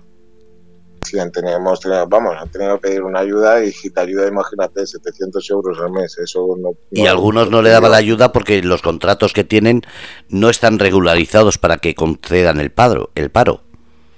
[1.20, 1.60] Han tenido,
[2.08, 5.92] vamos, han tenido que pedir una ayuda y si te ayuda, imagínate, 700 euros al
[5.92, 6.18] mes.
[6.18, 9.82] Eso no, y algunos no le daban la ayuda porque los contratos que tienen
[10.30, 13.62] no están regularizados para que concedan el, padro, el paro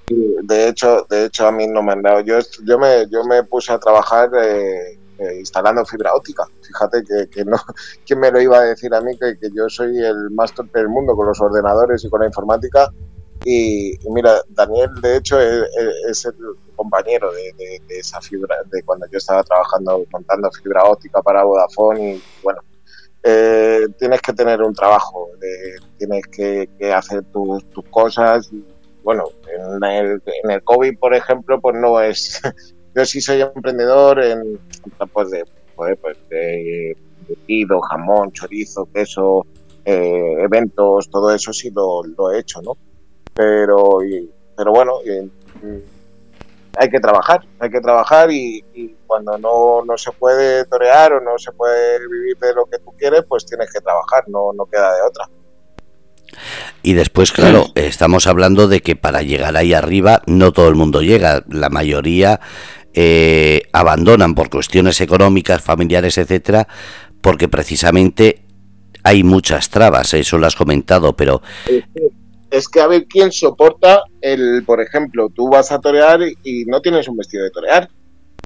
[0.08, 2.22] de hecho, de hecho a mí no me han dado.
[2.22, 6.46] Yo, yo me, yo me puse a trabajar eh, eh, instalando fibra óptica.
[6.62, 7.58] Fíjate que, no,
[8.06, 10.90] quién me lo iba a decir a mí que, yo soy el más torpe del
[10.90, 12.92] mundo con los ordenadores y con la informática.
[13.44, 16.34] Y, mira, Daniel, de hecho, es, el
[16.76, 22.24] compañero de, esa fibra, de cuando yo estaba trabajando montando fibra óptica para Vodafone y
[22.44, 22.62] bueno.
[23.28, 25.32] Eh, tienes que tener un trabajo,
[25.98, 28.52] tienes que, hacer tus, cosas
[29.06, 29.26] bueno,
[29.84, 32.42] en el, COVID, por ejemplo, pues no es...
[32.96, 34.58] Yo sí soy emprendedor en
[35.14, 35.44] pues de,
[35.76, 36.96] pues de,
[37.38, 39.46] de jamón, chorizo, queso,
[39.84, 42.78] eh, eventos, todo eso sí lo, he hecho, ¿no?
[43.34, 44.00] Pero,
[44.56, 44.94] pero bueno,
[46.78, 51.22] hay que trabajar, hay que trabajar y, y, cuando no, no se puede torear o
[51.22, 54.66] no se puede vivir de lo que tú quieres, pues tienes que trabajar, no, no
[54.66, 55.30] queda de otra.
[56.82, 61.02] Y después, claro, estamos hablando de que para llegar ahí arriba no todo el mundo
[61.02, 62.40] llega, la mayoría
[62.94, 66.68] eh, abandonan por cuestiones económicas, familiares, etcétera,
[67.22, 68.46] porque precisamente
[69.04, 71.42] hay muchas trabas, eso lo has comentado, pero
[72.56, 76.80] es que a ver quién soporta el, por ejemplo, tú vas a torear y no
[76.82, 77.90] tienes un vestido de torear.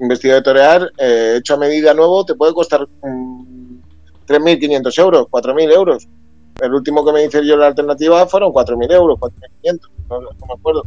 [0.00, 5.72] Un vestido de torear eh, hecho a medida nuevo te puede costar 3.500 euros, 4.000
[5.72, 6.08] euros.
[6.60, 10.54] El último que me dice yo la alternativa fueron 4.000 euros, 4.500, no, no, me
[10.58, 10.82] acuerdo.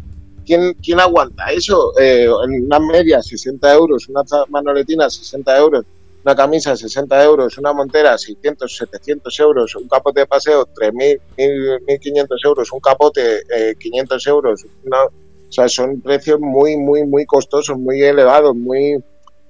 [0.46, 1.98] ¿Quién, ¿Quién aguanta eso?
[1.98, 5.86] Eh, en una media, 60 euros, una manoletina, 60 euros,
[6.24, 12.28] una camisa, 60 euros, una montera, 600, 700 euros, un capote de paseo, 3.000, 1.500
[12.46, 13.44] euros, un capote,
[13.78, 14.66] 500 eh, euros.
[14.66, 19.04] o sea, son precios muy, muy, muy costosos, muy elevados, muy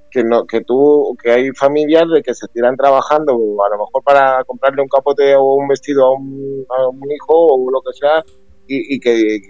[0.09, 4.03] que no que tú que hay familias de que se tiran trabajando a lo mejor
[4.03, 8.23] para comprarle un capote o un vestido a un, hijo o lo que sea
[8.67, 9.41] y, que,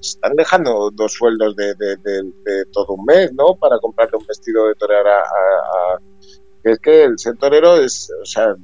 [0.00, 1.74] están dejando dos sueldos de,
[2.72, 5.98] todo un mes no para comprarle un vestido de torero a,
[6.64, 8.54] es que el ser torero es o sea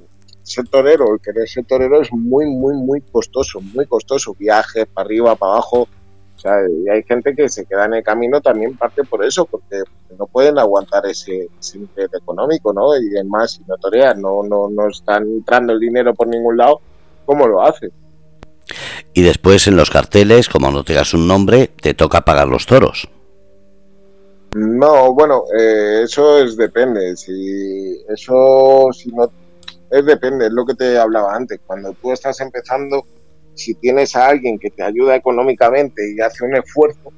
[0.43, 5.06] ser torero el querer ser torero es muy muy muy costoso muy costoso viajes para
[5.06, 5.89] arriba para abajo
[6.40, 9.44] o sea, y hay gente que se queda en el camino también parte por eso,
[9.44, 9.82] porque
[10.18, 11.78] no pueden aguantar ese, ese
[12.14, 12.97] económico, ¿no?
[12.97, 16.81] Y además, si no torean, no, no, no están entrando el dinero por ningún lado,
[17.27, 17.93] ¿cómo lo hacen?
[19.12, 23.10] Y después en los carteles, como no tengas un nombre, te toca pagar los toros.
[24.55, 27.16] No, bueno, eh, eso es depende.
[27.16, 29.31] Si eso, si no,
[29.90, 31.60] es depende, es lo que te hablaba antes.
[31.66, 33.05] Cuando tú estás empezando,
[33.55, 37.12] si tienes a alguien que te ayuda económicamente y hace un esfuerzo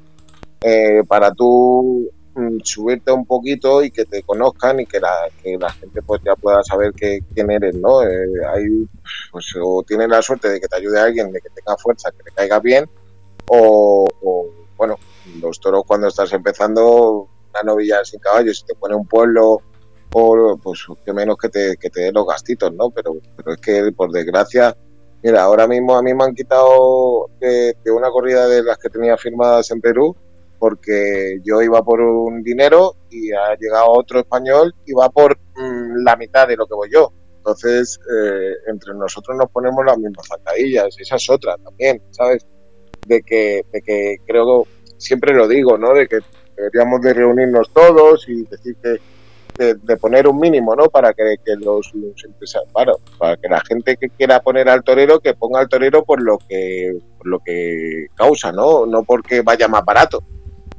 [0.60, 5.56] eh, para tú mm, subirte un poquito y que te conozcan y que la, que
[5.58, 8.02] la gente pues ya pueda saber que, quién eres, ¿no?
[8.02, 8.88] Eh, hay,
[9.30, 12.22] pues, o tienes la suerte de que te ayude alguien, de que tenga fuerza, que
[12.22, 12.88] te caiga bien,
[13.48, 14.06] o,
[14.82, 14.98] bueno,
[15.40, 19.62] los toros cuando estás empezando, una novilla sin caballos, si te pone un pueblo,
[20.14, 22.90] o pues que menos que te, que te dé los gastitos, ¿no?
[22.90, 24.76] Pero, pero es que por desgracia
[25.22, 29.16] Mira, ahora mismo a mí me han quitado de, una corrida de las que tenía
[29.16, 30.16] firmadas en Perú,
[30.58, 36.04] porque yo iba por un dinero y ha llegado otro español y va por mm,
[36.04, 37.12] la mitad de lo que voy yo.
[37.36, 40.96] Entonces, eh, entre nosotros nos ponemos las mismas zancadillas.
[40.98, 42.44] Esa es otra también, ¿sabes?
[43.06, 44.66] De que, de que creo,
[45.02, 45.94] siempre lo digo, ¿no?
[45.94, 46.20] De que
[46.56, 49.00] deberíamos de reunirnos todos y decir que
[49.58, 50.88] de, poner un mínimo, ¿no?
[50.88, 51.92] Para que, los,
[52.24, 56.22] empresarios, para que la gente que quiera poner al torero, que ponga al torero por
[56.22, 58.86] lo que, por lo que causa, ¿no?
[58.86, 60.22] No porque vaya más barato,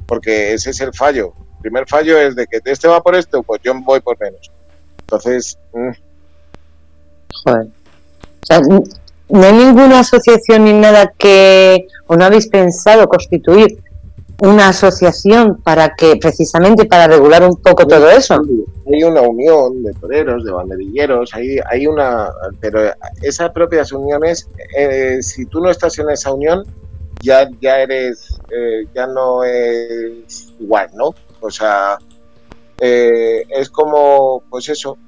[0.06, 1.34] porque ese es el fallo.
[1.56, 4.50] El primer fallo es de que este va por esto, pues yo voy por menos.
[5.00, 5.90] Entonces, mm.
[7.44, 7.66] joder.
[7.66, 13.78] O sea, no hay ninguna asociación ni nada que, o no habéis pensado constituir
[14.40, 18.40] una asociación para que precisamente para regular un poco todo eso.
[18.92, 22.30] Hay una unión de toreros, de banderilleros, hay, hay una,
[22.60, 22.80] pero
[23.22, 26.64] esas propias uniones, eh, si tú no estás en esa unión,
[27.20, 31.14] ya, ya eres, eh, ya no es igual, ¿no?
[31.40, 31.98] O sea,
[32.80, 34.98] eh, es como, pues eso,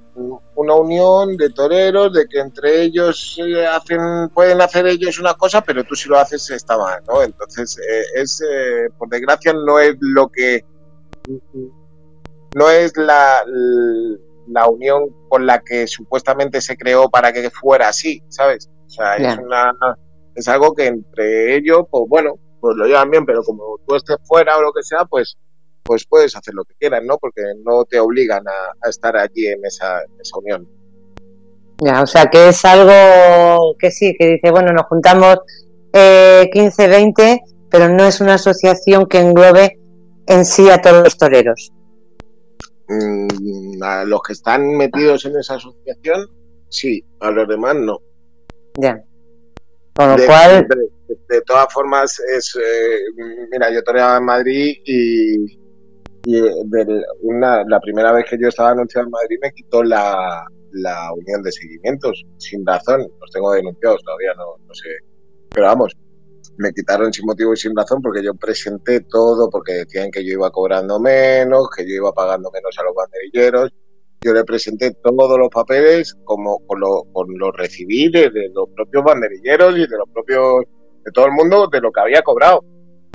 [0.55, 5.61] una unión de toreros, de que entre ellos eh, hacen, pueden hacer ellos una cosa,
[5.61, 7.23] pero tú si lo haces está mal, ¿no?
[7.23, 10.65] Entonces, eh, es, eh, por desgracia, no es lo que,
[12.55, 13.45] no es la,
[14.49, 18.71] la unión con la que supuestamente se creó para que fuera así, ¿sabes?
[18.87, 19.75] O sea, es una,
[20.35, 24.17] es algo que entre ellos, pues bueno, pues lo llevan bien, pero como tú estés
[24.25, 25.37] fuera o lo que sea, pues
[25.87, 27.19] pues puedes hacer lo que quieras, ¿no?
[27.19, 30.03] Porque no te obligan a, estar allí en esa,
[30.37, 30.69] unión.
[31.79, 35.39] Ya, o sea que es algo que sí, que dice, bueno, nos juntamos
[35.93, 37.41] eh, 15, 20,
[37.71, 39.79] pero no es una asociación que englobe
[40.27, 41.73] en sí a todos los toreros.
[42.89, 46.31] Mm, a los que están metidos en esa asociación,
[46.69, 48.01] sí, a los demás no.
[48.75, 49.03] Ya.
[49.95, 50.67] Con lo cual.
[51.29, 52.57] De, todas formas, es.
[52.57, 53.01] Eh,
[53.51, 55.59] mira, yo toreaba en Madrid y,
[56.29, 56.41] y
[57.23, 61.41] una, la primera vez que yo estaba anunciado en Madrid me quitó la, la unión
[61.41, 63.07] de seguimientos, sin razón.
[63.21, 64.89] Los tengo denunciados todavía, no, no sé.
[65.51, 65.97] Pero vamos,
[66.59, 70.33] me quitaron sin motivo y sin razón porque yo presenté todo, porque decían que yo
[70.33, 73.71] iba cobrando menos, que yo iba pagando menos a los banderilleros.
[74.21, 78.69] Yo le presenté todos los papeles como con lo, con lo recibí de, de los
[78.75, 80.65] propios banderilleros y de los propios,
[81.05, 82.65] de todo el mundo, de lo que había cobrado.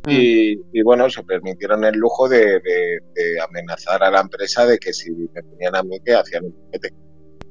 [0.06, 2.60] Y, bueno, se permitieron el lujo de,
[3.42, 6.94] amenazar a la empresa de que si me ponían a mí que hacían un piquete.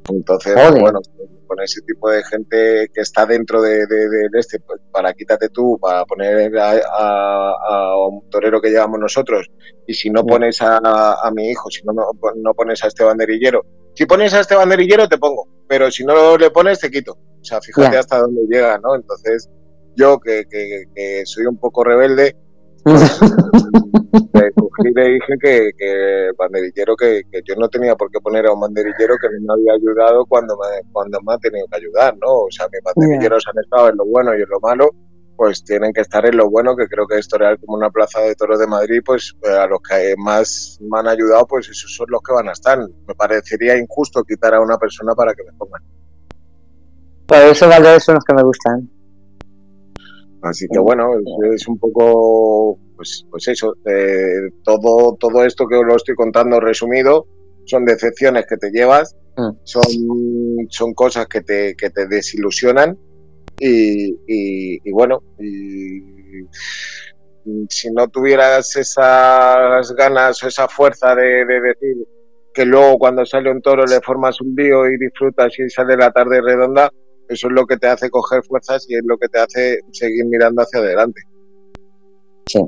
[0.10, 1.00] Entonces, bueno,
[1.48, 3.86] con ese tipo de gente que está dentro de,
[4.34, 9.48] este, pues para quítate tú, para poner a, un torero que llevamos nosotros,
[9.86, 13.64] y si no pones a, mi hijo, si no, no pones a este banderillero,
[13.94, 17.14] si pones a este banderillero te pongo, pero si no le pones te quito.
[17.14, 18.96] O sea, fíjate hasta dónde llega, ¿no?
[18.96, 19.50] Entonces,
[19.96, 22.36] yo que, que, soy un poco rebelde,
[22.84, 24.54] pues,
[24.96, 29.16] le dije que, que banderillero, que, yo no tenía por qué poner a un banderillero
[29.22, 32.32] que me había ayudado cuando me, cuando me ha tenido que ayudar, ¿no?
[32.32, 34.90] O sea, mis banderilleros han estado en lo bueno y en lo malo,
[35.42, 38.22] pues tienen que estar en lo bueno, que creo que es torear como una plaza
[38.22, 41.96] de toros de Madrid, pues eh, a los que más me han ayudado, pues esos
[41.96, 42.78] son los que van a estar.
[42.78, 45.82] Me parecería injusto quitar a una persona para que me pongan.
[47.26, 48.88] Por eso valores son los que me gustan.
[50.42, 51.12] Así que bueno,
[51.54, 56.60] es, un poco, pues, pues eso, eh, todo, todo esto que os lo estoy contando
[56.60, 57.28] resumido
[57.66, 59.52] son decepciones que te llevas, mm.
[59.64, 62.98] son, son cosas que te, que te desilusionan
[63.60, 66.48] y, y, bueno, y,
[67.70, 71.98] si no tuvieras esas ganas o esa fuerza de, de, decir
[72.54, 76.12] que luego cuando sale un toro le formas un lío y disfrutas y sale la
[76.12, 76.92] tarde redonda,
[77.32, 80.26] eso es lo que te hace coger fuerzas y es lo que te hace seguir
[80.26, 81.22] mirando hacia adelante.
[82.46, 82.60] Sí.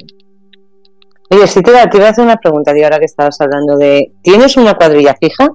[1.31, 4.13] Oye, si te, iba, a hacer una pregunta, de ahora que estabas hablando de...
[4.21, 5.49] ¿Tienes una cuadrilla fija?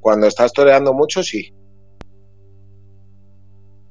[0.00, 1.50] Cuando estás toreando mucho, sí.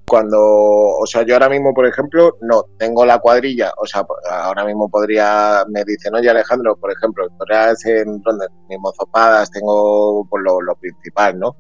[0.08, 4.64] Cuando, o sea, yo ahora mismo, por ejemplo, no, tengo la cuadrilla, o sea, ahora
[4.64, 10.42] mismo podría, me dicen, oye Alejandro, por ejemplo, toreas en donde mis mozopadas, tengo por
[10.44, 11.58] lo, lo principal, ¿no?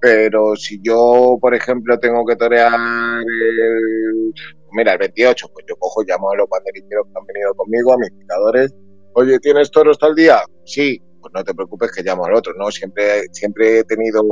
[0.00, 4.32] Pero si yo, por ejemplo, tengo que torear el,
[4.72, 7.98] mira, el 28, pues yo cojo, llamo a los banderilleros que han venido conmigo, a
[7.98, 8.74] mis picadores.
[9.14, 10.42] Oye, ¿tienes toros tal día?
[10.64, 12.70] Sí, pues no te preocupes que llamo al otro, ¿no?
[12.70, 14.22] Siempre, siempre he tenido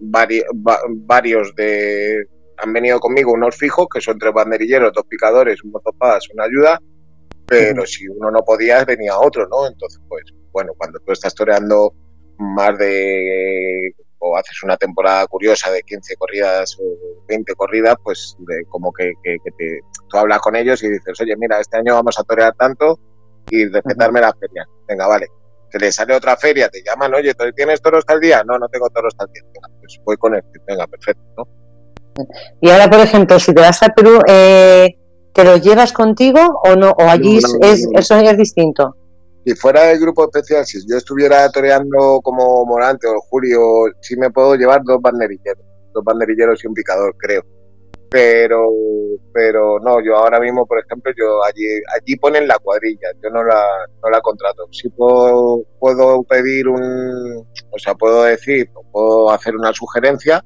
[0.00, 0.44] varios,
[0.88, 2.24] varios de...
[2.56, 6.80] Han venido conmigo unos fijos, que son tres banderilleros, dos picadores, un motopadas, una ayuda,
[7.46, 9.66] pero si uno no podía, venía otro, ¿no?
[9.66, 11.92] Entonces, pues, bueno, cuando tú estás toreando
[12.38, 13.94] más de
[14.26, 18.36] o haces una temporada curiosa de 15 corridas o 20 corridas, pues
[18.68, 22.24] como que, te, tú hablas con ellos y dices, oye, mira, este año vamos a
[22.24, 22.98] torear tanto
[23.50, 24.66] y respetarme la feria.
[24.88, 25.26] Venga, vale.
[25.70, 28.42] Que le sale otra feria, te llaman, oye, ¿tienes toros tal día?
[28.44, 29.42] No, no tengo toros tal día.
[29.52, 30.42] Venga, pues voy con él.
[30.66, 31.44] Venga, perfecto, ¿no?
[32.62, 34.96] Y ahora, por ejemplo, si te vas a Perú, eh,
[35.34, 36.92] ¿te lo llevas contigo o no?
[36.92, 38.96] ¿O allí es, eso es distinto?
[39.44, 43.60] Si fuera del grupo especial, si yo estuviera toreando como Morante o Julio,
[44.00, 47.42] sí me puedo llevar dos banderilleros, dos banderilleros y un picador, creo.
[48.10, 48.68] Pero,
[49.32, 53.42] pero no, yo ahora mismo, por ejemplo, yo allí, allí ponen la cuadrilla, yo no
[53.42, 53.60] la,
[54.02, 54.68] no la contrato.
[54.70, 60.40] Sí puedo, puedo pedir un, o sea, puedo decir, puedo hacer una sugerencia,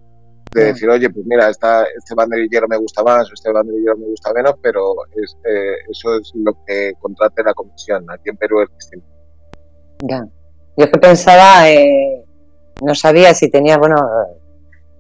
[0.55, 4.33] de decir, oye, pues mira, esta, este banderillero me gusta más, este banderillero me gusta
[4.33, 8.05] menos, pero es, eh, eso es lo que contrate la comisión.
[8.11, 9.07] Aquí en Perú es distinto.
[10.03, 10.27] Ya.
[10.77, 12.25] Yo que pensaba, eh,
[12.83, 13.97] no sabía si tenía, bueno,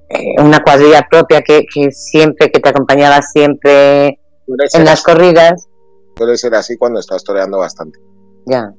[0.08, 5.68] eh, una cuadrilla propia que, siempre, que te acompañaba siempre en las corridas.
[6.16, 7.98] Suele ser así cuando estás toreando bastante.
[8.46, 8.72] Ya.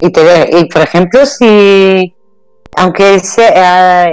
[0.00, 2.14] Y, te, y por ejemplo, si,
[2.76, 4.10] aunque sea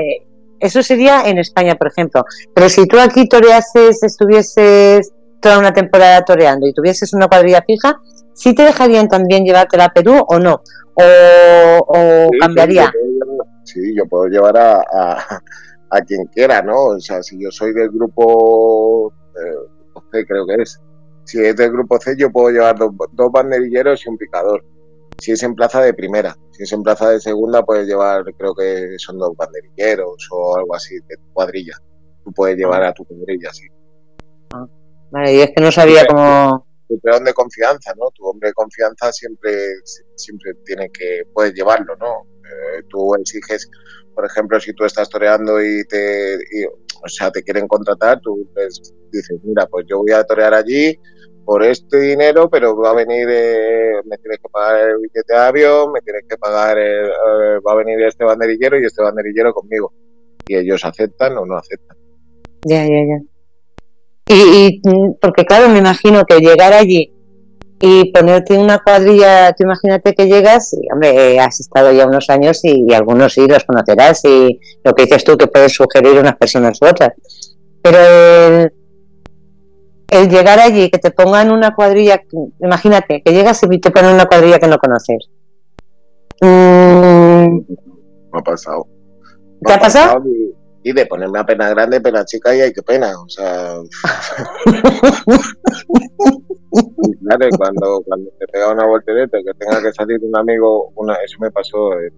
[0.61, 2.23] eso sería en España, por ejemplo.
[2.53, 5.11] Pero si tú aquí toreases, estuvieses
[5.41, 7.99] toda una temporada toreando y tuvieses una cuadrilla fija,
[8.33, 10.61] ¿sí te dejarían también llevártela a Perú o no?
[10.93, 12.91] ¿O, cambiaría?
[13.63, 14.81] Sí, yo puedo llevar a,
[15.89, 16.87] a, quien quiera, ¿no?
[16.87, 20.79] O sea, si yo soy del grupo eh, creo que es.
[21.23, 24.63] Si es del grupo C, yo puedo llevar dos, dos banderilleros y un picador
[25.21, 26.35] si es en plaza de primera.
[26.49, 30.75] Si es en plaza de segunda, puedes llevar, creo que son dos banderilleros o algo
[30.75, 31.77] así, de cuadrilla.
[32.25, 33.67] Tú puedes llevar a tu cuadrilla, sí.
[34.51, 34.65] Ah,
[35.11, 36.65] vale, y es que no sabía cómo...
[36.87, 38.09] Tu peón de confianza, ¿no?
[38.15, 39.53] Tu hombre de confianza siempre,
[40.15, 42.25] siempre tiene que, puedes llevarlo, ¿no?
[42.43, 43.69] Eh, tú exiges,
[44.15, 48.49] por ejemplo, si tú estás toreando y te, o sea, te quieren contratar, tú
[49.11, 50.99] dices, mira, pues yo voy a torear allí,
[51.45, 55.39] por este dinero, pero va a venir, eh, me tienes que pagar el billete de
[55.39, 57.09] avión, me tienes que pagar, eh,
[57.67, 59.93] va a venir este banderillero y este banderillero conmigo.
[60.47, 61.97] Y ellos aceptan o no aceptan.
[62.63, 63.21] Ya, ya, ya.
[64.27, 67.13] Y, mm, porque claro, me imagino que llegar allí
[67.81, 72.63] y ponerte una cuadrilla, tú imagínate que llegas y, hombre, has estado ya unos años
[72.63, 76.79] y, algunos sí los conocerás y lo que dices tú que puedes sugerir unas personas
[76.81, 77.13] u otras.
[77.81, 78.71] Pero el
[80.11, 82.21] llegar allí, que te pongan una cuadrilla,
[82.59, 85.29] imagínate, que llegas y te ponen una cuadrilla que no conoces.
[86.41, 87.59] Mm.
[88.31, 88.87] Me ha pasado.
[89.63, 90.23] ¿Te ha pasado?
[90.83, 93.75] Y, de ponerme a pena grande, pena chica, y hay que pena, o sea.
[97.21, 101.37] claro, cuando, cuando te pega una voltereta, que tenga que salir un amigo, una, eso
[101.39, 101.93] me pasó.
[101.99, 102.11] Eh,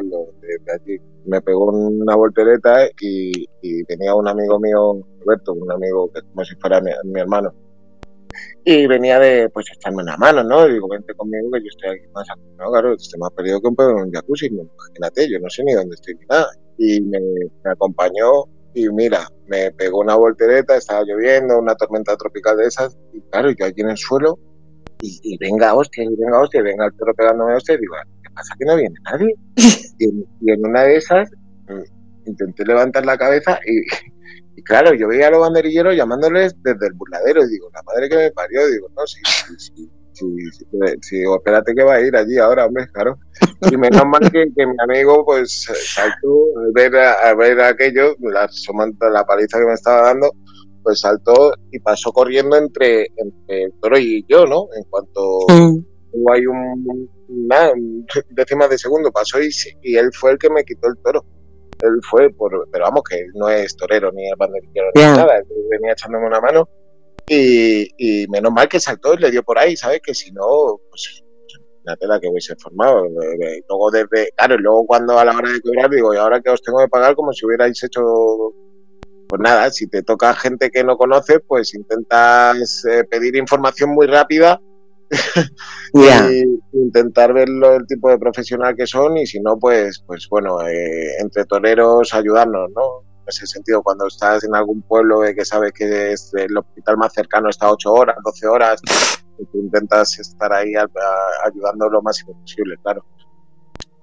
[0.00, 1.00] de, allí.
[1.26, 3.46] Me pegó una voltereta y,
[3.88, 7.52] venía un amigo mío, Roberto, un amigo que como si fuera mi, hermano.
[8.64, 10.66] Y venía de, pues, echarme una mano, ¿no?
[10.66, 12.26] Y digo, vente conmigo que yo estoy aquí más.
[12.58, 15.62] No, claro, me ha perdido que un pedo en un jacuzzi, imagínate, yo no sé
[15.64, 16.48] ni dónde estoy ni nada.
[16.78, 17.18] Y me,
[17.64, 18.44] acompañó
[18.74, 23.50] y mira, me pegó una voltereta, estaba lloviendo, una tormenta tropical de esas, y claro,
[23.50, 24.38] yo allí en el suelo,
[25.02, 27.94] y, venga hostia, y venga hostia, y venga el perro pegándome hostia, y digo,
[28.34, 29.34] pasa que no viene nadie?
[29.98, 31.30] Y, en una de esas
[31.68, 36.94] mm, intenté levantar la cabeza y, claro, yo veía a los banderilleros llamándoles desde el
[36.94, 39.20] burladero y digo, la madre que me parió, digo, no, sí,
[39.58, 40.26] sí, sí,
[41.00, 43.18] sí, espérate que va a ir allí ahora, hombre, claro.
[43.70, 48.48] Y menos mal que, mi amigo, pues, saltó a ver, a, ver aquello, la,
[49.12, 50.32] la paliza que me estaba dando,
[50.82, 54.66] pues saltó y pasó corriendo entre, entre el toro y yo, ¿no?
[54.76, 55.46] En cuanto
[56.12, 57.72] hubo ahí un, nada,
[58.30, 59.50] décimas de segundo pasó y,
[59.82, 61.24] y él fue el que me quitó el toro.
[61.80, 65.38] Él fue, por, pero vamos, que él no es torero ni es banderillero ni nada,
[65.38, 66.68] él venía echándome una mano
[67.26, 70.00] y, y, menos mal que saltó y le dio por ahí, ¿sabes?
[70.04, 71.24] Que si no, pues
[71.84, 73.04] la tela que hubiese formado.
[73.08, 76.62] Luego desde, claro, luego cuando a la hora de cobrar digo, y ahora que os
[76.62, 78.02] tengo que pagar como si hubierais hecho
[79.28, 84.06] pues nada, si te toca gente que no conoces, pues intentas eh, pedir información muy
[84.06, 84.60] rápida
[85.94, 90.60] y intentar verlo el tipo de profesional que son y si no, pues, pues bueno,
[90.66, 93.02] eh, entre toreros ayudarnos, ¿no?
[93.22, 97.12] En ese sentido, cuando estás en algún pueblo que sabes que es el hospital más
[97.12, 98.80] cercano está 8 horas, 12 horas,
[99.36, 100.72] pues intentas estar ahí
[101.44, 103.04] ayudando lo máximo posible, claro.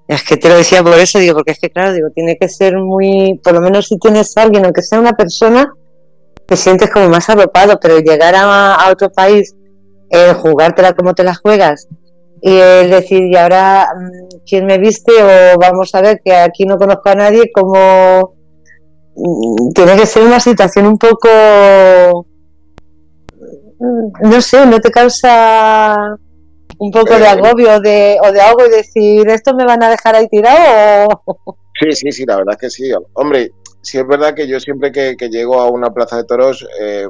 [0.07, 2.49] Es que te lo decía por eso, digo, porque es que, claro, digo, tiene que
[2.49, 5.71] ser muy, por lo menos si tienes a alguien, aunque sea una persona,
[6.47, 9.55] te sientes como más arropado, pero llegar a, otro país,
[10.09, 11.87] eh, jugártela como te la juegas,
[12.41, 15.11] y el decir, y ahora, mm, ¿quién me viste?
[15.21, 18.35] O vamos a ver, que aquí no conozco a nadie, como
[19.15, 22.27] mm, tiene que ser una situación un poco,
[23.79, 26.17] mm, no sé, no te causa
[26.77, 29.89] un poco de eh, agobio de, o de algo y decir, ¿esto me van a
[29.89, 31.07] dejar ahí tirado?
[31.81, 32.91] Sí, sí, sí, la verdad es que sí.
[33.13, 37.07] Hombre, sí es verdad que yo siempre que, llego a una plaza de toros, eh,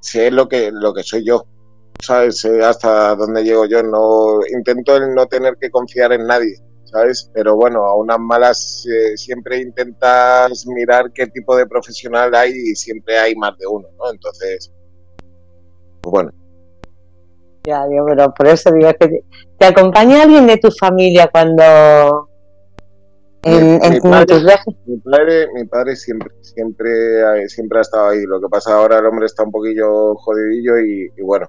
[0.00, 1.44] sé lo que, lo que soy yo.
[2.02, 2.44] ¿Sabes?
[2.44, 3.82] hasta dónde llego yo.
[3.82, 6.56] No Intento el no tener que confiar en nadie.
[6.84, 7.30] ¿sabes?
[7.32, 12.74] Pero bueno, a unas malas eh, siempre intentas mirar qué tipo de profesional hay y
[12.74, 14.10] siempre hay más de uno, ¿no?
[14.10, 14.72] Entonces,
[16.00, 16.32] pues bueno,
[17.64, 19.22] ya, digo, pero por eso digo que
[19.58, 22.28] te, acompaña alguien de tu familia cuando
[23.42, 24.74] en, mi, padre, viajes.
[24.86, 28.22] Mi padre, siempre, siempre, siempre ha estado ahí.
[28.24, 31.48] Lo que pasa ahora el hombre está un poquillo jodidillo y, bueno,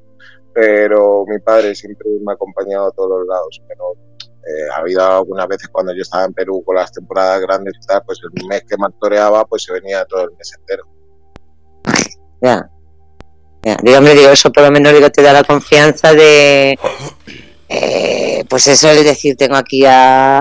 [0.53, 3.61] pero mi padre siempre me ha acompañado a todos los lados.
[3.67, 7.73] Pero eh, ha habido algunas veces cuando yo estaba en Perú con las temporadas grandes
[7.81, 10.83] y tal, pues el mes que toreaba pues se venía todo el mes entero.
[12.41, 12.69] Ya.
[13.83, 16.75] Digo, me digo, eso por lo menos digo, te da la confianza de,
[17.69, 20.39] eh, pues eso es decir, tengo aquí a,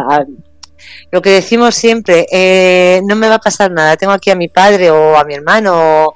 [1.10, 4.48] lo que decimos siempre, eh, no me va a pasar nada, tengo aquí a mi
[4.48, 6.14] padre o a mi hermano o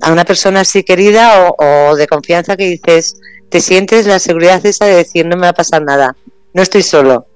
[0.00, 3.14] a una persona así querida o, de confianza que dices,
[3.50, 6.16] te sientes la seguridad esa de decir, no me va a pasar nada,
[6.54, 7.26] no estoy solo.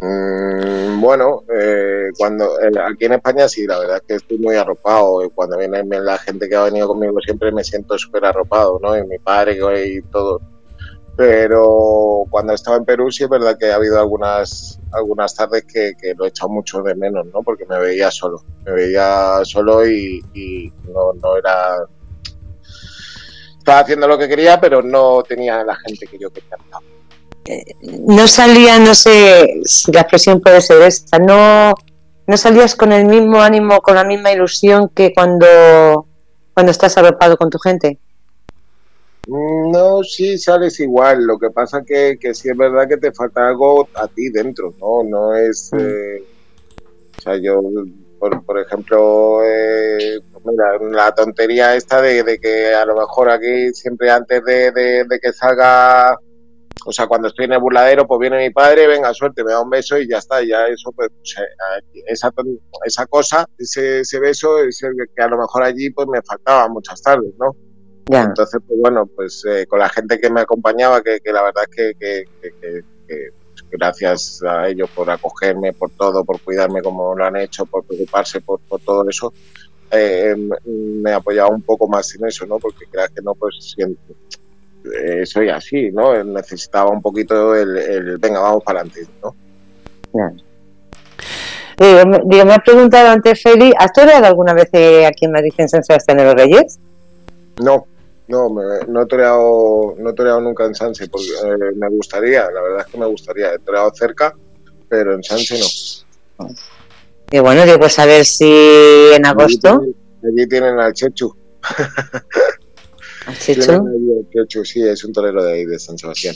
[0.00, 4.54] Mm, bueno, eh, cuando eh, aquí en España sí, la verdad es que estoy muy
[4.54, 5.28] arropado.
[5.34, 8.96] Cuando viene la gente que ha venido conmigo siempre me siento súper arropado, ¿no?
[8.96, 10.40] Y mi padre y todo.
[11.18, 15.92] Pero cuando estaba en Perú sí es verdad que ha habido algunas algunas tardes que,
[16.16, 17.42] lo he echado mucho de menos, ¿no?
[17.42, 21.78] Porque me veía solo, me veía solo y, no, no era
[23.58, 26.56] estaba haciendo lo que quería, pero no tenía la gente que yo quería
[28.06, 31.74] no salía, no sé si la expresión puede ser esta, no,
[32.26, 36.06] no salías con el mismo ánimo, con la misma ilusión que cuando,
[36.54, 37.98] cuando estás arropado con tu gente.
[39.28, 41.24] No, sí sales igual.
[41.24, 44.74] Lo que pasa que, que sí es verdad que te falta algo a ti dentro,
[44.80, 45.02] ¿no?
[45.04, 45.70] No es...
[45.72, 45.78] Mm.
[45.78, 46.24] Eh,
[47.18, 47.60] o sea, yo,
[48.18, 54.10] por, por ejemplo, eh, mira, la tontería esta de, que a lo mejor aquí siempre
[54.10, 56.16] antes de, de que salga
[56.88, 59.60] o sea, cuando estoy en el burladero, pues viene mi padre, venga, suerte, me da
[59.60, 61.10] un beso y ya está, ya eso, pues,
[62.06, 62.32] esa,
[62.84, 66.66] esa cosa, ese, ese beso, es el que a lo mejor allí, pues me faltaba
[66.68, 67.54] muchas tardes, ¿no?
[68.10, 71.96] Entonces, pues bueno, pues eh, con la gente que me acompañaba, que, la verdad es
[71.98, 72.24] que,
[73.70, 78.40] gracias a ellos por acogerme, por todo, por cuidarme como lo han hecho, por preocuparse
[78.40, 79.32] por, por todo eso,
[79.90, 82.58] eh, me apoyaba un poco más en eso, ¿no?
[82.58, 84.14] Porque creas que no, pues siempre,
[84.84, 86.22] eh, soy así, ¿no?
[86.24, 89.34] Necesitaba un poquito el, venga, vamos para adelante, ¿no?
[91.78, 95.68] Digo, me ha preguntado antes Feli, ¿has toreado alguna vez eh, aquí en Madrid en
[95.68, 96.78] San Sebastián de los Reyes?
[97.62, 97.86] No,
[98.28, 98.48] no,
[98.88, 102.80] no, he toreado, no he toreado nunca en Sanse, porque eh, me gustaría, la verdad
[102.86, 103.54] es que me gustaría.
[103.54, 104.34] He toreado cerca,
[104.88, 106.48] pero en Sanse no.
[107.30, 108.50] Y bueno, digo, pues a ver si
[109.14, 109.82] en agosto.
[110.24, 111.34] Allí tienen al Chechu.
[113.38, 114.64] Chechu?
[114.64, 116.34] sí, es un torero de ahí, de San Sebastián.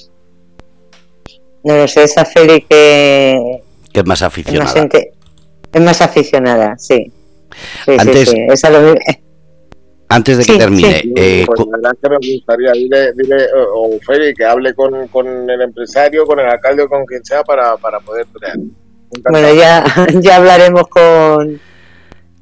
[1.64, 3.62] No, no sé, esa Feli que...
[3.92, 4.88] Que es más aficionada.
[5.72, 7.10] Es más, aficionada, sí.
[7.84, 8.66] sí antes, sí, sí.
[8.70, 8.94] Lo...
[10.14, 11.02] antes de que termine...
[11.16, 15.48] Eh, pues la verdad que me gustaría, dile, dile o, Feli, que hable con, con,
[15.48, 18.56] el empresario, con el alcalde o con quien sea para, para poder crear.
[19.30, 19.84] Bueno, ya,
[20.20, 21.60] ya hablaremos con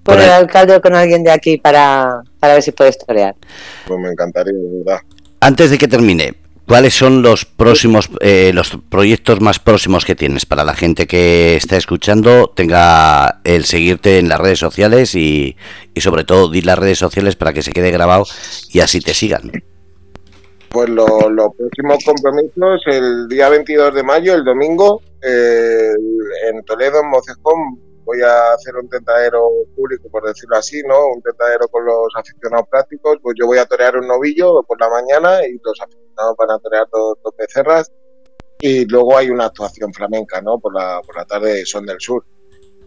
[0.02, 3.34] con el, alcalde o con alguien de aquí para, ver si puedes torear.
[3.86, 5.00] Pues me encantaría, de verdad.
[5.40, 6.34] Antes de que termine,
[6.70, 11.56] ¿cuáles son los próximos, eh, los proyectos más próximos que tienes para la gente que
[11.56, 15.56] está escuchando tenga el seguirte en las redes sociales y,
[15.94, 18.24] y sobre todo di las redes sociales para que se quede grabado
[18.72, 19.50] y así te sigan?
[20.68, 27.80] Pues los próximos compromisos, el día 22 de mayo, el domingo, en Toledo, en Mocejón,
[28.10, 31.06] voy a hacer un tentadero público, por decirlo así, ¿no?
[31.14, 34.88] Un tentadero con los aficionados prácticos, pues yo voy a torear un novillo por la
[34.88, 37.92] mañana y los aficionados van a torear dos, dos becerras
[38.58, 40.58] y luego hay una actuación flamenca, ¿no?
[40.58, 42.24] Por la, por la tarde Son del Sur.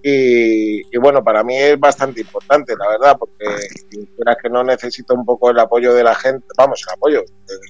[0.05, 3.45] Y, bueno, para mí es bastante importante, la verdad, porque
[4.41, 7.23] que no necesito un poco el apoyo de la gente, vamos, el apoyo,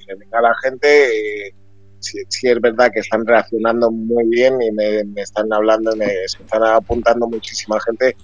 [0.08, 1.56] que venga la gente, eh,
[2.04, 7.28] si, es verdad que están reaccionando muy bien y me, están hablando, me están apuntando
[7.28, 8.16] muchísima gente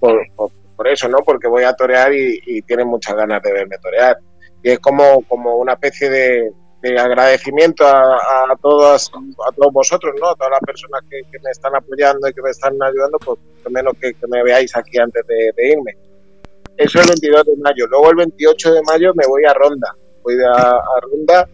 [0.00, 1.18] por, por, eso, ¿no?
[1.18, 4.18] Porque voy a torear y, y tienen muchas ganas de verme torear.
[4.66, 6.52] Y es como, como una especie de,
[6.98, 9.12] agradecimiento a, a, todos,
[9.48, 10.28] a todos vosotros, ¿no?
[10.28, 13.72] A todas las personas que, me están apoyando y que me están ayudando, pues por
[13.72, 15.96] menos que, me veáis aquí antes de, irme.
[16.76, 17.86] Eso es el 22 de mayo.
[17.88, 19.94] Luego el 28 de mayo me voy a Ronda.
[20.22, 21.48] Voy a, Ronda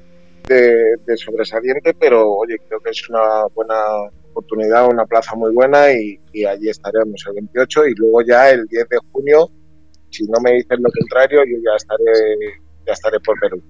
[0.53, 3.75] de, sobresaliente, pero oye, creo que es una buena
[4.31, 8.89] oportunidad, una plaza muy buena y, allí estaremos el 28 y luego ya el 10
[8.89, 9.51] de junio,
[10.11, 13.63] si no me dicen lo contrario, yo ya estaré, ya estaré por Perú.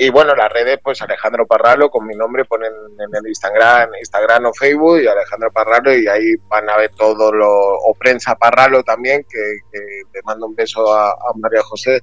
[0.00, 4.46] Y bueno, las redes, pues Alejandro Parralo, con mi nombre ponen en el Instagram, Instagram
[4.46, 8.84] o Facebook y Alejandro Parralo y ahí van a ver todo lo, o Prensa Parralo
[8.84, 9.40] también, que,
[9.72, 9.78] que
[10.14, 12.00] le mando un beso a, María José,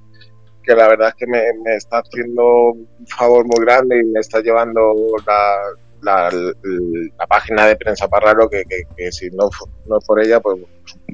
[0.66, 1.40] que la verdad es que me,
[1.76, 4.94] está haciendo un favor muy grande y me está llevando
[5.24, 5.56] la,
[6.02, 8.64] la, página de Prensa Parralo, que,
[8.96, 9.48] que, si no,
[9.86, 10.58] no por ella, pues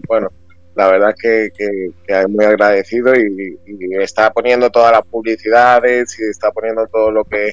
[0.08, 0.28] bueno,
[0.74, 3.58] la verdad que, que, que muy agradecido y,
[4.00, 7.52] está poniendo todas las publicidades y está poniendo todo lo que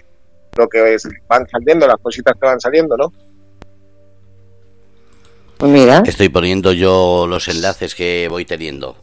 [0.58, 0.98] lo que
[1.28, 3.14] van saliendo, las cositas que van saliendo, ¿no?
[5.58, 6.02] Pues mira.
[6.06, 8.96] Estoy poniendo yo los enlaces que voy teniendo.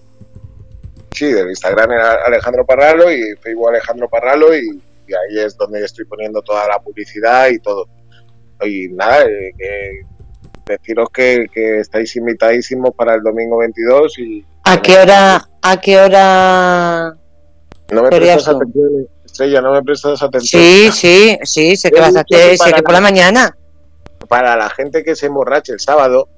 [1.17, 1.91] Sí, del Instagram
[2.27, 4.69] Alejandro Parralo y Facebook Alejandro Parralo y,
[5.09, 7.89] ahí es donde estoy poniendo toda la publicidad y todo.
[8.61, 10.03] Y nada, eh,
[10.67, 11.47] deciros que,
[11.81, 14.45] estáis invitadísimos para el domingo 22 y...
[14.65, 15.49] ¿A qué hora?
[15.63, 17.17] ¿A qué hora?
[17.91, 20.63] No me prestas atención, Estrella, no me prestas atención.
[20.63, 23.57] Sí, sí, sí, sé que vas a hacer, sé que por la mañana.
[24.29, 26.29] Para la gente que se emborrache el sábado,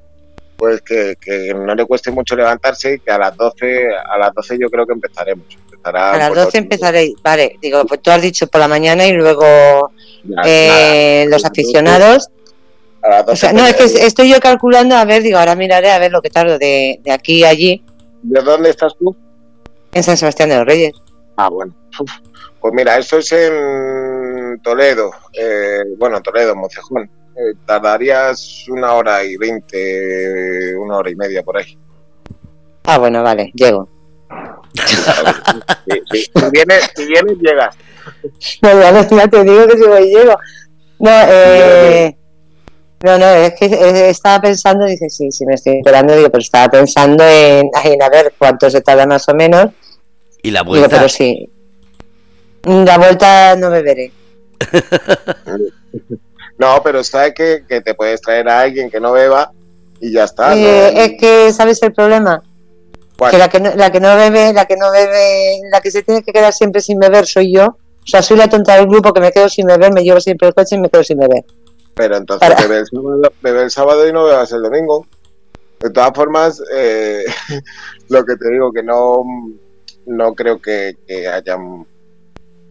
[0.58, 1.16] pues que,
[1.54, 4.86] no le cueste mucho levantarse y que a las 12, a las 12 yo creo
[4.86, 5.46] que empezaremos.
[5.84, 9.46] a las 12 empezaréis, vale, digo, pues tú has dicho por la mañana y luego
[10.44, 12.28] eh, los aficionados
[13.54, 16.30] no, es que estoy yo calculando, a ver, digo, ahora miraré a ver lo que
[16.30, 17.82] tardo de, aquí a allí.
[18.22, 19.16] ¿De dónde estás tú?
[19.92, 20.92] En San Sebastián de los Reyes.
[21.36, 21.74] Ah, bueno.
[22.60, 27.08] Pues mira, esto es en Toledo, eh, bueno, Toledo, Mocejón.
[27.38, 31.78] Eh, tardarías una hora y veinte, una hora y media por ahí.
[32.84, 33.88] Ah, bueno, vale, llego.
[34.74, 37.76] Si, vienes, si vienes, llegas.
[38.60, 40.34] No, ya, te digo que si voy, llego.
[40.98, 42.16] No, eh,
[43.04, 46.68] no, no, es que estaba pensando, dice, sí, sí, me estoy enterando, digo, pero estaba
[46.68, 49.66] pensando en, en a ver cuánto se tarda más o menos.
[50.42, 50.88] ¿Y la vuelta?
[50.88, 51.48] pero sí.
[52.64, 54.10] La vuelta no beberé.
[56.58, 59.52] no, pero sabes que, que, te puedes traer a alguien que no beba
[60.00, 60.56] y ya está.
[60.56, 62.42] Eh, es que, ¿sabes el problema?
[63.30, 66.02] Que la que, no, la que no bebe, la que no bebe, la que se
[66.02, 67.66] tiene que quedar siempre sin beber soy yo.
[67.66, 70.48] O sea, soy la tonta del grupo que me quedo sin beber, me llevo siempre
[70.48, 71.44] el coche y me quedo sin beber.
[71.94, 72.48] Pero entonces
[73.42, 75.06] bebe el, sábado, y no bebas el domingo.
[75.80, 77.24] De todas formas, eh,
[78.08, 79.24] lo que te digo, que no,
[80.06, 81.86] no creo que, que hayan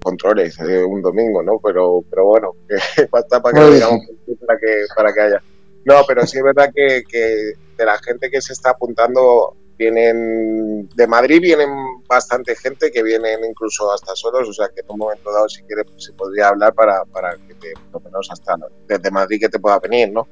[0.02, 1.60] controles de un domingo, ¿no?
[1.64, 2.52] Pero, pero bueno,
[3.12, 4.02] basta para que, digamos,
[4.46, 5.42] para que, para que haya.
[5.86, 10.90] No, pero sí es verdad que, que de la gente que se está apuntando vienen
[10.96, 11.70] de Madrid vienen
[12.08, 15.62] bastante gente que vienen incluso hasta solos, o sea que en un momento dado si
[15.64, 18.56] quieres pues, se podría hablar para, para que te, por lo menos hasta
[18.88, 20.28] desde Madrid que te pueda venir, ¿no?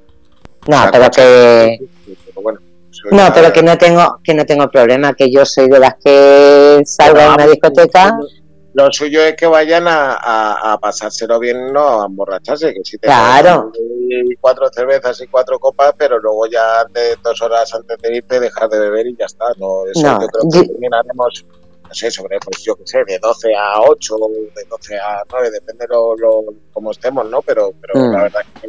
[0.67, 1.79] No, pero que
[3.11, 6.81] no, pero que no tengo que no tengo problema, que yo soy de las que
[6.85, 8.17] salgo a una discoteca
[8.75, 13.07] lo suyo es que vayan a, a, pasárselo bien, no a emborracharse, que si te
[13.07, 13.71] claro.
[14.41, 18.67] cuatro cervezas y cuatro copas, pero luego ya de dos horas antes de irte dejar
[18.69, 19.45] de beber y ya está.
[19.57, 21.45] No, eso yo creo que terminaremos,
[21.87, 24.15] no sé, sobre, pues yo qué sé, de 12 a 8,
[24.53, 26.43] de 12 a 9, depende lo, lo
[26.73, 27.41] como estemos, ¿no?
[27.43, 28.11] Pero, pero mm.
[28.11, 28.67] la verdad que,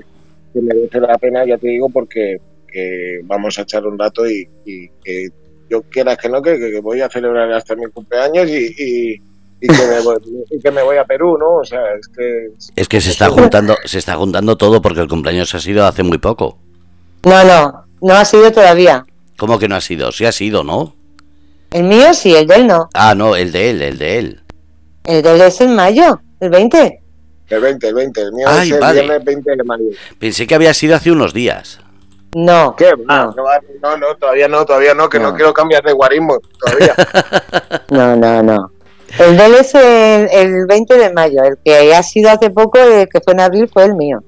[0.53, 4.49] que, merece la pena, ya te digo, porque que vamos a echar un rato y,
[4.65, 5.31] y que
[5.69, 9.21] yo quiera que no, que, que, voy a celebrar hasta mi cumpleaños y y
[9.61, 11.57] que, me voy, a Perú, ¿no?
[11.57, 12.49] O sea, es que...
[12.77, 16.03] Es que se está juntando, se está juntando todo porque el cumpleaños ha sido hace
[16.03, 16.59] muy poco.
[17.25, 19.05] No, no, no ha sido todavía.
[19.37, 20.13] ¿Cómo que no ha sido?
[20.13, 20.95] Sí ha sido, ¿no?
[21.71, 22.89] El mío sí, el de él no.
[22.95, 24.41] Ah, no, el de él, el de él.
[25.05, 27.01] El de él es en mayo, el 20.
[27.49, 29.85] El 20, el 20, el mío es el viernes 20 de mayo.
[30.19, 31.81] Pensé que había sido hace unos días.
[32.35, 32.75] No.
[32.77, 32.93] ¿Qué?
[33.07, 33.33] No,
[33.83, 36.95] no, no, todavía no, todavía no, que no, quiero cambiar de guarismo todavía.
[37.91, 38.71] no, no, no.
[39.19, 43.21] El de es el, 20 de mayo, el que ha sido hace poco, el que
[43.21, 44.23] fue en abril, fue el mío.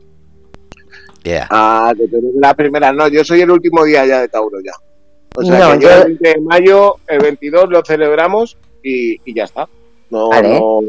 [1.51, 2.09] Ah, que
[2.41, 4.73] la primera, no, yo soy el último día ya de Tauro ya.
[5.37, 9.45] O sea, que yo, el 20 de mayo, el 22 lo celebramos y, y ya
[9.45, 9.69] está.
[10.11, 10.81] No, no,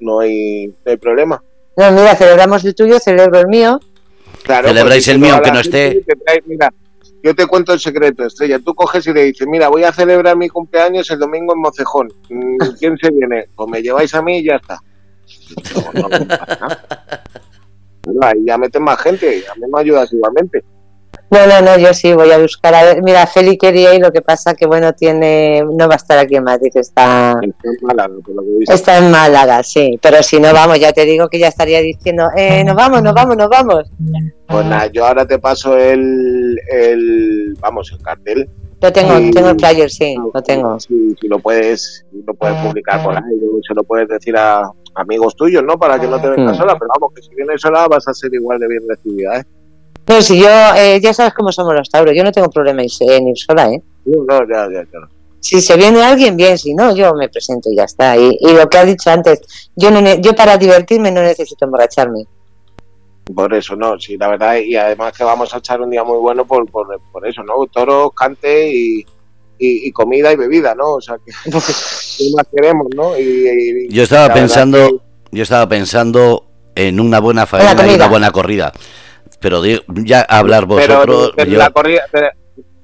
[0.00, 1.42] no, hay, no hay problema.
[1.76, 3.80] No, mira, celebramos el tuyo, celebro el mío.
[4.42, 6.04] Claro, Celebráis el mío aunque no esté.
[6.46, 6.72] mira,
[7.26, 8.60] yo te cuento el secreto, Estrella.
[8.60, 12.08] Tú coges y le dices, mira, voy a celebrar mi cumpleaños el domingo en Mocejón.
[12.30, 13.46] Mm, ¿Quién se viene?
[13.56, 14.78] Pues me lleváis a mí y ya está.
[15.92, 16.08] No,
[18.12, 20.62] no, ahí ya meten más gente, a mí me ayudas igualmente.
[21.28, 22.74] No, no, no, yo sí voy a buscar.
[22.74, 25.96] A ver, mira, Feli quería y lo que pasa que, bueno, tiene no va a
[25.96, 28.14] estar aquí en Madrid, está, está en Málaga,
[28.60, 32.28] Está en Málaga, sí, pero si no vamos, ya te digo que ya estaría diciendo,
[32.36, 33.90] eh, nos vamos, nos vamos, nos vamos.
[34.46, 38.48] Pues nada, yo ahora te paso el, el vamos, el cartel.
[38.80, 40.78] Yo tengo, tengo el flyer, sí, lo tengo.
[40.78, 43.22] Si, lo puedes, lo puedes publicar por ahí,
[43.66, 44.62] se lo puedes decir a
[44.94, 45.76] amigos tuyos, ¿no?
[45.76, 46.60] Para que no te vengas mm.
[46.60, 49.44] sola, pero vamos, que si vienes sola vas a ser igual de bien recibida, ¿eh?
[50.06, 53.28] No, si yo, eh, ya sabes cómo somos los tauros, yo no tengo problema en
[53.28, 53.82] ir sola, ¿eh?
[54.04, 55.08] No, no, ya, ya, ya.
[55.40, 58.16] Si se viene alguien, bien, si no, yo me presento y ya está.
[58.16, 59.40] Y, lo que has dicho antes,
[59.74, 62.24] yo, no, yo para divertirme no necesito emborracharme.
[63.34, 66.18] Por eso, no, sí, la verdad, y además que vamos a echar un día muy
[66.18, 67.54] bueno por, por, por eso, ¿no?
[67.66, 69.04] Toros, cante y,
[69.58, 70.94] y, comida y bebida, ¿no?
[70.94, 73.18] O sea, que más queremos, ¿no?
[73.18, 75.02] Y, yo estaba pensando,
[75.32, 76.44] yo estaba pensando
[76.76, 78.72] en una buena faena y una buena corrida
[79.40, 81.32] pero ya hablar vosotros.
[81.36, 82.02] la corrida,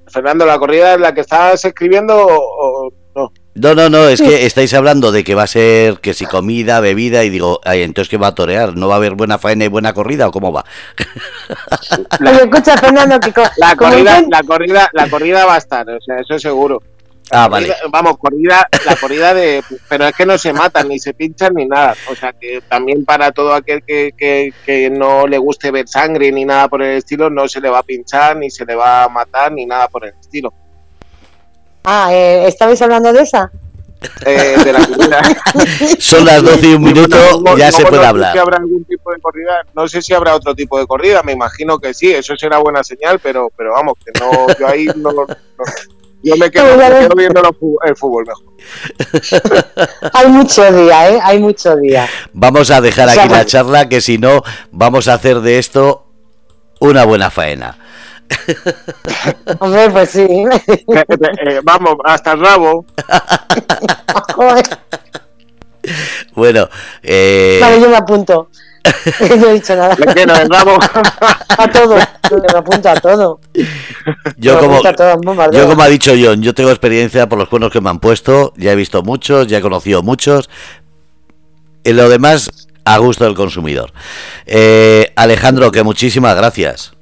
[0.09, 3.33] Fernando, ¿la corrida es la que estás escribiendo o, no?
[3.55, 6.81] No, no, no, es que estáis hablando de que va a ser que si comida,
[6.81, 8.74] bebida, y digo, ay, entonces ¿qué va a torear?
[8.77, 10.65] ¿No va a haber buena faena y buena corrida o cómo va?
[12.20, 16.19] La, escucha, Fernando, que la, corrida, la, corrida, la corrida va a estar, o sea,
[16.19, 16.83] eso es seguro.
[17.34, 17.74] Ah, vale.
[17.90, 19.64] Vamos, corrida, la corrida de.
[19.88, 21.96] Pero es que no se matan, ni se pinchan, ni nada.
[22.10, 26.44] O sea que también para todo aquel que, que, no le guste ver sangre ni
[26.44, 29.09] nada por el estilo, no se le va a pinchar, ni se le va a
[29.09, 30.52] matar, ni nada por el estilo.
[31.84, 33.50] Ah, eh, ¿estabais hablando de esa?
[34.26, 35.22] Eh, de la corrida.
[35.98, 37.16] Son las 12 y un minuto,
[37.56, 38.34] ya se puede hablar.
[38.34, 41.32] Si habrá algún tipo de corrida, no sé si habrá otro tipo de corrida, me
[41.32, 45.26] imagino que sí, eso será buena señal, pero, pero vamos, que no, yo ahí no
[46.23, 46.77] yo me quedo,
[47.16, 47.43] viendo
[47.85, 48.53] el fútbol mejor.
[50.12, 51.20] Hay mucho día, ¿eh?
[51.23, 52.09] Hay mucho día.
[52.32, 56.07] Vamos a dejar aquí la charla, que si no, vamos a hacer de esto
[56.81, 57.78] una buena faena.
[59.59, 60.27] Hombre, pues sí.
[61.44, 62.85] Eh, vamos, hasta el rabo.
[66.35, 66.69] bueno,
[67.03, 67.59] eh...
[67.61, 68.49] Vale, yo me apunto.
[69.38, 69.94] no he dicho nada.
[69.94, 70.78] ¿De qué nos rabo?
[71.59, 73.40] a todo, me apunto a todo.
[74.36, 74.80] Yo como,
[75.52, 78.52] yo como ha dicho John, yo tengo experiencia por los cuernos que me han puesto,
[78.56, 80.50] ya he visto muchos, ya he conocido muchos.
[81.84, 83.92] En lo demás, a gusto del consumidor.
[84.46, 86.92] Eh, Alejandro, que muchísimas gracias.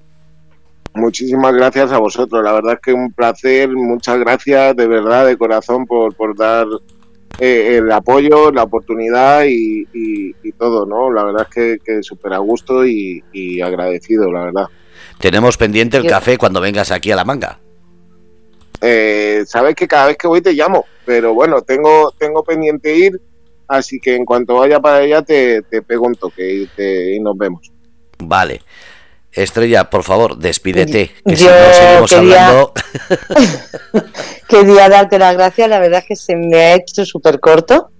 [0.94, 5.39] Muchísimas gracias a vosotros, la verdad es que un placer, muchas gracias de verdad, de
[5.39, 6.66] corazón, por, por dar
[7.39, 9.86] eh, el apoyo, la oportunidad y,
[10.59, 11.11] todo, ¿no?
[11.11, 14.66] La verdad es que, que súper a gusto y, agradecido, la verdad.
[15.19, 17.59] Tenemos pendiente el café cuando vengas aquí a la manga.
[18.82, 23.20] Eh, sabes que cada vez que voy te llamo, pero bueno, tengo, tengo pendiente ir,
[23.69, 27.36] así que en cuanto vaya para allá te, te pego un toque y, y nos
[27.36, 27.70] vemos.
[28.19, 28.61] Vale.
[29.32, 32.73] Estrella, por favor, despídete, que si no seguimos quería, hablando.
[34.48, 37.90] quería darte las gracias, la verdad es que se me ha hecho súper corto.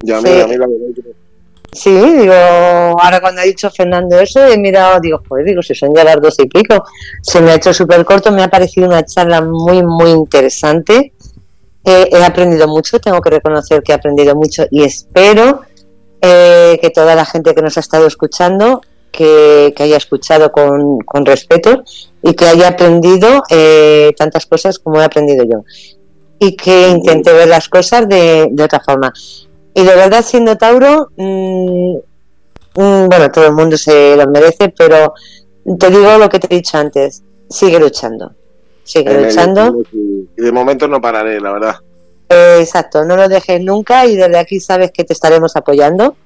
[0.00, 0.28] Ya, sí.
[0.28, 1.12] mira, mira, mira.
[1.72, 5.94] Sí, digo, ahora cuando ha dicho Fernando eso, he mirado, digo, joder, digo, si son
[5.94, 6.84] ya las dos y pico,
[7.22, 11.14] se me ha hecho súper corto, me ha parecido una charla muy, muy interesante.
[11.84, 15.62] he aprendido mucho, tengo que reconocer que he aprendido mucho y espero
[16.20, 18.82] eh, que toda la gente que nos ha estado escuchando
[19.12, 21.84] que, haya escuchado con, con, respeto
[22.22, 25.64] y que haya aprendido eh, tantas cosas como he aprendido yo.
[26.38, 29.12] Y que intente ver las cosas de, de otra forma.
[29.74, 31.96] Y de verdad, siendo Tauro, mm,
[32.74, 35.14] mm, bueno, todo el mundo se lo merece, pero
[35.78, 38.32] te digo lo que te he dicho antes, sigue luchando.
[38.82, 39.78] Sigue luchando.
[39.92, 41.76] Y de momento no pararé, la verdad.
[42.58, 46.16] exacto, no lo dejes nunca y desde aquí sabes que te estaremos apoyando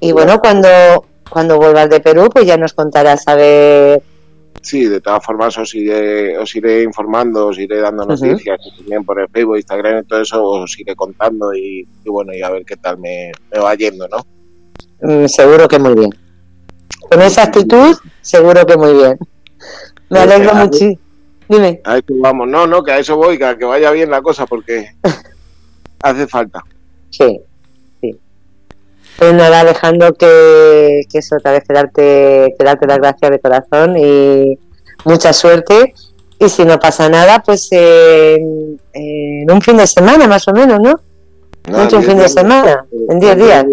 [0.00, 0.68] y, bueno, cuando,
[1.30, 4.02] cuando vuelvas de Perú, pues ya nos contarás a ver.
[4.60, 9.20] Sí, de todas formas os iré, os iré informando, os iré dando noticias también por
[9.20, 12.76] el Facebook, Instagram y todo eso, os iré contando y, bueno, y a ver qué
[12.76, 14.24] tal me, va yendo, ¿no?
[15.02, 16.10] Mm, seguro que muy bien.
[17.10, 19.18] Con esa actitud, seguro que muy bien.
[20.08, 20.86] Me alegro mucho.
[21.46, 21.80] Dime.
[21.84, 22.48] A eso vamos.
[22.48, 24.88] No, no, que a eso voy, que, que vaya bien la cosa, porque
[26.02, 26.62] hace falta.
[27.10, 27.40] Sí.
[29.18, 33.38] Pues nada, Alejandro, que, que eso, otra vez que darte, que darte las gracias de
[33.38, 34.58] corazón y
[35.04, 35.94] mucha suerte.
[36.38, 40.80] Y si no pasa nada, pues en, en un fin de semana más o menos,
[40.80, 40.92] ¿no?
[41.68, 42.32] Nada, Mucho un fin de días.
[42.32, 43.64] semana, en 10 días.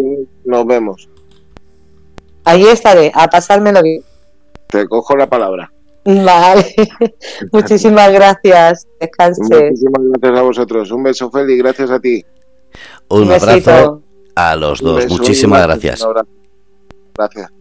[0.46, 1.10] Nos vemos.
[2.46, 4.04] Allí estaré, a pasármelo bien.
[4.68, 5.72] Te cojo la palabra.
[6.06, 6.74] Vale,
[7.52, 8.88] muchísimas gracias.
[9.00, 9.50] Descanses.
[9.50, 10.92] Muchísimas gracias a vosotros.
[10.92, 11.58] Un beso, Feli.
[11.58, 12.24] Gracias a ti.
[13.10, 14.01] Un, Un abrazo besito.
[14.36, 15.08] A los dos.
[15.08, 16.06] Muchísimas gracias.
[17.16, 17.52] Gracias.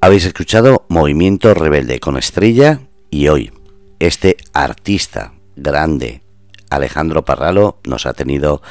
[0.00, 2.80] Habéis escuchado Movimiento Rebelde con Estrella
[3.10, 3.52] y hoy
[3.98, 6.22] este artista grande,
[6.70, 8.62] Alejandro Parralo, nos ha tenido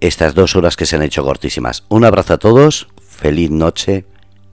[0.00, 1.84] estas dos horas que se han hecho cortísimas.
[1.88, 4.04] Un abrazo a todos, feliz noche,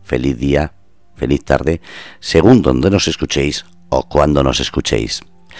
[0.03, 0.73] feliz día,
[1.15, 1.82] feliz tarde,
[2.19, 5.22] según donde nos escuchéis o cuando nos escuchéis.